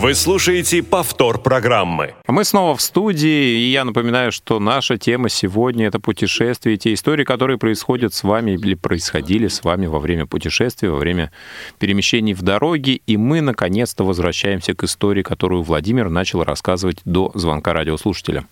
Вы 0.00 0.14
слушаете 0.14 0.82
повтор 0.82 1.42
программы. 1.42 2.14
Мы 2.26 2.44
снова 2.46 2.74
в 2.74 2.80
студии, 2.80 3.58
и 3.58 3.70
я 3.70 3.84
напоминаю, 3.84 4.32
что 4.32 4.58
наша 4.58 4.96
тема 4.96 5.28
сегодня— 5.28 5.86
это 5.88 6.00
путешествия, 6.00 6.78
те 6.78 6.94
истории, 6.94 7.22
которые 7.22 7.58
происходят 7.58 8.14
с 8.14 8.22
вами 8.22 8.52
или 8.52 8.72
происходили 8.72 9.48
с 9.48 9.62
вами 9.62 9.84
во 9.88 9.98
время 9.98 10.24
путешествия, 10.24 10.88
во 10.88 10.96
время 10.96 11.30
перемещений 11.78 12.32
в 12.32 12.40
дороге, 12.40 13.02
и 13.06 13.18
мы, 13.18 13.42
наконец-то, 13.42 14.04
возвращаемся 14.04 14.72
к 14.72 14.84
истории, 14.84 15.22
которую 15.22 15.64
Владимир 15.64 16.08
начал 16.08 16.44
рассказывать 16.44 17.02
до 17.04 17.30
звонка 17.34 17.74
радиослушателя. 17.74 18.46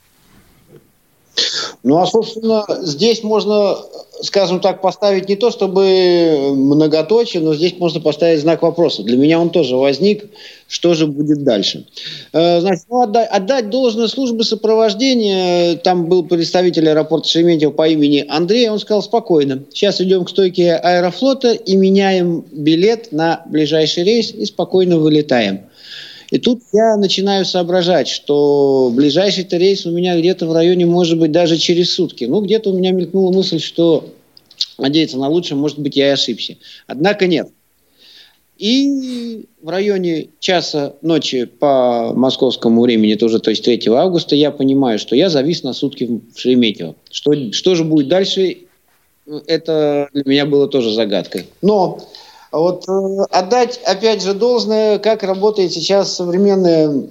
Ну, 1.85 1.99
а, 1.99 2.07
собственно, 2.07 2.64
здесь 2.83 3.22
можно, 3.22 3.76
скажем 4.22 4.61
так, 4.61 4.81
поставить 4.81 5.29
не 5.29 5.37
то 5.37 5.51
чтобы 5.51 6.53
многоточие, 6.55 7.41
но 7.41 7.55
здесь 7.55 7.79
можно 7.79 8.01
поставить 8.01 8.41
знак 8.41 8.62
вопроса. 8.62 9.05
Для 9.05 9.16
меня 9.16 9.41
он 9.41 9.51
тоже 9.51 9.76
возник. 9.76 10.24
Что 10.66 10.95
же 10.95 11.07
будет 11.07 11.45
дальше? 11.45 11.87
Э, 12.33 12.61
Значит, 12.61 12.85
ну, 12.91 13.03
отдать, 13.03 13.29
отдать 13.31 13.70
должное 13.70 14.09
службы 14.09 14.45
сопровождения. 14.45 15.76
Там 15.76 16.07
был 16.07 16.24
представитель 16.24 16.89
аэропорта 16.89 17.29
Шереметьево 17.29 17.70
по 17.70 17.89
имени 17.89 18.26
Андрей. 18.29 18.68
Он 18.68 18.79
сказал 18.81 19.03
спокойно. 19.03 19.62
Сейчас 19.72 20.01
идем 20.01 20.24
к 20.24 20.31
стойке 20.31 20.74
аэрофлота 20.74 21.53
и 21.53 21.76
меняем 21.76 22.45
билет 22.51 23.12
на 23.12 23.43
ближайший 23.47 24.03
рейс 24.03 24.33
и 24.33 24.45
спокойно 24.45 24.99
вылетаем. 24.99 25.68
И 26.31 26.39
тут 26.39 26.61
я 26.72 26.97
начинаю 26.97 27.45
соображать, 27.45 28.09
что 28.09 28.91
ближайший-то 28.95 29.57
рейс 29.57 29.87
у 29.87 29.91
меня 29.91 30.18
где-то 30.18 30.47
в 30.47 30.53
районе, 30.53 30.85
может 30.85 31.18
быть, 31.18 31.33
даже 31.33 31.57
через 31.57 31.93
сутки. 31.95 32.24
Ну, 32.24 32.43
где-то 32.43 32.70
у 32.70 32.76
меня 32.76 32.91
мелькнула 32.91 33.33
мысль, 33.33 33.61
что 33.61 34.11
надеяться 34.76 35.16
на 35.16 35.29
лучшее, 35.29 35.57
может 35.57 35.79
быть, 35.79 35.97
я 35.97 36.09
и 36.09 36.12
ошибся. 36.12 36.57
Однако 36.87 37.26
нет. 37.26 37.49
И 38.59 39.47
в 39.62 39.68
районе 39.68 40.29
часа 40.41 40.95
ночи 41.01 41.45
по 41.45 42.12
московскому 42.12 42.83
времени, 42.83 43.14
тоже, 43.14 43.39
то 43.39 43.51
есть 43.51 43.64
3 43.64 43.83
августа, 43.89 44.35
я 44.35 44.51
понимаю, 44.51 44.99
что 44.99 45.14
я 45.14 45.31
завис 45.31 45.62
на 45.62 45.72
сутки 45.72 46.05
в 46.05 46.39
Шереметьево. 46.39 46.97
Что, 47.11 47.53
что 47.53 47.74
же 47.76 47.85
будет 47.85 48.09
дальше, 48.09 48.59
это 49.47 50.09
для 50.12 50.24
меня 50.26 50.47
было 50.47 50.68
тоже 50.68 50.93
загадкой. 50.93 51.47
Но 51.62 52.01
вот 52.53 52.88
э, 52.88 53.24
отдать, 53.30 53.80
опять 53.84 54.22
же, 54.22 54.34
должное, 54.34 54.99
как 54.99 55.22
работает 55.22 55.72
сейчас 55.72 56.14
современная 56.14 57.05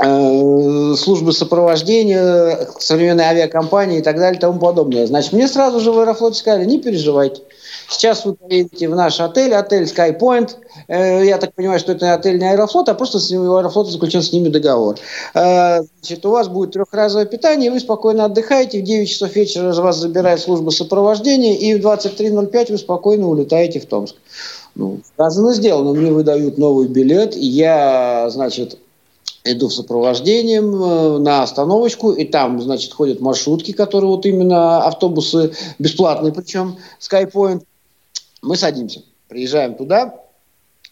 э, 0.00 0.94
службы 0.96 1.32
сопровождения, 1.32 2.68
современные 2.78 3.26
авиакомпании 3.26 3.98
и 3.98 4.02
так 4.02 4.16
далее 4.16 4.38
и 4.38 4.40
тому 4.40 4.58
подобное. 4.58 5.06
Значит, 5.06 5.32
мне 5.32 5.48
сразу 5.48 5.80
же 5.80 5.92
в 5.92 5.98
Аэрофлоте 5.98 6.38
сказали, 6.38 6.64
не 6.64 6.78
переживайте. 6.78 7.42
Сейчас 7.90 8.26
вы 8.26 8.34
поедете 8.34 8.86
в 8.88 8.94
наш 8.94 9.18
отель, 9.18 9.54
отель 9.54 9.84
SkyPoint. 9.84 10.56
Э, 10.88 11.24
я 11.24 11.38
так 11.38 11.54
понимаю, 11.54 11.80
что 11.80 11.92
это 11.92 12.12
отель 12.12 12.38
не 12.38 12.50
Аэрофлот, 12.50 12.88
а 12.90 12.94
просто 12.94 13.18
с 13.18 13.30
ними, 13.30 13.46
у 13.46 13.56
Аэрофлота 13.56 13.90
заключен 13.90 14.22
с 14.22 14.30
ними 14.30 14.48
договор. 14.48 14.96
Э, 15.34 15.80
значит, 16.00 16.24
у 16.26 16.30
вас 16.30 16.48
будет 16.48 16.72
трехразовое 16.72 17.24
питание, 17.24 17.70
вы 17.70 17.80
спокойно 17.80 18.26
отдыхаете, 18.26 18.80
в 18.80 18.84
9 18.84 19.08
часов 19.08 19.34
вечера 19.34 19.72
вас 19.72 19.96
забирает 19.96 20.40
служба 20.40 20.68
сопровождения, 20.68 21.56
и 21.56 21.74
в 21.74 21.84
23.05 21.84 22.72
вы 22.72 22.78
спокойно 22.78 23.28
улетаете 23.28 23.80
в 23.80 23.86
Томск. 23.86 24.16
Ну, 24.78 25.00
сказано, 25.12 25.54
сделано. 25.54 25.92
Мне 25.92 26.12
выдают 26.12 26.56
новый 26.56 26.86
билет, 26.86 27.34
я, 27.34 28.30
значит, 28.30 28.78
иду 29.42 29.66
в 29.66 29.74
сопровождением 29.74 30.72
э, 30.72 31.18
на 31.18 31.42
остановочку, 31.42 32.12
и 32.12 32.24
там, 32.24 32.62
значит, 32.62 32.92
ходят 32.92 33.20
маршрутки, 33.20 33.72
которые 33.72 34.08
вот 34.08 34.24
именно 34.24 34.84
автобусы 34.84 35.52
бесплатные, 35.80 36.32
причем 36.32 36.76
SkyPoint. 37.00 37.64
Мы 38.40 38.56
садимся, 38.56 39.02
приезжаем 39.26 39.74
туда, 39.74 40.14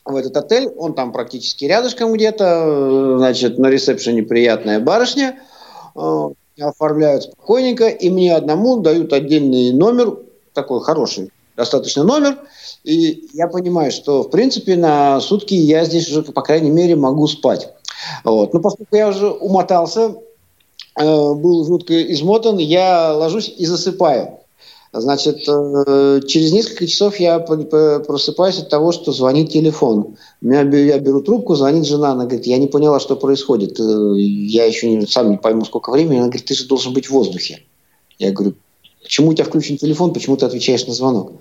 в 0.04 0.16
этот 0.16 0.36
отель, 0.36 0.68
он 0.76 0.94
там 0.94 1.12
практически 1.12 1.64
рядышком 1.64 2.12
где-то, 2.12 2.44
э, 2.44 3.14
значит, 3.18 3.56
на 3.58 3.68
ресепшене 3.68 4.24
приятная 4.24 4.80
барышня, 4.80 5.38
э, 5.94 6.28
оформляют 6.58 7.22
спокойненько, 7.22 7.86
и 7.86 8.10
мне 8.10 8.34
одному 8.34 8.78
дают 8.78 9.12
отдельный 9.12 9.72
номер, 9.72 10.18
такой 10.54 10.80
хороший 10.80 11.30
достаточно 11.56 12.04
номер, 12.04 12.38
и 12.84 13.28
я 13.32 13.48
понимаю, 13.48 13.90
что, 13.90 14.22
в 14.22 14.30
принципе, 14.30 14.76
на 14.76 15.20
сутки 15.20 15.54
я 15.54 15.84
здесь 15.84 16.08
уже, 16.10 16.22
по 16.22 16.42
крайней 16.42 16.70
мере, 16.70 16.96
могу 16.96 17.26
спать. 17.26 17.70
Вот. 18.24 18.52
Но 18.54 18.60
поскольку 18.60 18.94
я 18.94 19.08
уже 19.08 19.28
умотался, 19.28 20.16
э, 20.98 21.34
был 21.34 21.64
жутко 21.64 22.12
измотан, 22.12 22.58
я 22.58 23.14
ложусь 23.14 23.52
и 23.56 23.66
засыпаю. 23.66 24.38
Значит, 24.92 25.46
э, 25.48 26.20
через 26.26 26.52
несколько 26.52 26.86
часов 26.86 27.16
я 27.16 27.38
просыпаюсь 27.38 28.58
от 28.58 28.70
того, 28.70 28.92
что 28.92 29.12
звонит 29.12 29.50
телефон. 29.50 30.16
Я 30.40 30.64
беру 30.64 31.20
трубку, 31.20 31.54
звонит 31.54 31.86
жена, 31.86 32.12
она 32.12 32.24
говорит, 32.24 32.46
я 32.46 32.56
не 32.56 32.66
поняла, 32.66 33.00
что 33.00 33.16
происходит. 33.16 33.78
Э, 33.78 34.14
Я 34.16 34.64
еще 34.64 35.06
сам 35.06 35.30
не 35.30 35.36
пойму, 35.36 35.64
сколько 35.64 35.90
времени. 35.90 36.18
Она 36.18 36.28
говорит, 36.28 36.46
ты 36.46 36.54
же 36.54 36.66
должен 36.66 36.92
быть 36.92 37.06
в 37.06 37.10
воздухе. 37.10 37.62
Я 38.18 38.32
говорю, 38.32 38.54
почему 39.02 39.30
у 39.30 39.34
тебя 39.34 39.44
включен 39.44 39.76
телефон, 39.78 40.12
почему 40.12 40.36
ты 40.36 40.46
отвечаешь 40.46 40.86
на 40.86 40.94
звонок? 40.94 41.32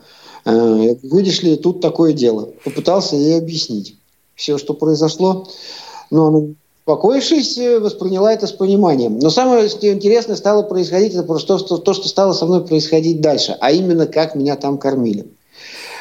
Э, 0.45 0.95
видишь 1.01 1.41
ли, 1.43 1.55
тут 1.55 1.81
такое 1.81 2.13
дело. 2.13 2.49
Попытался 2.63 3.15
ей 3.15 3.37
объяснить 3.37 3.95
все, 4.35 4.57
что 4.57 4.73
произошло. 4.73 5.47
Но 6.11 6.27
она, 6.27 6.39
успокоившись, 6.85 7.57
э, 7.57 7.79
восприняла 7.79 8.31
это 8.31 8.45
с 8.47 8.51
пониманием. 8.51 9.17
Но 9.19 9.29
самое 9.29 9.67
интересное 9.67 10.35
стало 10.35 10.61
происходить, 10.61 11.13
это 11.13 11.23
просто 11.23 11.57
то, 11.57 11.77
то, 11.77 11.93
что 11.93 12.07
стало 12.07 12.33
со 12.33 12.45
мной 12.45 12.65
происходить 12.65 13.21
дальше, 13.21 13.57
а 13.59 13.71
именно, 13.71 14.05
как 14.05 14.35
меня 14.35 14.55
там 14.55 14.77
кормили. 14.77 15.25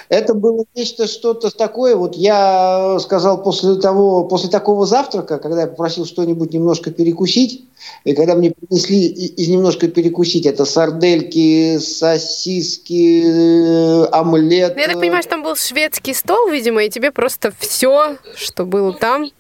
Это 0.08 0.34
было 0.34 0.64
нечто 0.74 1.06
что-то 1.06 1.50
такое. 1.50 1.96
Вот 1.96 2.14
я 2.16 2.98
сказал 3.00 3.42
после 3.42 3.76
того, 3.76 4.24
после 4.24 4.50
такого 4.50 4.86
завтрака, 4.86 5.38
когда 5.38 5.62
я 5.62 5.66
попросил 5.66 6.06
что-нибудь 6.06 6.52
немножко 6.52 6.90
перекусить, 6.90 7.64
и 8.04 8.14
когда 8.14 8.34
мне 8.34 8.50
принесли 8.50 9.06
из 9.08 9.48
немножко 9.48 9.88
перекусить, 9.88 10.46
это 10.46 10.64
сардельки, 10.64 11.78
сосиски, 11.78 13.22
э, 13.24 14.06
омлет. 14.12 14.74
Ну, 14.74 14.80
Я 14.80 14.88
так 14.88 15.00
понимаю, 15.00 15.22
что 15.22 15.30
там 15.30 15.42
был 15.42 15.56
шведский 15.56 16.14
стол, 16.14 16.48
видимо, 16.48 16.84
и 16.84 16.90
тебе 16.90 17.10
просто 17.10 17.52
все, 17.58 18.16
что 18.36 18.64
было 18.64 18.92
там, 18.92 19.30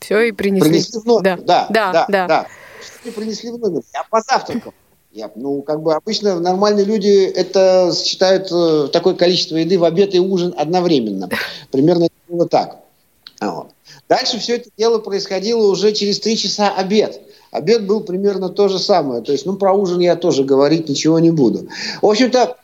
все 0.00 0.20
и 0.20 0.32
принесли. 0.32 0.70
Принесли 0.70 1.00
в 1.00 1.04
номер. 1.04 1.40
Да, 1.42 1.66
Да, 1.70 1.92
да, 1.92 1.92
да, 1.92 2.06
да. 2.08 2.26
да. 2.26 3.10
Принесли 3.12 3.50
в 3.50 3.58
номер? 3.58 3.82
Я 3.92 4.04
позавтракал. 4.08 4.72
Я, 5.14 5.30
ну, 5.36 5.62
как 5.62 5.80
бы 5.80 5.94
обычно 5.94 6.40
нормальные 6.40 6.84
люди 6.84 7.24
это 7.24 7.92
считают 7.94 8.50
э, 8.50 8.88
такое 8.92 9.14
количество 9.14 9.54
еды 9.54 9.78
в 9.78 9.84
обед 9.84 10.12
и 10.12 10.18
ужин 10.18 10.52
одновременно. 10.56 11.28
Примерно 11.70 12.08
было 12.26 12.48
так. 12.48 12.80
Вот. 13.40 13.68
Дальше 14.08 14.40
все 14.40 14.56
это 14.56 14.70
дело 14.76 14.98
происходило 14.98 15.70
уже 15.70 15.92
через 15.92 16.18
три 16.18 16.36
часа 16.36 16.74
обед. 16.76 17.20
Обед 17.52 17.86
был 17.86 18.00
примерно 18.00 18.48
то 18.48 18.66
же 18.66 18.80
самое. 18.80 19.22
То 19.22 19.30
есть, 19.30 19.46
ну, 19.46 19.54
про 19.54 19.72
ужин 19.72 20.00
я 20.00 20.16
тоже 20.16 20.42
говорить 20.42 20.88
ничего 20.88 21.20
не 21.20 21.30
буду. 21.30 21.68
В 22.02 22.06
общем-то, 22.06 22.56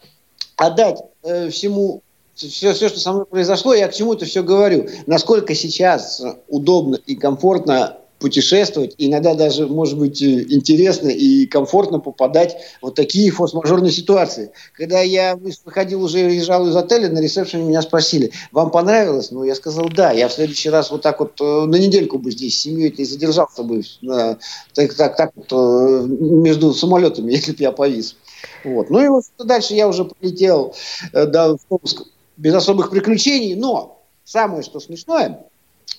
отдать 0.56 0.98
э, 1.22 1.50
всему 1.50 2.02
все, 2.34 2.72
все, 2.72 2.88
что 2.88 2.98
со 2.98 3.12
мной 3.12 3.26
произошло, 3.26 3.74
я 3.74 3.86
к 3.86 3.94
чему 3.94 4.14
это 4.14 4.24
все 4.24 4.42
говорю. 4.42 4.88
Насколько 5.06 5.54
сейчас 5.54 6.20
удобно 6.48 6.98
и 7.06 7.14
комфортно 7.14 7.99
путешествовать, 8.20 8.94
иногда 8.98 9.34
даже, 9.34 9.66
может 9.66 9.98
быть, 9.98 10.22
э, 10.22 10.44
интересно 10.48 11.08
и 11.08 11.46
комфортно 11.46 11.98
попадать 11.98 12.56
в 12.80 12.90
вот 12.90 12.94
такие 12.94 13.30
форс-мажорные 13.30 13.90
ситуации. 13.90 14.52
Когда 14.74 15.00
я 15.00 15.38
выходил 15.64 16.02
уже, 16.02 16.18
езжал 16.18 16.68
из 16.68 16.76
отеля, 16.76 17.10
на 17.10 17.20
ресепшене 17.20 17.64
меня 17.64 17.82
спросили, 17.82 18.30
вам 18.52 18.70
понравилось? 18.70 19.30
Ну, 19.30 19.42
я 19.44 19.54
сказал, 19.54 19.88
да, 19.88 20.12
я 20.12 20.28
в 20.28 20.32
следующий 20.32 20.70
раз 20.70 20.90
вот 20.90 21.02
так 21.02 21.18
вот 21.20 21.40
э, 21.40 21.44
на 21.44 21.76
недельку 21.76 22.18
бы 22.18 22.30
здесь 22.30 22.56
с 22.56 22.62
семьей 22.62 22.90
и 22.90 23.04
задержался 23.04 23.62
бы 23.62 23.82
на, 24.02 24.38
так, 24.74 24.94
так, 24.94 25.16
так 25.16 25.32
вот, 25.34 25.46
э, 25.50 26.06
между 26.06 26.74
самолетами, 26.74 27.32
если 27.32 27.52
бы 27.52 27.58
я 27.60 27.72
повис. 27.72 28.16
Вот. 28.64 28.90
Ну 28.90 29.02
и 29.02 29.08
вот 29.08 29.24
дальше 29.38 29.74
я 29.74 29.88
уже 29.88 30.04
полетел 30.04 30.74
до 31.12 31.56
Томска 31.68 32.04
без 32.36 32.54
особых 32.54 32.90
приключений, 32.90 33.54
но 33.54 34.02
самое, 34.24 34.62
что 34.62 34.80
смешное, 34.80 35.46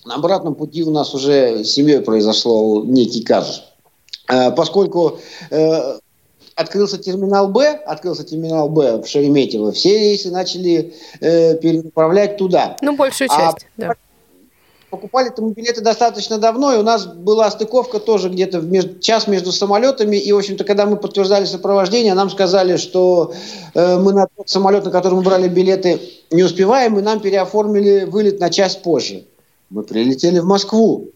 на 0.05 0.15
обратном 0.15 0.55
пути 0.55 0.83
у 0.83 0.91
нас 0.91 1.13
уже 1.13 1.63
с 1.63 1.71
семьей 1.71 2.01
произошло 2.01 2.83
некий 2.83 3.23
казус. 3.23 3.63
Э, 4.27 4.51
поскольку 4.51 5.19
э, 5.49 5.99
открылся 6.55 6.97
терминал 6.97 7.49
Б, 7.49 7.67
открылся 7.85 8.23
терминал 8.23 8.69
Б 8.69 9.01
в 9.01 9.07
Шереметьево, 9.07 9.71
все 9.71 9.97
рейсы 9.97 10.31
начали 10.31 10.93
э, 11.19 11.57
перенаправлять 11.57 12.37
туда. 12.37 12.77
Ну, 12.81 12.95
большую 12.95 13.29
а 13.31 13.35
часть, 13.35 13.67
а, 13.77 13.81
да. 13.81 13.95
Покупали 14.89 15.31
мы 15.37 15.53
билеты 15.53 15.79
достаточно 15.79 16.37
давно, 16.37 16.73
и 16.73 16.77
у 16.77 16.83
нас 16.83 17.05
была 17.05 17.49
стыковка 17.49 17.99
тоже 17.99 18.27
где-то 18.27 18.59
в 18.59 18.69
меж... 18.69 18.99
час 18.99 19.25
между 19.25 19.53
самолетами, 19.53 20.17
и, 20.17 20.33
в 20.33 20.37
общем-то, 20.37 20.65
когда 20.65 20.85
мы 20.85 20.97
подтверждали 20.97 21.45
сопровождение, 21.45 22.13
нам 22.13 22.29
сказали, 22.29 22.75
что 22.75 23.33
э, 23.73 23.97
мы 23.97 24.11
на 24.11 24.27
тот 24.35 24.49
самолет, 24.49 24.83
на 24.83 24.91
который 24.91 25.13
мы 25.13 25.21
брали 25.21 25.47
билеты, 25.47 26.01
не 26.29 26.43
успеваем, 26.43 26.99
и 26.99 27.01
нам 27.01 27.21
переоформили 27.21 28.03
вылет 28.03 28.41
на 28.41 28.49
час 28.49 28.75
позже. 28.75 29.23
Мы 29.71 29.83
прилетели 29.83 30.39
в 30.39 30.45
Москву. 30.45 31.11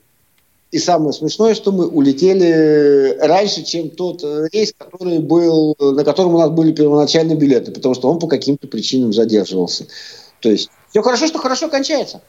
И 0.72 0.80
самое 0.80 1.14
смешное, 1.14 1.54
что 1.54 1.72
мы 1.72 1.88
улетели 1.88 3.18
раньше, 3.20 3.64
чем 3.64 3.90
тот 3.90 4.24
э, 4.24 4.48
рейс, 4.52 4.74
который 4.78 5.20
был, 5.20 5.76
на 5.80 6.04
котором 6.04 6.36
у 6.36 6.40
нас 6.40 6.50
были 6.50 6.72
первоначальные 6.72 7.38
билеты, 7.38 7.72
потому 7.72 7.94
что 7.94 8.10
он 8.10 8.20
по 8.20 8.28
каким-то 8.28 8.68
причинам 8.68 9.14
задерживался. 9.14 9.88
То 10.40 10.50
есть 10.50 10.70
все 10.90 11.02
хорошо, 11.02 11.28
что 11.28 11.40
хорошо 11.40 11.70
кончается. 11.70 12.22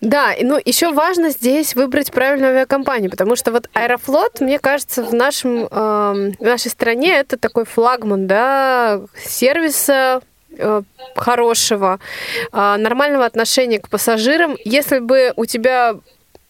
Да, 0.00 0.34
ну 0.40 0.58
еще 0.64 0.92
важно 0.92 1.30
здесь 1.30 1.74
выбрать 1.74 2.10
правильную 2.10 2.52
авиакомпанию, 2.52 3.10
потому 3.10 3.36
что 3.36 3.52
вот 3.52 3.68
Аэрофлот, 3.72 4.40
мне 4.40 4.58
кажется, 4.58 5.02
в, 5.02 5.12
нашем, 5.12 5.66
э, 5.70 6.32
в 6.38 6.42
нашей 6.42 6.70
стране 6.70 7.18
это 7.18 7.36
такой 7.36 7.64
флагман, 7.64 8.26
да, 8.26 9.02
сервиса 9.24 10.22
хорошего, 11.16 12.00
а, 12.52 12.76
нормального 12.76 13.24
отношения 13.24 13.78
к 13.78 13.88
пассажирам. 13.88 14.56
Если 14.64 14.98
бы 14.98 15.32
у 15.36 15.44
тебя 15.46 15.96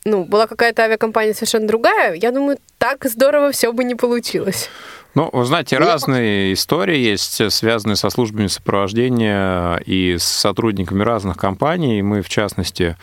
ну, 0.05 0.25
была 0.25 0.47
какая-то 0.47 0.83
авиакомпания 0.83 1.35
совершенно 1.35 1.67
другая, 1.67 2.15
я 2.15 2.31
думаю, 2.31 2.59
так 2.79 3.05
здорово 3.05 3.53
все 3.53 3.73
бы 3.73 3.85
не 3.85 3.95
получилось. 3.95 4.69
Ну, 5.15 5.29
вы 5.33 5.45
знаете, 5.45 5.79
ну, 5.79 5.87
разные 5.87 6.53
истории 6.55 6.97
есть, 6.97 7.53
связанные 7.53 7.97
со 7.97 8.11
службами 8.11 8.47
сопровождения 8.47 9.77
и 9.85 10.17
с 10.19 10.25
сотрудниками 10.25 11.03
разных 11.03 11.37
компаний. 11.37 12.01
Мы, 12.01 12.23
в 12.23 12.29
частности, 12.29 12.97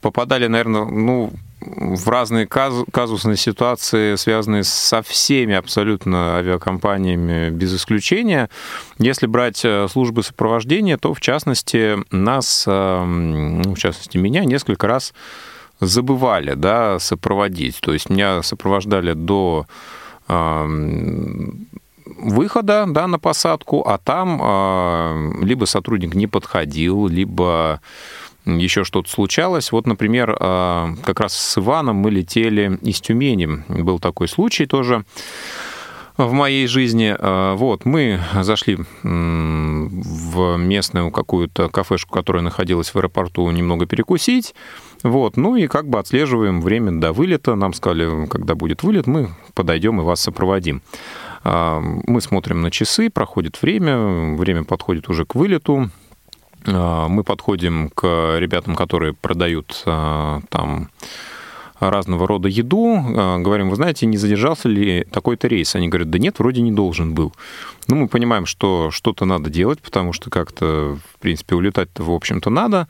попадали, 0.00 0.46
наверное, 0.46 0.84
ну, 0.86 1.32
в 1.66 2.08
разные 2.08 2.46
казусные 2.46 3.36
ситуации, 3.36 4.16
связанные 4.16 4.64
со 4.64 5.02
всеми 5.02 5.54
абсолютно 5.54 6.36
авиакомпаниями 6.36 7.50
без 7.50 7.74
исключения. 7.74 8.50
Если 8.98 9.26
брать 9.26 9.64
э, 9.64 9.88
службы 9.88 10.22
сопровождения, 10.22 10.98
то, 10.98 11.14
в 11.14 11.20
частности, 11.20 11.96
нас, 12.10 12.64
э, 12.66 13.04
ну, 13.04 13.74
в 13.74 13.78
частности, 13.78 14.18
меня 14.18 14.44
несколько 14.44 14.86
раз 14.86 15.14
забывали 15.80 16.54
да, 16.54 16.98
сопроводить. 16.98 17.80
То 17.80 17.92
есть 17.92 18.10
меня 18.10 18.42
сопровождали 18.42 19.14
до 19.14 19.66
э, 20.28 20.66
выхода 22.04 22.84
да, 22.86 23.06
на 23.06 23.18
посадку, 23.18 23.82
а 23.86 23.98
там 23.98 25.42
либо 25.42 25.64
сотрудник 25.64 26.14
не 26.14 26.26
подходил, 26.26 27.08
либо 27.08 27.80
еще 28.44 28.84
что-то 28.84 29.08
случалось. 29.10 29.72
Вот, 29.72 29.86
например, 29.86 30.36
а, 30.38 30.94
как 31.04 31.20
раз 31.20 31.34
с 31.34 31.58
Иваном 31.58 31.96
мы 31.96 32.10
летели 32.10 32.78
из 32.82 33.00
Тюмени. 33.00 33.64
Был 33.68 33.98
такой 33.98 34.28
случай 34.28 34.66
тоже 34.66 35.04
в 36.16 36.32
моей 36.32 36.66
жизни. 36.66 37.14
А, 37.18 37.54
вот, 37.54 37.84
мы 37.84 38.20
зашли 38.42 38.78
в 39.02 40.56
местную 40.56 41.10
какую-то 41.10 41.68
кафешку, 41.68 42.14
которая 42.14 42.42
находилась 42.42 42.90
в 42.90 42.96
аэропорту, 42.96 43.50
немного 43.50 43.86
перекусить. 43.86 44.54
Вот, 45.02 45.36
ну 45.36 45.56
и 45.56 45.66
как 45.66 45.88
бы 45.88 45.98
отслеживаем 45.98 46.62
время 46.62 46.92
до 46.92 47.12
вылета. 47.12 47.54
Нам 47.54 47.74
сказали, 47.74 48.26
когда 48.26 48.54
будет 48.54 48.82
вылет, 48.82 49.06
мы 49.06 49.30
подойдем 49.54 50.00
и 50.00 50.04
вас 50.04 50.20
сопроводим. 50.20 50.82
А, 51.44 51.80
мы 51.80 52.20
смотрим 52.20 52.62
на 52.62 52.70
часы, 52.70 53.10
проходит 53.10 53.60
время, 53.60 54.34
время 54.36 54.64
подходит 54.64 55.08
уже 55.08 55.26
к 55.26 55.34
вылету. 55.34 55.90
А, 56.66 57.08
мы 57.08 57.24
подходим 57.24 57.90
к 57.90 58.36
ребятам, 58.38 58.74
которые 58.76 59.12
продают 59.12 59.82
а, 59.86 60.40
там 60.48 60.90
разного 61.80 62.26
рода 62.26 62.48
еду, 62.48 62.96
а, 62.96 63.38
говорим, 63.38 63.70
вы 63.70 63.76
знаете, 63.76 64.06
не 64.06 64.16
задержался 64.16 64.68
ли 64.68 65.06
такой-то 65.10 65.48
рейс? 65.48 65.74
Они 65.74 65.88
говорят, 65.88 66.10
да 66.10 66.18
нет, 66.18 66.38
вроде 66.38 66.60
не 66.62 66.72
должен 66.72 67.14
был. 67.14 67.32
Ну, 67.88 67.96
мы 67.96 68.08
понимаем, 68.08 68.46
что 68.46 68.90
что-то 68.90 69.24
надо 69.24 69.50
делать, 69.50 69.80
потому 69.80 70.12
что 70.12 70.30
как-то, 70.30 70.96
в 71.14 71.18
принципе, 71.18 71.54
улетать-то, 71.54 72.02
в 72.02 72.10
общем-то, 72.10 72.48
надо. 72.50 72.88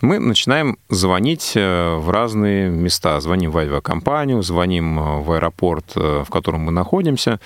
Мы 0.00 0.18
начинаем 0.18 0.78
звонить 0.88 1.52
э, 1.56 1.96
в 1.96 2.10
разные 2.10 2.68
места. 2.70 3.20
Звоним 3.20 3.50
в 3.50 3.58
авиакомпанию, 3.58 4.42
звоним 4.42 4.98
э, 4.98 5.20
в 5.20 5.32
аэропорт, 5.32 5.92
э, 5.96 6.24
в 6.24 6.30
котором 6.30 6.60
мы 6.60 6.72
находимся. 6.72 7.40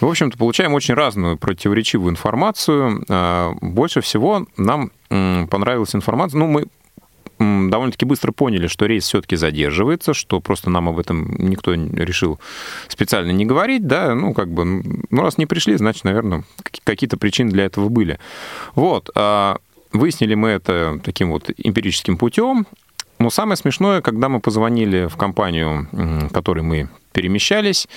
В 0.00 0.06
общем-то, 0.06 0.38
получаем 0.38 0.74
очень 0.74 0.94
разную 0.94 1.36
противоречивую 1.36 2.10
информацию. 2.10 3.04
А, 3.08 3.52
больше 3.60 4.00
всего 4.00 4.46
нам 4.56 4.90
понравилась 5.08 5.94
информация. 5.94 6.38
Ну, 6.38 6.46
мы 6.46 6.66
довольно-таки 7.38 8.04
быстро 8.04 8.32
поняли, 8.32 8.66
что 8.66 8.86
рейс 8.86 9.04
все-таки 9.04 9.36
задерживается, 9.36 10.12
что 10.12 10.40
просто 10.40 10.70
нам 10.70 10.88
об 10.88 10.98
этом 10.98 11.36
никто 11.38 11.72
решил 11.72 12.40
специально 12.88 13.30
не 13.30 13.46
говорить, 13.46 13.86
да, 13.86 14.14
ну, 14.14 14.34
как 14.34 14.48
бы, 14.48 14.64
ну, 14.64 15.22
раз 15.22 15.38
не 15.38 15.46
пришли, 15.46 15.76
значит, 15.76 16.04
наверное, 16.04 16.44
какие-то 16.84 17.16
причины 17.16 17.50
для 17.50 17.64
этого 17.64 17.88
были. 17.88 18.18
Вот, 18.74 19.10
а, 19.14 19.58
выяснили 19.92 20.34
мы 20.34 20.48
это 20.48 21.00
таким 21.04 21.30
вот 21.30 21.50
эмпирическим 21.56 22.16
путем, 22.16 22.66
но 23.20 23.30
самое 23.30 23.56
смешное, 23.56 24.00
когда 24.00 24.28
мы 24.28 24.40
позвонили 24.40 25.06
в 25.06 25.16
компанию, 25.16 25.88
в 25.92 26.30
которой 26.30 26.62
мы 26.62 26.88
перемещались, 27.12 27.88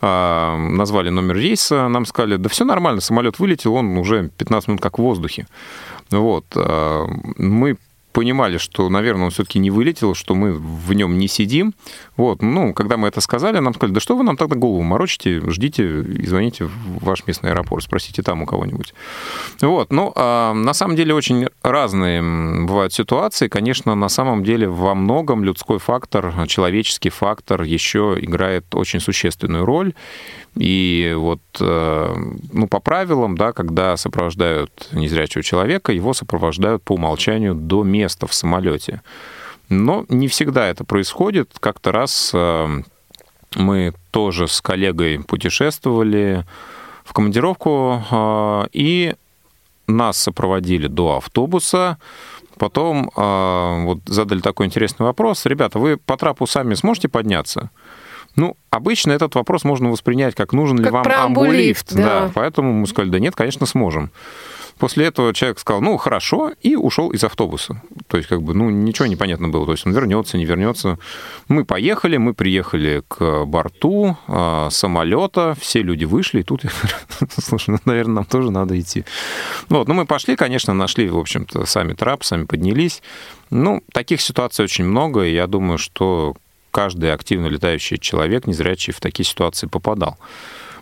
назвали 0.00 1.08
номер 1.10 1.36
рейса, 1.36 1.88
нам 1.88 2.06
сказали, 2.06 2.36
да 2.36 2.48
все 2.48 2.64
нормально, 2.64 3.00
самолет 3.00 3.38
вылетел, 3.38 3.74
он 3.74 3.96
уже 3.98 4.30
15 4.36 4.68
минут 4.68 4.82
как 4.82 4.98
в 4.98 5.02
воздухе. 5.02 5.46
Вот. 6.10 6.44
А, 6.54 7.06
мы 7.38 7.76
понимали, 8.16 8.56
что, 8.56 8.88
наверное, 8.88 9.26
он 9.26 9.30
все-таки 9.30 9.58
не 9.58 9.70
вылетел, 9.70 10.14
что 10.14 10.34
мы 10.34 10.54
в 10.54 10.94
нем 10.94 11.18
не 11.18 11.28
сидим. 11.28 11.74
Вот, 12.16 12.40
ну, 12.40 12.72
когда 12.72 12.96
мы 12.96 13.08
это 13.08 13.20
сказали, 13.20 13.58
нам 13.58 13.74
сказали, 13.74 13.92
да 13.92 14.00
что 14.00 14.16
вы 14.16 14.24
нам 14.24 14.38
тогда 14.38 14.56
голову 14.56 14.82
морочите, 14.82 15.42
ждите 15.50 16.00
и 16.00 16.26
звоните 16.26 16.64
в 16.64 17.04
ваш 17.04 17.26
местный 17.26 17.50
аэропорт, 17.50 17.84
спросите 17.84 18.22
там 18.22 18.42
у 18.42 18.46
кого-нибудь. 18.46 18.94
Вот, 19.60 19.92
ну, 19.92 20.12
а, 20.14 20.54
на 20.54 20.72
самом 20.72 20.96
деле 20.96 21.12
очень 21.12 21.48
разные 21.62 22.22
бывают 22.66 22.94
ситуации. 22.94 23.48
Конечно, 23.48 23.94
на 23.94 24.08
самом 24.08 24.44
деле 24.44 24.66
во 24.66 24.94
многом 24.94 25.44
людской 25.44 25.78
фактор, 25.78 26.32
человеческий 26.46 27.10
фактор 27.10 27.64
еще 27.64 28.16
играет 28.18 28.74
очень 28.74 29.00
существенную 29.00 29.66
роль. 29.66 29.92
И 30.56 31.12
вот, 31.14 31.40
э, 31.60 32.14
ну, 32.52 32.66
по 32.66 32.80
правилам, 32.80 33.36
да, 33.36 33.52
когда 33.52 33.96
сопровождают 33.98 34.88
незрячего 34.92 35.42
человека, 35.42 35.92
его 35.92 36.14
сопровождают 36.14 36.82
по 36.82 36.94
умолчанию 36.94 37.54
до 37.54 37.82
места 37.82 38.26
в 38.26 38.32
самолете. 38.32 39.02
Но 39.68 40.06
не 40.08 40.28
всегда 40.28 40.66
это 40.66 40.84
происходит. 40.84 41.50
Как-то 41.60 41.92
раз 41.92 42.30
э, 42.32 42.82
мы 43.54 43.92
тоже 44.10 44.48
с 44.48 44.62
коллегой 44.62 45.22
путешествовали 45.22 46.46
в 47.04 47.12
командировку, 47.12 48.02
э, 48.10 48.66
и 48.72 49.14
нас 49.86 50.16
сопроводили 50.16 50.86
до 50.86 51.18
автобуса. 51.18 51.98
Потом 52.58 53.10
вот 53.14 53.98
задали 54.06 54.40
такой 54.40 54.64
интересный 54.64 55.04
вопрос. 55.04 55.44
Ребята, 55.44 55.78
вы 55.78 55.98
по 55.98 56.16
трапу 56.16 56.46
сами 56.46 56.72
сможете 56.72 57.06
подняться? 57.06 57.70
Ну, 58.36 58.56
обычно 58.70 59.12
этот 59.12 59.34
вопрос 59.34 59.64
можно 59.64 59.90
воспринять 59.90 60.34
как 60.34 60.52
нужен 60.52 60.78
как 60.78 60.86
ли 60.86 60.92
вам 60.92 61.06
амбулифт, 61.06 61.92
амбулифт. 61.92 61.94
да. 61.94 62.30
поэтому 62.34 62.72
мы 62.72 62.86
сказали, 62.86 63.10
да 63.10 63.18
нет, 63.18 63.34
конечно, 63.34 63.66
сможем. 63.66 64.10
После 64.78 65.06
этого 65.06 65.32
человек 65.32 65.58
сказал, 65.58 65.80
ну, 65.80 65.96
хорошо, 65.96 66.52
и 66.60 66.76
ушел 66.76 67.10
из 67.10 67.24
автобуса. 67.24 67.80
То 68.08 68.18
есть, 68.18 68.28
как 68.28 68.42
бы, 68.42 68.52
ну, 68.52 68.68
ничего 68.68 69.06
не 69.06 69.16
понятно 69.16 69.48
было. 69.48 69.64
То 69.64 69.72
есть, 69.72 69.86
он 69.86 69.94
вернется, 69.94 70.36
не 70.36 70.44
вернется. 70.44 70.98
Мы 71.48 71.64
поехали, 71.64 72.18
мы 72.18 72.34
приехали 72.34 73.02
к 73.08 73.46
борту 73.46 74.18
э, 74.28 74.68
самолета, 74.70 75.56
все 75.58 75.80
люди 75.80 76.04
вышли, 76.04 76.40
и 76.40 76.42
тут 76.42 76.64
я 76.64 76.70
говорю, 76.82 77.32
слушай, 77.40 77.70
ну, 77.70 77.78
наверное, 77.86 78.16
нам 78.16 78.24
тоже 78.26 78.50
надо 78.50 78.78
идти. 78.78 79.06
Вот, 79.70 79.88
ну, 79.88 79.94
мы 79.94 80.04
пошли, 80.04 80.36
конечно, 80.36 80.74
нашли, 80.74 81.08
в 81.08 81.16
общем-то, 81.16 81.64
сами 81.64 81.94
трап, 81.94 82.22
сами 82.22 82.44
поднялись. 82.44 83.02
Ну, 83.48 83.82
таких 83.92 84.20
ситуаций 84.20 84.62
очень 84.62 84.84
много, 84.84 85.22
и 85.22 85.32
я 85.32 85.46
думаю, 85.46 85.78
что 85.78 86.36
каждый 86.76 87.10
активно 87.10 87.46
летающий 87.46 87.96
человек, 87.96 88.46
незрячий, 88.46 88.92
в 88.92 89.00
такие 89.00 89.24
ситуации 89.24 89.66
попадал. 89.66 90.18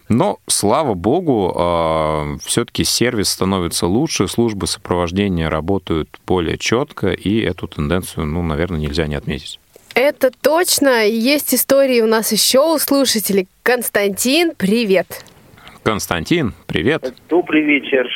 Но, 0.09 0.38
слава 0.49 0.95
богу, 0.95 2.40
все-таки 2.45 2.82
сервис 2.82 3.28
становится 3.28 3.86
лучше, 3.86 4.26
службы 4.26 4.66
сопровождения 4.66 5.49
работают 5.49 6.09
более 6.26 6.59
четко, 6.59 7.12
и 7.12 7.40
эту 7.40 7.68
тенденцию, 7.68 8.26
ну, 8.26 8.42
наверное, 8.42 8.80
нельзя 8.80 9.07
не 9.07 9.14
отметить. 9.14 9.61
Это 9.95 10.32
точно. 10.32 11.07
Есть 11.07 11.55
истории 11.55 12.01
у 12.01 12.07
нас 12.07 12.32
еще 12.32 12.74
у 12.74 12.78
слушателей. 12.78 13.47
Константин, 13.62 14.53
привет. 14.57 15.24
Константин, 15.84 16.55
привет. 16.66 17.14
Добрый 17.28 17.62
вечер. 17.62 18.09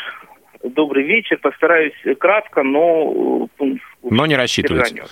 Добрый 0.64 1.04
вечер. 1.04 1.38
Постараюсь 1.40 1.94
кратко, 2.18 2.64
но... 2.64 3.48
Но 4.02 4.26
не 4.26 4.34
рассчитывайте. 4.34 5.04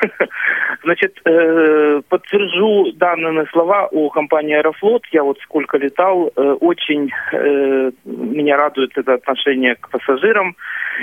Значит, 0.82 1.18
э, 1.24 2.02
подтвержу 2.08 2.92
данные 2.92 3.46
слова 3.52 3.88
о 3.90 4.10
компании 4.10 4.56
«Аэрофлот». 4.56 5.04
Я 5.12 5.22
вот 5.22 5.38
сколько 5.40 5.78
летал, 5.78 6.30
э, 6.34 6.40
очень 6.60 7.10
э, 7.32 7.90
меня 8.04 8.56
радует 8.56 8.96
это 8.96 9.14
отношение 9.14 9.76
к 9.76 9.88
пассажирам. 9.90 10.56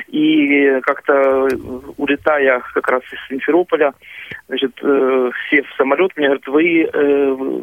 И 0.07 0.79
как-то 0.81 1.47
улетая 1.97 2.61
как 2.73 2.87
раз 2.89 3.01
из 3.11 3.19
Симферополя, 3.27 3.93
значит, 4.47 4.73
сев 5.49 5.67
в 5.67 5.75
самолет, 5.77 6.11
мне 6.15 6.27
говорят, 6.27 6.47
вы 6.47 6.85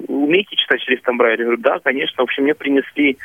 умеете 0.08 0.56
читать 0.56 0.82
шрифтом 0.82 1.18
Брайля? 1.18 1.38
Я 1.38 1.44
говорю, 1.44 1.62
да, 1.62 1.78
конечно. 1.78 2.16
В 2.22 2.24
общем, 2.24 2.42
мне 2.42 2.54
принесли 2.54 3.16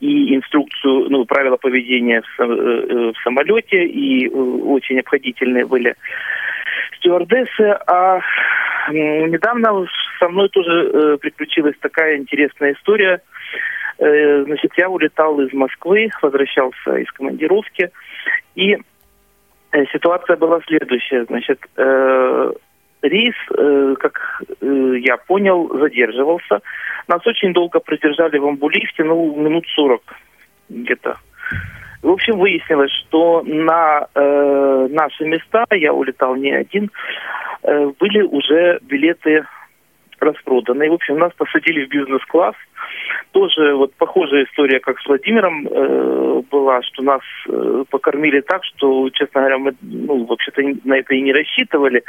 и 0.00 0.34
инструкцию, 0.34 1.08
ну, 1.10 1.24
правила 1.24 1.56
поведения 1.56 2.22
в 2.36 3.14
самолете, 3.22 3.84
и 3.84 4.28
очень 4.28 4.98
обходительные 4.98 5.64
были 5.64 5.94
стюардессы, 7.02 7.76
а 7.86 8.20
недавно 8.90 9.86
со 10.18 10.28
мной 10.28 10.48
тоже 10.48 10.70
э, 10.70 11.16
приключилась 11.18 11.76
такая 11.80 12.16
интересная 12.16 12.72
история. 12.74 13.20
Э, 13.98 14.44
значит, 14.44 14.72
я 14.76 14.88
улетал 14.88 15.40
из 15.40 15.52
Москвы, 15.52 16.10
возвращался 16.22 16.96
из 16.96 17.10
командировки, 17.12 17.90
и 18.54 18.76
э, 19.72 19.84
ситуация 19.92 20.36
была 20.36 20.60
следующая. 20.66 21.24
Значит, 21.24 21.60
рейс, 23.02 23.34
как 23.98 24.42
я 24.60 25.16
понял, 25.16 25.76
задерживался. 25.76 26.60
Нас 27.08 27.26
очень 27.26 27.52
долго 27.52 27.80
продержали 27.80 28.38
в 28.38 28.46
амбулифте, 28.46 29.02
ну, 29.02 29.34
минут 29.34 29.66
40 29.74 30.02
где-то. 30.68 31.18
В 32.02 32.10
общем, 32.10 32.38
выяснилось, 32.38 32.90
что 33.06 33.42
на 33.46 34.08
э, 34.14 34.88
наши 34.90 35.24
места, 35.24 35.64
я 35.70 35.92
улетал 35.92 36.34
не 36.34 36.50
один, 36.50 36.90
э, 37.62 37.92
были 37.98 38.22
уже 38.22 38.80
билеты 38.82 39.44
распроданы. 40.22 40.86
И, 40.86 40.88
в 40.88 40.94
общем, 40.94 41.18
нас 41.18 41.32
посадили 41.34 41.84
в 41.84 41.88
бизнес-класс. 41.88 42.54
Тоже 43.32 43.74
вот 43.74 43.94
похожая 43.94 44.44
история, 44.44 44.80
как 44.80 44.98
с 45.00 45.06
Владимиром 45.06 45.66
э, 45.66 46.42
была, 46.50 46.82
что 46.82 47.02
нас 47.02 47.20
э, 47.48 47.84
покормили 47.90 48.40
так, 48.40 48.64
что, 48.64 49.08
честно 49.10 49.40
говоря, 49.40 49.58
мы, 49.58 49.74
ну, 49.82 50.24
вообще-то 50.24 50.62
на 50.84 50.94
это 50.94 51.14
и 51.14 51.22
не 51.22 51.32
рассчитывали. 51.32 52.02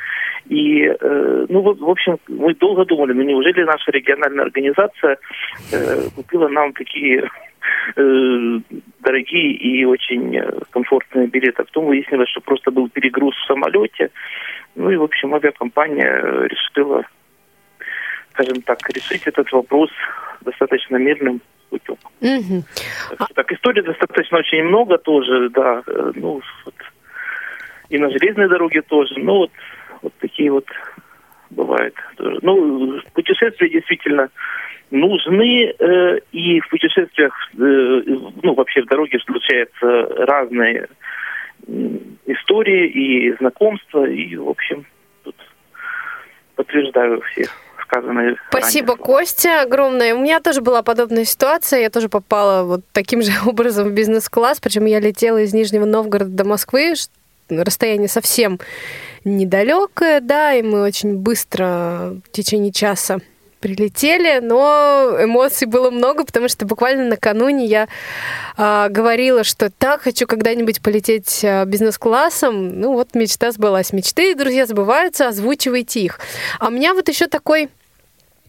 И, 0.50 0.86
э, 0.86 1.46
ну, 1.50 1.62
вот, 1.62 1.80
в 1.80 1.90
общем, 1.90 2.18
мы 2.28 2.54
долго 2.56 2.86
думали, 2.86 3.14
ну, 3.14 3.24
неужели 3.24 3.64
наша 3.64 3.92
региональная 3.92 4.46
организация 4.46 5.18
э, 5.72 6.10
купила 6.16 6.48
нам 6.48 6.74
такие 6.74 7.30
Э, 7.96 8.60
дорогие 9.00 9.52
и 9.54 9.86
очень 9.86 10.38
э, 10.38 10.60
комфортные 10.72 11.28
билеты. 11.28 11.62
А 11.62 11.66
потом 11.66 11.86
выяснилось, 11.86 12.30
что 12.30 12.42
просто 12.42 12.72
был 12.72 12.90
перегруз 12.90 13.36
в 13.36 13.46
самолете. 13.46 14.12
Ну 14.76 14.90
и, 14.90 14.96
в 14.96 15.04
общем, 15.04 15.34
авиакомпания 15.36 16.48
решила, 16.48 17.04
скажем 18.32 18.62
так, 18.62 18.80
решить 18.90 19.24
этот 19.26 19.52
вопрос 19.52 19.90
достаточно 20.42 20.98
мирным 20.98 21.42
путем. 21.70 21.98
Угу. 22.22 22.64
Так, 23.18 23.34
так, 23.34 23.52
историй 23.52 23.82
достаточно 23.82 24.40
очень 24.40 24.64
много 24.64 24.98
тоже, 24.98 25.50
да. 25.50 25.84
Э, 25.86 26.12
ну, 26.16 26.42
вот, 26.66 26.76
и 27.90 27.98
на 27.98 28.10
железной 28.10 28.48
дороге 28.48 28.82
тоже. 28.82 29.16
Ну, 29.18 29.38
вот, 29.38 29.52
вот 30.02 30.14
такие 30.20 30.52
вот 30.52 30.66
бывает. 31.54 31.96
Ну, 32.18 33.00
путешествия 33.14 33.70
действительно 33.70 34.30
нужны, 34.92 35.74
э, 35.78 36.20
и 36.32 36.60
в 36.60 36.70
путешествиях, 36.70 37.34
э, 37.54 37.58
ну, 37.58 38.54
вообще 38.54 38.82
в 38.82 38.88
дороге 38.88 39.20
случаются 39.20 40.26
разные 40.26 40.88
истории 42.26 42.88
и 42.90 43.36
знакомства, 43.38 44.06
и, 44.06 44.36
в 44.36 44.50
общем, 44.50 44.86
тут 45.24 45.36
подтверждаю 46.56 47.22
все 47.22 47.46
сказанное. 47.82 48.36
Спасибо, 48.50 48.90
ранее. 48.90 49.06
Костя, 49.06 49.62
огромное. 49.62 50.16
У 50.16 50.20
меня 50.20 50.40
тоже 50.40 50.62
была 50.62 50.82
подобная 50.82 51.26
ситуация. 51.26 51.82
Я 51.82 51.90
тоже 51.90 52.10
попала 52.10 52.64
вот 52.64 52.82
таким 52.92 53.22
же 53.22 53.32
образом 53.46 53.90
в 53.90 53.94
бизнес-класс. 53.94 54.60
Причем 54.60 54.86
я 54.86 55.00
летела 55.00 55.42
из 55.42 55.54
Нижнего 55.54 55.86
Новгорода 55.86 56.32
до 56.32 56.44
Москвы. 56.44 56.94
Расстояние 57.62 58.08
совсем 58.08 58.60
недалекое, 59.24 60.20
да, 60.20 60.54
и 60.54 60.62
мы 60.62 60.82
очень 60.82 61.16
быстро 61.16 62.16
в 62.26 62.32
течение 62.32 62.72
часа 62.72 63.20
прилетели, 63.64 64.40
но 64.42 65.16
эмоций 65.22 65.68
было 65.68 65.90
много, 65.90 66.26
потому 66.26 66.50
что 66.50 66.66
буквально 66.66 67.06
накануне 67.06 67.66
я 67.66 67.88
э, 68.58 68.90
говорила, 68.90 69.46
что 69.46 69.70
так 69.70 70.02
хочу 70.02 70.28
когда-нибудь 70.28 70.82
полететь 70.82 71.46
э, 71.46 71.64
бизнес-классом. 71.64 72.82
Ну 72.82 72.92
вот 72.92 73.16
мечта 73.16 73.52
сбылась. 73.54 73.94
Мечты, 73.94 74.36
друзья, 74.36 74.66
сбываются, 74.66 75.30
озвучивайте 75.30 76.02
их. 76.02 76.20
А 76.60 76.68
у 76.68 76.72
меня 76.72 76.94
вот 76.94 77.08
еще 77.08 77.28
такой 77.28 77.70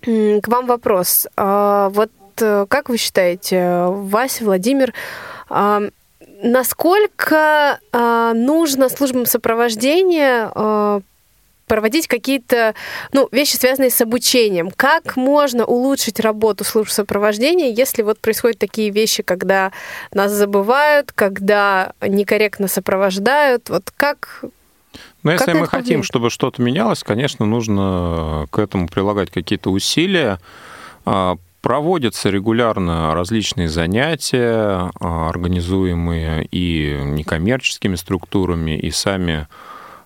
э, 0.02 0.40
к 0.40 0.48
вам 0.48 0.66
вопрос. 0.66 1.28
Э, 1.36 1.90
вот 1.92 2.10
э, 2.40 2.66
как 2.68 2.88
вы 2.88 2.96
считаете, 2.96 3.84
Вася, 3.86 4.44
Владимир, 4.44 4.92
э, 5.48 5.90
насколько 6.42 7.78
э, 7.92 8.32
нужно 8.34 8.88
службам 8.88 9.26
сопровождения 9.26 10.50
э, 10.54 11.00
проводить 11.66 12.08
какие-то 12.08 12.74
ну, 13.12 13.28
вещи, 13.32 13.56
связанные 13.56 13.90
с 13.90 14.00
обучением. 14.00 14.70
Как 14.70 15.16
можно 15.16 15.64
улучшить 15.64 16.20
работу 16.20 16.64
служб 16.64 16.90
сопровождения, 16.90 17.70
если 17.70 18.02
вот 18.02 18.18
происходят 18.18 18.58
такие 18.58 18.90
вещи, 18.90 19.22
когда 19.22 19.72
нас 20.12 20.32
забывают, 20.32 21.12
когда 21.12 21.92
некорректно 22.00 22.68
сопровождают? 22.68 23.70
Вот 23.70 23.90
как 23.96 24.44
ну, 25.22 25.30
если 25.30 25.52
мы 25.52 25.66
хотим, 25.66 25.82
повлияет? 25.82 26.04
чтобы 26.04 26.30
что-то 26.30 26.60
менялось, 26.60 27.02
конечно, 27.02 27.46
нужно 27.46 28.46
к 28.50 28.58
этому 28.58 28.88
прилагать 28.88 29.30
какие-то 29.30 29.70
усилия. 29.70 30.38
Проводятся 31.64 32.28
регулярно 32.28 33.14
различные 33.14 33.70
занятия, 33.70 34.90
а, 35.00 35.30
организуемые 35.30 36.46
и 36.50 36.94
некоммерческими 37.02 37.94
структурами, 37.94 38.78
и 38.78 38.90
сами 38.90 39.48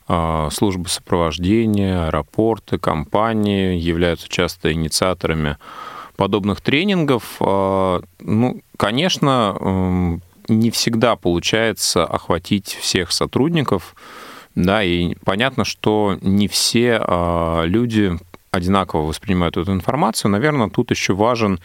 а, 0.06 0.50
службы 0.52 0.88
сопровождения, 0.88 2.06
аэропорты, 2.06 2.78
компании 2.78 3.76
являются 3.76 4.28
часто 4.28 4.72
инициаторами 4.72 5.56
подобных 6.14 6.61
тренингов. 6.61 7.24
А, 7.40 8.02
ну, 8.20 8.61
конечно, 8.76 10.20
не 10.46 10.70
всегда 10.70 11.16
получается 11.16 12.04
охватить 12.04 12.78
всех 12.80 13.11
сотрудников, 13.11 13.96
да, 14.54 14.84
и 14.84 15.16
понятно, 15.24 15.64
что 15.64 16.16
не 16.22 16.46
все 16.46 17.02
люди 17.64 18.16
одинаково 18.51 19.07
воспринимают 19.07 19.57
эту 19.57 19.72
информацию. 19.72 20.30
Наверное, 20.30 20.68
тут 20.70 20.90
еще 20.90 21.14
важен 21.14 21.61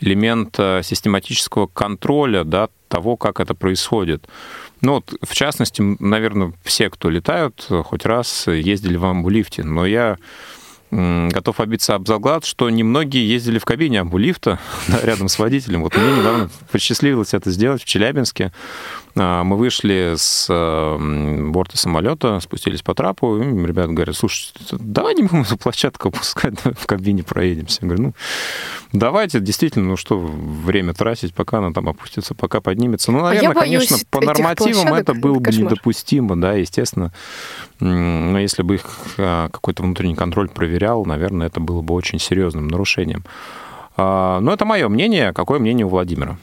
элемент 0.00 0.56
систематического 0.56 1.66
контроля 1.66 2.44
да, 2.44 2.68
того, 2.88 3.16
как 3.16 3.40
это 3.40 3.54
происходит. 3.54 4.26
Ну, 4.80 4.94
вот, 4.94 5.14
в 5.22 5.34
частности, 5.34 5.82
наверное, 6.00 6.52
все, 6.64 6.90
кто 6.90 7.08
летают, 7.08 7.66
хоть 7.84 8.04
раз 8.04 8.46
ездили 8.48 8.96
в 8.96 9.04
амбулифте. 9.04 9.62
Но 9.62 9.86
я 9.86 10.18
готов 10.92 11.58
обиться 11.60 11.94
об 11.94 12.06
заклад, 12.06 12.44
что 12.44 12.68
немногие 12.68 13.26
ездили 13.26 13.58
в 13.58 13.64
кабине 13.64 14.00
амбулифта 14.00 14.58
да, 14.88 15.00
рядом 15.02 15.28
с 15.28 15.38
водителем. 15.38 15.82
Вот 15.82 15.96
мне 15.96 16.18
недавно 16.18 16.50
посчастливилось 16.70 17.32
это 17.32 17.50
сделать 17.50 17.82
в 17.82 17.86
Челябинске. 17.86 18.52
А, 19.14 19.44
мы 19.44 19.56
вышли 19.56 20.14
с 20.16 20.46
э, 20.48 21.48
борта 21.50 21.76
самолета, 21.76 22.40
спустились 22.40 22.80
по 22.80 22.94
трапу, 22.94 23.36
и 23.38 23.44
ребята 23.66 23.92
говорят, 23.92 24.16
слушай, 24.16 24.52
давай 24.70 25.14
не 25.14 25.22
будем 25.22 25.42
эту 25.42 25.58
площадку 25.58 26.08
опускать, 26.08 26.54
в 26.64 26.86
кабине 26.86 27.22
проедемся. 27.22 27.80
Я 27.82 27.88
говорю, 27.88 28.02
ну, 28.04 28.14
давайте, 28.92 29.40
действительно, 29.40 29.86
ну 29.86 29.96
что, 29.98 30.18
время 30.18 30.94
тратить, 30.94 31.34
пока 31.34 31.58
она 31.58 31.72
там 31.72 31.90
опустится, 31.90 32.34
пока 32.34 32.62
поднимется. 32.62 33.12
Ну, 33.12 33.18
А 33.18 33.34
наверное, 33.34 33.54
боюсь 33.54 33.88
конечно, 33.88 34.06
по 34.10 34.20
нормативам 34.22 34.94
это 34.94 35.12
было 35.12 35.34
бы 35.38 35.44
кошмар. 35.44 35.64
недопустимо, 35.72 36.40
да, 36.40 36.54
естественно. 36.54 37.12
Но 37.80 38.38
если 38.38 38.62
бы 38.62 38.76
их 38.76 38.86
а, 39.18 39.48
какой-то 39.50 39.82
внутренний 39.82 40.14
контроль 40.14 40.48
проверял, 40.48 41.04
наверное, 41.04 41.48
это 41.48 41.60
было 41.60 41.82
бы 41.82 41.92
очень 41.92 42.18
серьезным 42.18 42.68
нарушением. 42.68 43.24
А, 43.96 44.40
Но 44.40 44.54
это 44.54 44.64
мое 44.64 44.88
мнение. 44.88 45.34
Какое 45.34 45.58
мнение 45.58 45.84
у 45.84 45.90
Владимира? 45.90 46.38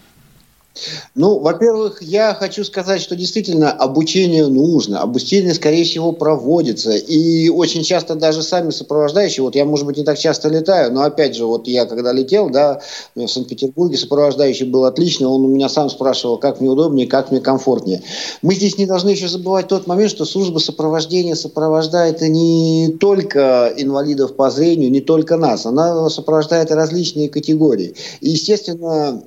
Ну, 1.16 1.40
во-первых, 1.40 2.02
я 2.02 2.34
хочу 2.34 2.64
сказать, 2.64 3.02
что 3.02 3.16
действительно 3.16 3.72
обучение 3.72 4.48
нужно. 4.48 5.02
Обучение, 5.02 5.54
скорее 5.54 5.84
всего, 5.84 6.12
проводится. 6.12 6.92
И 6.92 7.50
очень 7.50 7.84
часто 7.84 8.16
даже 8.16 8.44
сами 8.44 8.70
сопровождающие, 8.70 9.44
вот 9.44 9.56
я, 9.56 9.66
может 9.66 9.86
быть, 9.86 9.98
не 9.98 10.04
так 10.04 10.18
часто 10.18 10.50
летаю, 10.50 10.94
но 10.94 11.04
опять 11.04 11.36
же, 11.36 11.46
вот 11.46 11.68
я 11.68 11.86
когда 11.86 12.14
летел, 12.14 12.50
да, 12.50 12.82
в 13.16 13.28
Санкт-Петербурге 13.28 13.98
сопровождающий 13.98 14.66
был 14.66 14.86
отличный, 14.86 15.28
он 15.28 15.46
у 15.46 15.48
меня 15.48 15.70
сам 15.70 15.90
спрашивал, 15.90 16.38
как 16.38 16.62
мне 16.62 16.70
удобнее, 16.70 17.08
как 17.08 17.32
мне 17.32 17.40
комфортнее. 17.40 18.02
Мы 18.42 18.56
здесь 18.56 18.78
не 18.78 18.86
должны 18.86 19.10
еще 19.10 19.28
забывать 19.28 19.68
тот 19.68 19.88
момент, 19.88 20.12
что 20.12 20.26
служба 20.26 20.60
сопровождения 20.60 21.36
сопровождает 21.36 22.22
не 22.22 22.96
только 23.00 23.74
инвалидов 23.78 24.36
по 24.36 24.50
зрению, 24.50 24.92
не 24.92 25.02
только 25.02 25.38
нас, 25.38 25.66
она 25.66 26.10
сопровождает 26.10 26.72
различные 26.72 27.30
категории. 27.30 27.96
И, 28.22 28.30
естественно, 28.30 29.24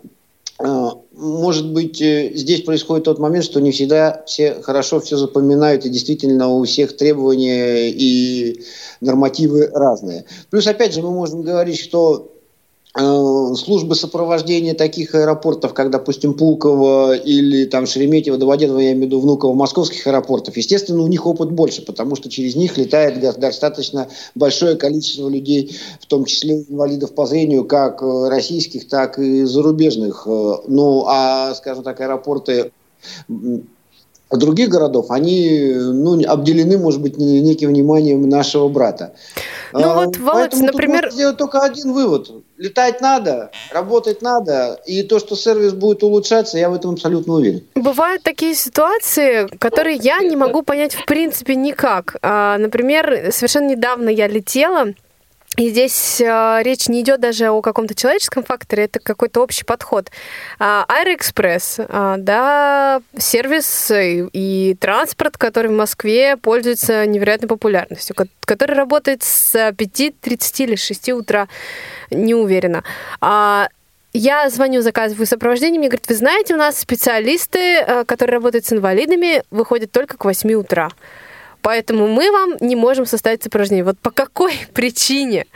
может 0.58 1.72
быть, 1.72 2.00
э, 2.00 2.32
здесь 2.34 2.62
происходит 2.62 3.04
тот 3.04 3.18
момент, 3.18 3.44
что 3.44 3.60
не 3.60 3.72
всегда 3.72 4.22
все 4.26 4.54
хорошо 4.62 5.00
все 5.00 5.16
запоминают, 5.16 5.84
и 5.84 5.90
действительно 5.90 6.48
у 6.48 6.64
всех 6.64 6.96
требования 6.96 7.90
и 7.90 8.62
нормативы 9.00 9.70
разные. 9.72 10.24
Плюс, 10.50 10.66
опять 10.66 10.94
же, 10.94 11.02
мы 11.02 11.10
можем 11.10 11.42
говорить, 11.42 11.80
что 11.80 12.32
э, 12.34 12.41
службы 12.94 13.94
сопровождения 13.94 14.74
таких 14.74 15.14
аэропортов, 15.14 15.72
как, 15.72 15.90
допустим, 15.90 16.34
Пулково 16.34 17.16
или 17.16 17.64
там 17.64 17.86
Шереметьево, 17.86 18.36
Домодедово, 18.36 18.80
я 18.80 18.92
имею 18.92 19.04
в 19.04 19.06
виду 19.06 19.20
Внуково, 19.20 19.54
московских 19.54 20.06
аэропортов, 20.06 20.56
естественно, 20.58 21.02
у 21.02 21.06
них 21.06 21.24
опыт 21.26 21.50
больше, 21.50 21.80
потому 21.82 22.16
что 22.16 22.28
через 22.28 22.54
них 22.54 22.76
летает 22.76 23.18
до- 23.20 23.32
достаточно 23.32 24.08
большое 24.34 24.76
количество 24.76 25.28
людей, 25.28 25.74
в 26.00 26.06
том 26.06 26.26
числе 26.26 26.64
инвалидов 26.68 27.14
по 27.14 27.24
зрению, 27.26 27.64
как 27.64 28.02
э, 28.02 28.28
российских, 28.28 28.86
так 28.88 29.18
и 29.18 29.44
зарубежных. 29.44 30.24
Э, 30.26 30.56
Ну, 30.68 31.04
а, 31.06 31.54
скажем 31.54 31.84
так, 31.84 31.98
аэропорты 32.00 32.72
других 34.30 34.70
городов, 34.70 35.06
они 35.10 35.72
ну, 35.74 36.22
обделены, 36.26 36.78
может 36.78 37.02
быть, 37.02 37.18
не- 37.18 37.40
неким 37.40 37.68
вниманием 37.70 38.26
нашего 38.28 38.68
брата. 38.68 39.12
Ну 39.74 39.80
вот, 39.94 40.16
Володь, 40.18 40.18
поэтому 40.26 40.66
например- 40.66 41.02
можно 41.04 41.10
сделать 41.10 41.36
только 41.36 41.60
один 41.60 41.92
вывод. 41.92 42.30
Летать 42.62 43.00
надо, 43.00 43.50
работать 43.72 44.22
надо, 44.22 44.80
и 44.86 45.02
то, 45.02 45.18
что 45.18 45.34
сервис 45.34 45.72
будет 45.72 46.04
улучшаться, 46.04 46.58
я 46.58 46.70
в 46.70 46.74
этом 46.74 46.92
абсолютно 46.92 47.34
уверен. 47.34 47.64
Бывают 47.74 48.22
такие 48.22 48.54
ситуации, 48.54 49.48
которые 49.58 49.96
я 49.96 50.20
не 50.20 50.36
могу 50.36 50.62
понять 50.62 50.94
в 50.94 51.04
принципе 51.04 51.56
никак. 51.56 52.18
А, 52.22 52.58
Например, 52.58 53.32
совершенно 53.32 53.70
недавно 53.70 54.08
я 54.10 54.28
летела, 54.28 54.94
и 55.56 55.68
здесь 55.68 56.22
а, 56.24 56.60
речь 56.62 56.88
не 56.88 57.02
идет 57.02 57.20
даже 57.20 57.50
о 57.50 57.60
каком-то 57.60 57.94
человеческом 57.94 58.42
факторе, 58.42 58.84
это 58.84 59.00
какой-то 59.00 59.42
общий 59.42 59.64
подход. 59.64 60.10
А, 60.58 60.84
Аэроэкспресс, 60.88 61.80
а, 61.88 62.16
да, 62.16 63.02
сервис 63.18 63.90
и, 63.90 64.24
и 64.32 64.74
транспорт, 64.80 65.36
который 65.36 65.68
в 65.68 65.76
Москве 65.76 66.38
пользуется 66.38 67.04
невероятной 67.04 67.48
популярностью, 67.48 68.16
ко- 68.16 68.28
который 68.40 68.74
работает 68.74 69.22
с 69.22 69.54
5.30 69.54 70.64
или 70.64 70.76
6 70.76 71.10
утра, 71.10 71.48
не 72.10 72.34
уверена. 72.34 72.82
А, 73.20 73.68
я 74.14 74.48
звоню, 74.50 74.82
заказываю 74.82 75.26
сопровождение, 75.26 75.78
мне 75.78 75.88
говорят, 75.88 76.08
вы 76.08 76.14
знаете, 76.14 76.54
у 76.54 76.58
нас 76.58 76.78
специалисты, 76.78 77.58
э, 77.58 78.04
которые 78.04 78.34
работают 78.34 78.66
с 78.66 78.72
инвалидами, 78.72 79.42
выходят 79.50 79.90
только 79.90 80.18
к 80.18 80.24
8 80.24 80.52
утра. 80.54 80.90
Поэтому 81.62 82.08
мы 82.08 82.30
вам 82.30 82.56
не 82.60 82.76
можем 82.76 83.06
составить 83.06 83.42
сопровождение. 83.42 83.84
Вот 83.84 83.98
по 83.98 84.10
какой 84.10 84.52
причине 84.74 85.46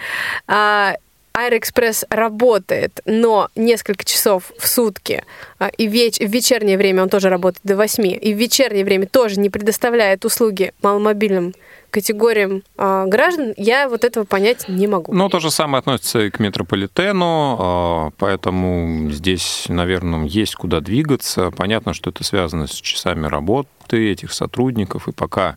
а, 0.46 0.94
Аэроэкспресс 1.36 2.06
работает, 2.08 3.00
но 3.04 3.50
несколько 3.54 4.04
часов 4.04 4.52
в 4.58 4.66
сутки, 4.66 5.22
а, 5.58 5.68
и 5.68 5.86
веч- 5.86 6.18
в 6.18 6.30
вечернее 6.30 6.78
время 6.78 7.02
он 7.02 7.10
тоже 7.10 7.28
работает 7.28 7.60
до 7.64 7.76
8, 7.76 8.06
и 8.06 8.32
в 8.32 8.38
вечернее 8.38 8.84
время 8.84 9.06
тоже 9.06 9.38
не 9.38 9.50
предоставляет 9.50 10.24
услуги 10.24 10.72
маломобильным 10.80 11.54
категориям 11.90 12.62
а, 12.76 13.06
граждан, 13.06 13.52
я 13.56 13.88
вот 13.88 14.04
этого 14.04 14.24
понять 14.24 14.68
не 14.68 14.86
могу. 14.86 15.12
Ну, 15.14 15.28
то 15.28 15.40
же 15.40 15.50
самое 15.50 15.80
относится 15.80 16.20
и 16.20 16.30
к 16.30 16.40
метрополитену, 16.40 17.56
а, 17.58 18.10
поэтому 18.16 19.10
здесь, 19.10 19.66
наверное, 19.68 20.24
есть 20.26 20.54
куда 20.54 20.80
двигаться. 20.80 21.50
Понятно, 21.50 21.92
что 21.92 22.10
это 22.10 22.24
связано 22.24 22.66
с 22.66 22.72
часами 22.74 23.26
работы 23.26 24.10
этих 24.10 24.32
сотрудников, 24.32 25.06
и 25.08 25.12
пока 25.12 25.56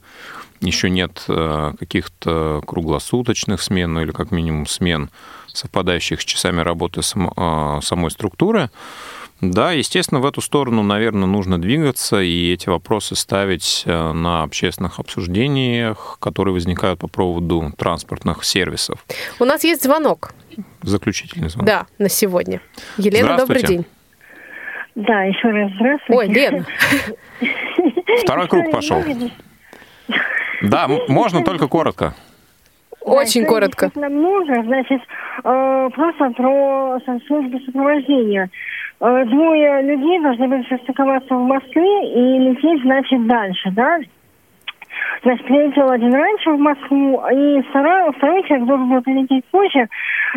еще 0.62 0.90
нет 0.90 1.24
э, 1.28 1.74
каких-то 1.80 2.62
круглосуточных 2.66 3.62
смен, 3.62 3.94
ну 3.94 4.02
или 4.02 4.12
как 4.12 4.32
минимум 4.32 4.68
смен, 4.68 5.10
совпадающих 5.48 6.22
с 6.22 6.26
часами 6.26 6.62
работы 6.62 7.02
сам- 7.02 7.32
а, 7.36 7.80
самой 7.82 8.12
структуры. 8.12 8.70
Да, 9.42 9.72
естественно, 9.72 10.20
в 10.20 10.26
эту 10.26 10.42
сторону, 10.42 10.84
наверное, 10.84 11.26
нужно 11.26 11.62
двигаться 11.62 12.20
и 12.22 12.52
эти 12.52 12.68
вопросы 12.68 13.16
ставить 13.16 13.84
э, 13.86 14.12
на 14.12 14.44
общественных 14.44 15.00
обсуждениях, 15.00 16.18
которые 16.20 16.54
возникают 16.54 17.00
по 17.00 17.08
поводу 17.08 17.72
транспортных 17.78 18.44
сервисов. 18.44 19.06
У 19.40 19.46
нас 19.46 19.64
есть 19.64 19.84
звонок, 19.84 20.34
Заключительный 20.82 21.50
звонок. 21.50 21.68
да, 21.68 21.86
на 22.00 22.10
сегодня. 22.10 22.60
Елена, 22.98 23.38
добрый 23.38 23.64
день. 23.64 23.86
Да, 24.96 25.24
еще 25.24 25.48
раз 25.50 25.72
здравствуйте. 25.76 26.20
Ой, 26.20 26.28
Лена. 26.28 26.66
Второй 28.24 28.48
круг 28.50 28.72
пошел. 28.72 29.02
Да, 30.62 30.88
можно 31.08 31.44
только 31.44 31.68
коротко. 31.68 32.14
Очень 33.02 33.44
Да, 33.44 33.48
коротко. 33.50 33.92
много. 33.96 34.64
Значит, 34.64 35.02
э, 35.44 35.90
просто 35.94 36.30
про 36.32 37.00
со- 37.06 37.20
службу 37.28 37.60
сопровождения. 37.62 38.50
Э, 39.00 39.26
двое 39.26 39.82
людей 39.84 40.20
должны 40.22 40.48
были 40.48 40.64
состыковаться 40.68 41.34
в 41.34 41.42
Москве 41.42 42.12
и 42.14 42.40
лететь, 42.50 42.82
значит, 42.84 43.26
дальше, 43.28 43.72
да? 43.72 44.00
Значит, 45.24 45.46
прилетел 45.46 45.90
один 45.90 46.14
раньше 46.14 46.52
в 46.52 46.60
Москву, 46.60 47.22
и 47.32 47.62
второй, 47.70 48.12
второй 48.14 48.44
человек 48.44 48.68
должен 48.68 48.90
был 48.90 49.02
прилететь 49.02 49.46
позже. 49.52 49.88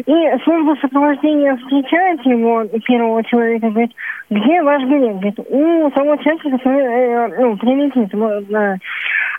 И 0.07 0.43
служба 0.45 0.77
сопровождения 0.81 1.57
встречает 1.57 2.21
его, 2.27 2.65
первого 2.85 3.23
человека, 3.25 3.71
говорит, 3.71 3.93
где 4.31 4.63
ваш 4.63 4.83
билет? 4.85 5.17
Говорит, 5.17 5.39
у 5.39 5.91
того 5.91 6.17
человека, 6.17 6.51
который 6.51 6.83
э, 6.83 7.29
ну, 7.41 7.57
прилетит. 7.57 8.13
Вот. 8.15 8.45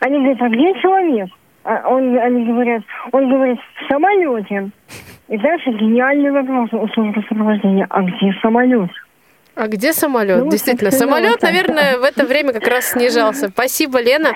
Они 0.02 0.18
говорят, 0.20 0.42
а 0.42 0.50
где 0.50 0.74
человек? 0.82 1.30
А 1.64 1.88
он, 1.88 2.18
они 2.18 2.46
говорят, 2.46 2.84
он 3.12 3.30
говорит, 3.30 3.60
в 3.60 3.92
самолете. 3.92 4.70
И 5.30 5.38
дальше 5.38 5.72
гениальный 5.72 6.32
вопрос 6.32 6.70
у 6.74 6.88
службы 6.90 7.24
сопровождения. 7.28 7.88
А 7.90 8.02
где 8.02 8.34
самолет? 8.42 8.90
А 9.56 9.68
где 9.68 9.94
самолет? 9.94 10.44
Ну, 10.44 10.50
Действительно, 10.50 10.92
самолет, 10.92 11.42
наверное, 11.42 11.98
в 12.00 12.04
это 12.04 12.26
время 12.26 12.54
как 12.54 12.68
раз 12.68 12.92
снижался. 12.92 13.50
Спасибо, 13.50 14.02
Лена. 14.02 14.34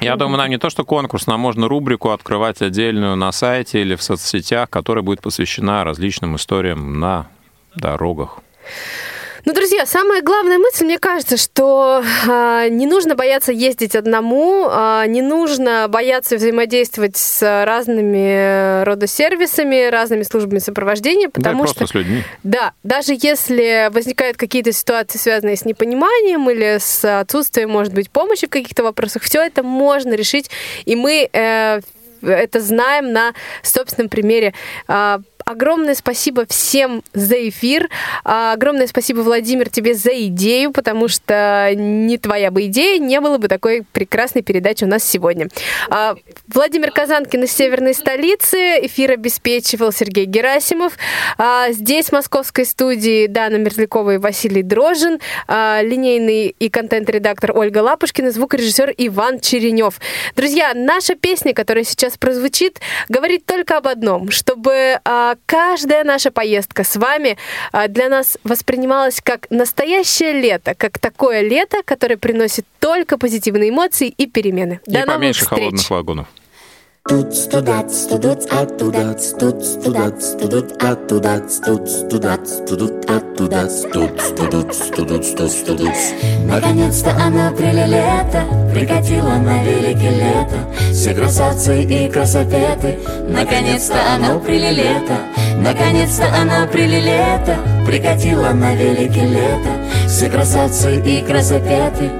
Я 0.00 0.16
думаю, 0.16 0.38
нам 0.38 0.50
не 0.50 0.58
то, 0.58 0.70
что 0.70 0.84
конкурс, 0.84 1.26
нам 1.26 1.40
можно 1.40 1.68
рубрику 1.68 2.10
открывать 2.10 2.62
отдельную 2.62 3.16
на 3.16 3.32
сайте 3.32 3.80
или 3.80 3.94
в 3.94 4.02
соцсетях, 4.02 4.70
которая 4.70 5.02
будет 5.02 5.20
посвящена 5.20 5.84
различным 5.84 6.36
историям 6.36 6.98
на 6.98 7.26
дорогах. 7.74 8.38
Ну, 9.46 9.52
друзья, 9.52 9.86
самая 9.86 10.22
главная 10.22 10.58
мысль, 10.58 10.86
мне 10.86 10.98
кажется, 10.98 11.36
что 11.36 12.02
а, 12.28 12.68
не 12.68 12.84
нужно 12.84 13.14
бояться 13.14 13.52
ездить 13.52 13.94
одному, 13.94 14.66
а, 14.68 15.06
не 15.06 15.22
нужно 15.22 15.86
бояться 15.88 16.34
взаимодействовать 16.34 17.16
с 17.16 17.64
разными 17.64 18.82
родосервисами, 18.82 19.88
разными 19.88 20.24
службами 20.24 20.58
сопровождения, 20.58 21.28
Да, 21.28 21.32
потому 21.32 21.62
просто 21.62 21.86
что 21.86 21.92
с 21.92 21.94
людьми. 21.94 22.24
Да, 22.42 22.72
даже 22.82 23.16
если 23.16 23.88
возникают 23.92 24.36
какие-то 24.36 24.72
ситуации, 24.72 25.18
связанные 25.18 25.54
с 25.54 25.64
непониманием 25.64 26.50
или 26.50 26.78
с 26.80 27.20
отсутствием, 27.20 27.70
может 27.70 27.94
быть, 27.94 28.10
помощи 28.10 28.48
в 28.48 28.50
каких-то 28.50 28.82
вопросах, 28.82 29.22
все 29.22 29.42
это 29.46 29.62
можно 29.62 30.14
решить, 30.14 30.50
и 30.86 30.96
мы 30.96 31.30
э, 31.32 31.80
это 32.30 32.60
знаем 32.60 33.12
на 33.12 33.34
собственном 33.62 34.08
примере. 34.08 34.54
А, 34.88 35.20
огромное 35.44 35.94
спасибо 35.94 36.44
всем 36.46 37.02
за 37.12 37.48
эфир. 37.48 37.88
А, 38.24 38.52
огромное 38.52 38.86
спасибо, 38.86 39.20
Владимир, 39.20 39.70
тебе 39.70 39.94
за 39.94 40.10
идею, 40.26 40.72
потому 40.72 41.08
что 41.08 41.70
не 41.74 42.18
твоя 42.18 42.50
бы 42.50 42.66
идея, 42.66 42.98
не 42.98 43.20
было 43.20 43.38
бы 43.38 43.48
такой 43.48 43.84
прекрасной 43.92 44.42
передачи 44.42 44.84
у 44.84 44.88
нас 44.88 45.04
сегодня. 45.04 45.48
А, 45.88 46.16
Владимир 46.48 46.90
Казанкин 46.90 47.44
из 47.44 47.52
северной 47.52 47.94
столицы. 47.94 48.56
Эфир 48.86 49.12
обеспечивал 49.12 49.92
Сергей 49.92 50.24
Герасимов. 50.24 50.94
Здесь 51.68 52.06
в 52.06 52.12
московской 52.12 52.64
студии 52.64 53.26
Дана 53.26 53.58
Мерзлякова 53.58 54.14
и 54.14 54.18
Василий 54.18 54.62
Дрожин, 54.62 55.18
линейный 55.48 56.48
и 56.48 56.68
контент-редактор 56.68 57.56
Ольга 57.56 57.78
Лапушкина, 57.78 58.30
звукорежиссер 58.30 58.94
Иван 58.96 59.40
Черенев. 59.40 60.00
Друзья, 60.34 60.72
наша 60.74 61.14
песня, 61.14 61.54
которая 61.54 61.84
сейчас 61.84 62.15
прозвучит, 62.18 62.80
говорит 63.08 63.44
только 63.46 63.78
об 63.78 63.86
одном, 63.86 64.30
чтобы 64.30 65.00
каждая 65.46 66.04
наша 66.04 66.30
поездка 66.30 66.84
с 66.84 66.96
вами 66.96 67.36
для 67.88 68.08
нас 68.08 68.38
воспринималась 68.44 69.20
как 69.22 69.46
настоящее 69.50 70.32
лето, 70.32 70.74
как 70.74 70.98
такое 70.98 71.42
лето, 71.42 71.78
которое 71.84 72.16
приносит 72.16 72.66
только 72.80 73.18
позитивные 73.18 73.70
эмоции 73.70 74.08
и 74.08 74.26
перемены. 74.26 74.80
И 74.86 74.92
До 74.92 75.02
поменьше 75.06 75.44
холодных 75.44 75.88
вагонов. 75.90 76.26
Тут 77.08 77.32
студат, 77.36 77.92
студут, 77.92 78.52
оттуда, 78.52 79.14
тут 79.38 79.64
студат, 79.64 80.20
студут, 80.20 80.82
оттуда, 80.82 81.40
тут 81.64 81.88
студат, 81.88 82.48
студут, 82.48 83.08
оттуда, 83.08 83.68
тут 83.92 84.20
студут, 84.20 84.74
студут, 84.74 85.24
студ, 85.24 85.50
студут. 85.52 85.92
Наконец-то 86.46 87.10
оно 87.10 87.54
прилето, 87.56 88.72
прикатило 88.74 89.38
на 89.38 89.62
великий 89.62 90.10
лето, 90.10 90.58
все 90.92 91.14
красавцы 91.14 91.82
и 91.84 92.10
красопеты. 92.10 92.98
Наконец-то 93.28 93.98
оно 94.16 94.40
прилето, 94.40 95.16
наконец-то 95.58 96.24
оно 96.24 96.66
прилето, 96.72 97.56
прикатило 97.86 98.52
на 98.52 98.74
великий 98.74 99.26
лето, 99.26 99.70
все 100.08 100.28
красавцы 100.28 100.96
и 100.96 101.22
красопеты 101.22 102.10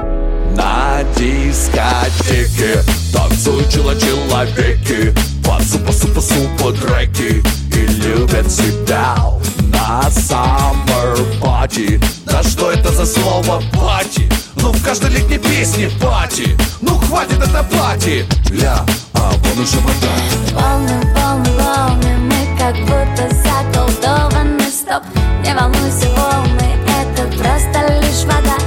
на 0.57 1.03
дискотеке. 1.17 2.83
Танцуют 3.13 3.71
человеки 3.71 5.15
Пасу, 5.45 5.79
пасу, 5.79 6.09
пасу 6.09 6.49
по 6.59 6.73
треки 6.73 7.43
И 7.73 7.87
любят 7.87 8.51
себя 8.51 9.15
на 9.61 10.03
summer 10.09 11.17
party. 11.41 12.03
Да 12.25 12.43
что 12.43 12.73
это 12.73 12.91
за 12.93 13.07
слово 13.07 13.63
пати? 13.73 14.29
Ну 14.57 14.73
в 14.73 14.83
каждой 14.83 15.11
летней 15.11 15.39
песне 15.39 15.91
пати 16.01 16.57
Ну 16.81 16.97
хватит 16.99 17.39
это 17.39 17.63
пати 17.65 18.27
Ля, 18.51 18.85
а 19.15 19.31
вон 19.31 19.63
уже 19.63 19.79
вода. 19.79 20.13
Волны, 20.53 21.01
волны, 21.15 21.51
волны 21.61 22.17
Мы 22.19 22.59
как 22.59 22.77
будто 22.81 23.29
заколдованы. 23.45 24.63
Стоп, 24.71 25.03
не 25.45 25.55
волнуйся, 25.55 26.09
волны 26.17 26.77
Это 26.87 27.23
просто 27.39 28.01
лишь 28.01 28.25
вода 28.25 28.66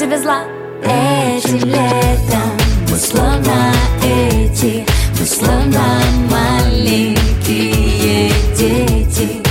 тебе 0.00 0.18
зла. 0.18 0.44
Этим 0.82 1.58
летом 1.68 2.56
Мы 2.90 2.96
словно 2.96 3.70
эти 4.02 4.86
Мы 5.18 5.26
словно 5.26 6.00
маленькие 6.30 8.32
дети. 8.56 9.42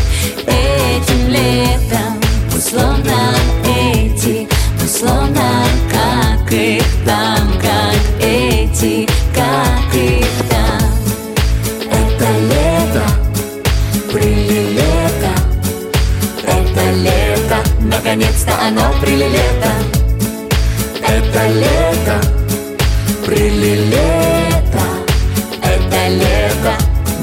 Этим 0.48 1.28
летом 1.28 2.20
Мы 2.52 2.60
словно 2.60 3.36
эти 3.64 4.48
Мы 4.82 4.88
словно 4.88 5.68
как 5.92 6.52
их 6.52 6.88
там 7.06 7.54
Как 7.62 8.02
эти, 8.20 9.08
как 9.36 9.94
их 9.94 10.26
там. 10.50 10.82
Это 11.92 12.28
лето 12.50 13.06
Прилилето 14.12 15.32
Это 16.42 16.92
лето 16.96 17.58
Наконец-то 17.82 18.54
оно 18.68 18.92
прилилето 19.00 19.79
Это 21.10 21.48
лето 21.48 22.18
Прилилето 23.26 24.86
Это 25.62 26.08
лето. 26.10 26.74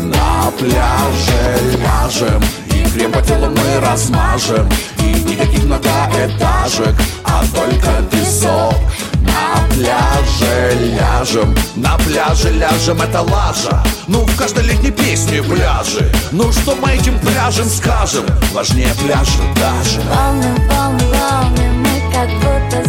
На 0.03 0.51
пляже 0.59 1.43
ляжем 1.83 2.43
И 2.75 2.89
крем 2.91 3.13
по 3.13 3.23
телу 3.23 3.49
мы 3.49 3.81
размажем. 3.81 4.69
И 4.99 5.23
никаких 5.31 5.65
многоэтажек 5.65 6.95
А 7.25 7.45
только 7.55 7.91
песок. 8.11 8.75
На 9.23 9.67
пляже 9.75 10.97
ляжем, 10.97 11.55
на 11.77 11.97
пляже 11.99 12.51
ляжем, 12.51 13.01
это 13.03 13.21
лажа. 13.21 13.83
Ну, 14.07 14.25
в 14.25 14.37
каждой 14.37 14.65
летней 14.65 14.91
песне 14.91 15.43
пляжи. 15.43 16.11
Ну, 16.33 16.53
что 16.53 16.75
мы 16.77 16.93
этим 16.93 17.19
пляжем 17.19 17.69
скажем? 17.69 18.25
Важнее 18.53 18.93
пляжа 19.03 19.43
даже. 19.57 20.01
Волны, 20.01 20.55
волны, 20.71 21.05
волны, 21.13 21.71
мы 21.73 22.13
как 22.13 22.31
будто 22.41 22.89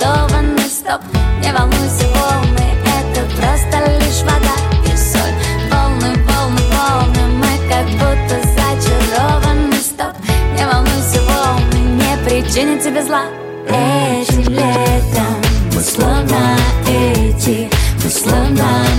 заколдованы 0.00 0.60
Стоп, 0.60 1.00
не 1.42 1.52
волнуйся, 1.52 2.06
волны, 2.14 2.66
это 2.86 3.22
просто 3.36 3.90
лишь 3.98 4.22
вода 4.22 4.56
и 4.84 4.96
соль. 4.96 5.34
Волны, 5.70 6.14
волны, 6.24 6.60
волны, 6.72 7.26
мы 7.34 7.68
как 7.68 7.86
будто 7.86 8.40
зачарованы 8.48 9.76
Стоп, 9.76 10.14
не 10.56 10.66
волнуйся, 10.66 11.20
волны, 11.22 11.78
не 11.96 12.16
причинят 12.24 12.82
тебе 12.82 13.02
зла. 13.02 13.24
Этим 13.68 14.42
летом 14.52 15.36
мы 15.74 15.80
словно 15.82 16.56
эти, 16.88 17.70
мы 18.02 18.10
словно 18.10 18.89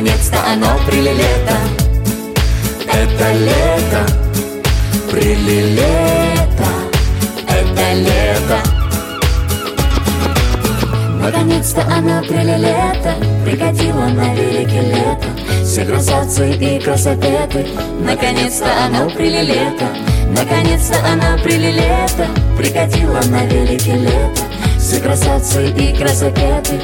наконец-то 0.00 0.38
оно 0.52 0.86
прилилето 0.86 1.56
Это 2.92 3.34
лето, 3.34 4.12
прилилето. 5.10 6.70
Это 7.48 7.94
лето. 7.94 8.70
Наконец-то 11.10 11.80
оно 11.80 12.22
прилилето 12.28 13.44
Прикатило 13.44 14.00
на 14.00 14.34
великий 14.34 14.80
лето. 14.80 15.28
Все 15.64 15.86
красавцы 15.86 16.50
и 16.50 16.78
красопеты 16.78 17.66
Наконец-то 18.00 18.68
оно 18.86 19.10
прилилето. 19.16 19.84
Наконец-то 20.28 20.98
оно 21.12 21.42
прилилето 21.42 22.24
Прикатило 22.56 23.20
на 23.30 23.46
великий 23.46 23.98
лето. 23.98 24.42
Все 24.78 25.00
красавцы 25.00 25.74
и 25.78 25.98
красопеты 25.98 26.80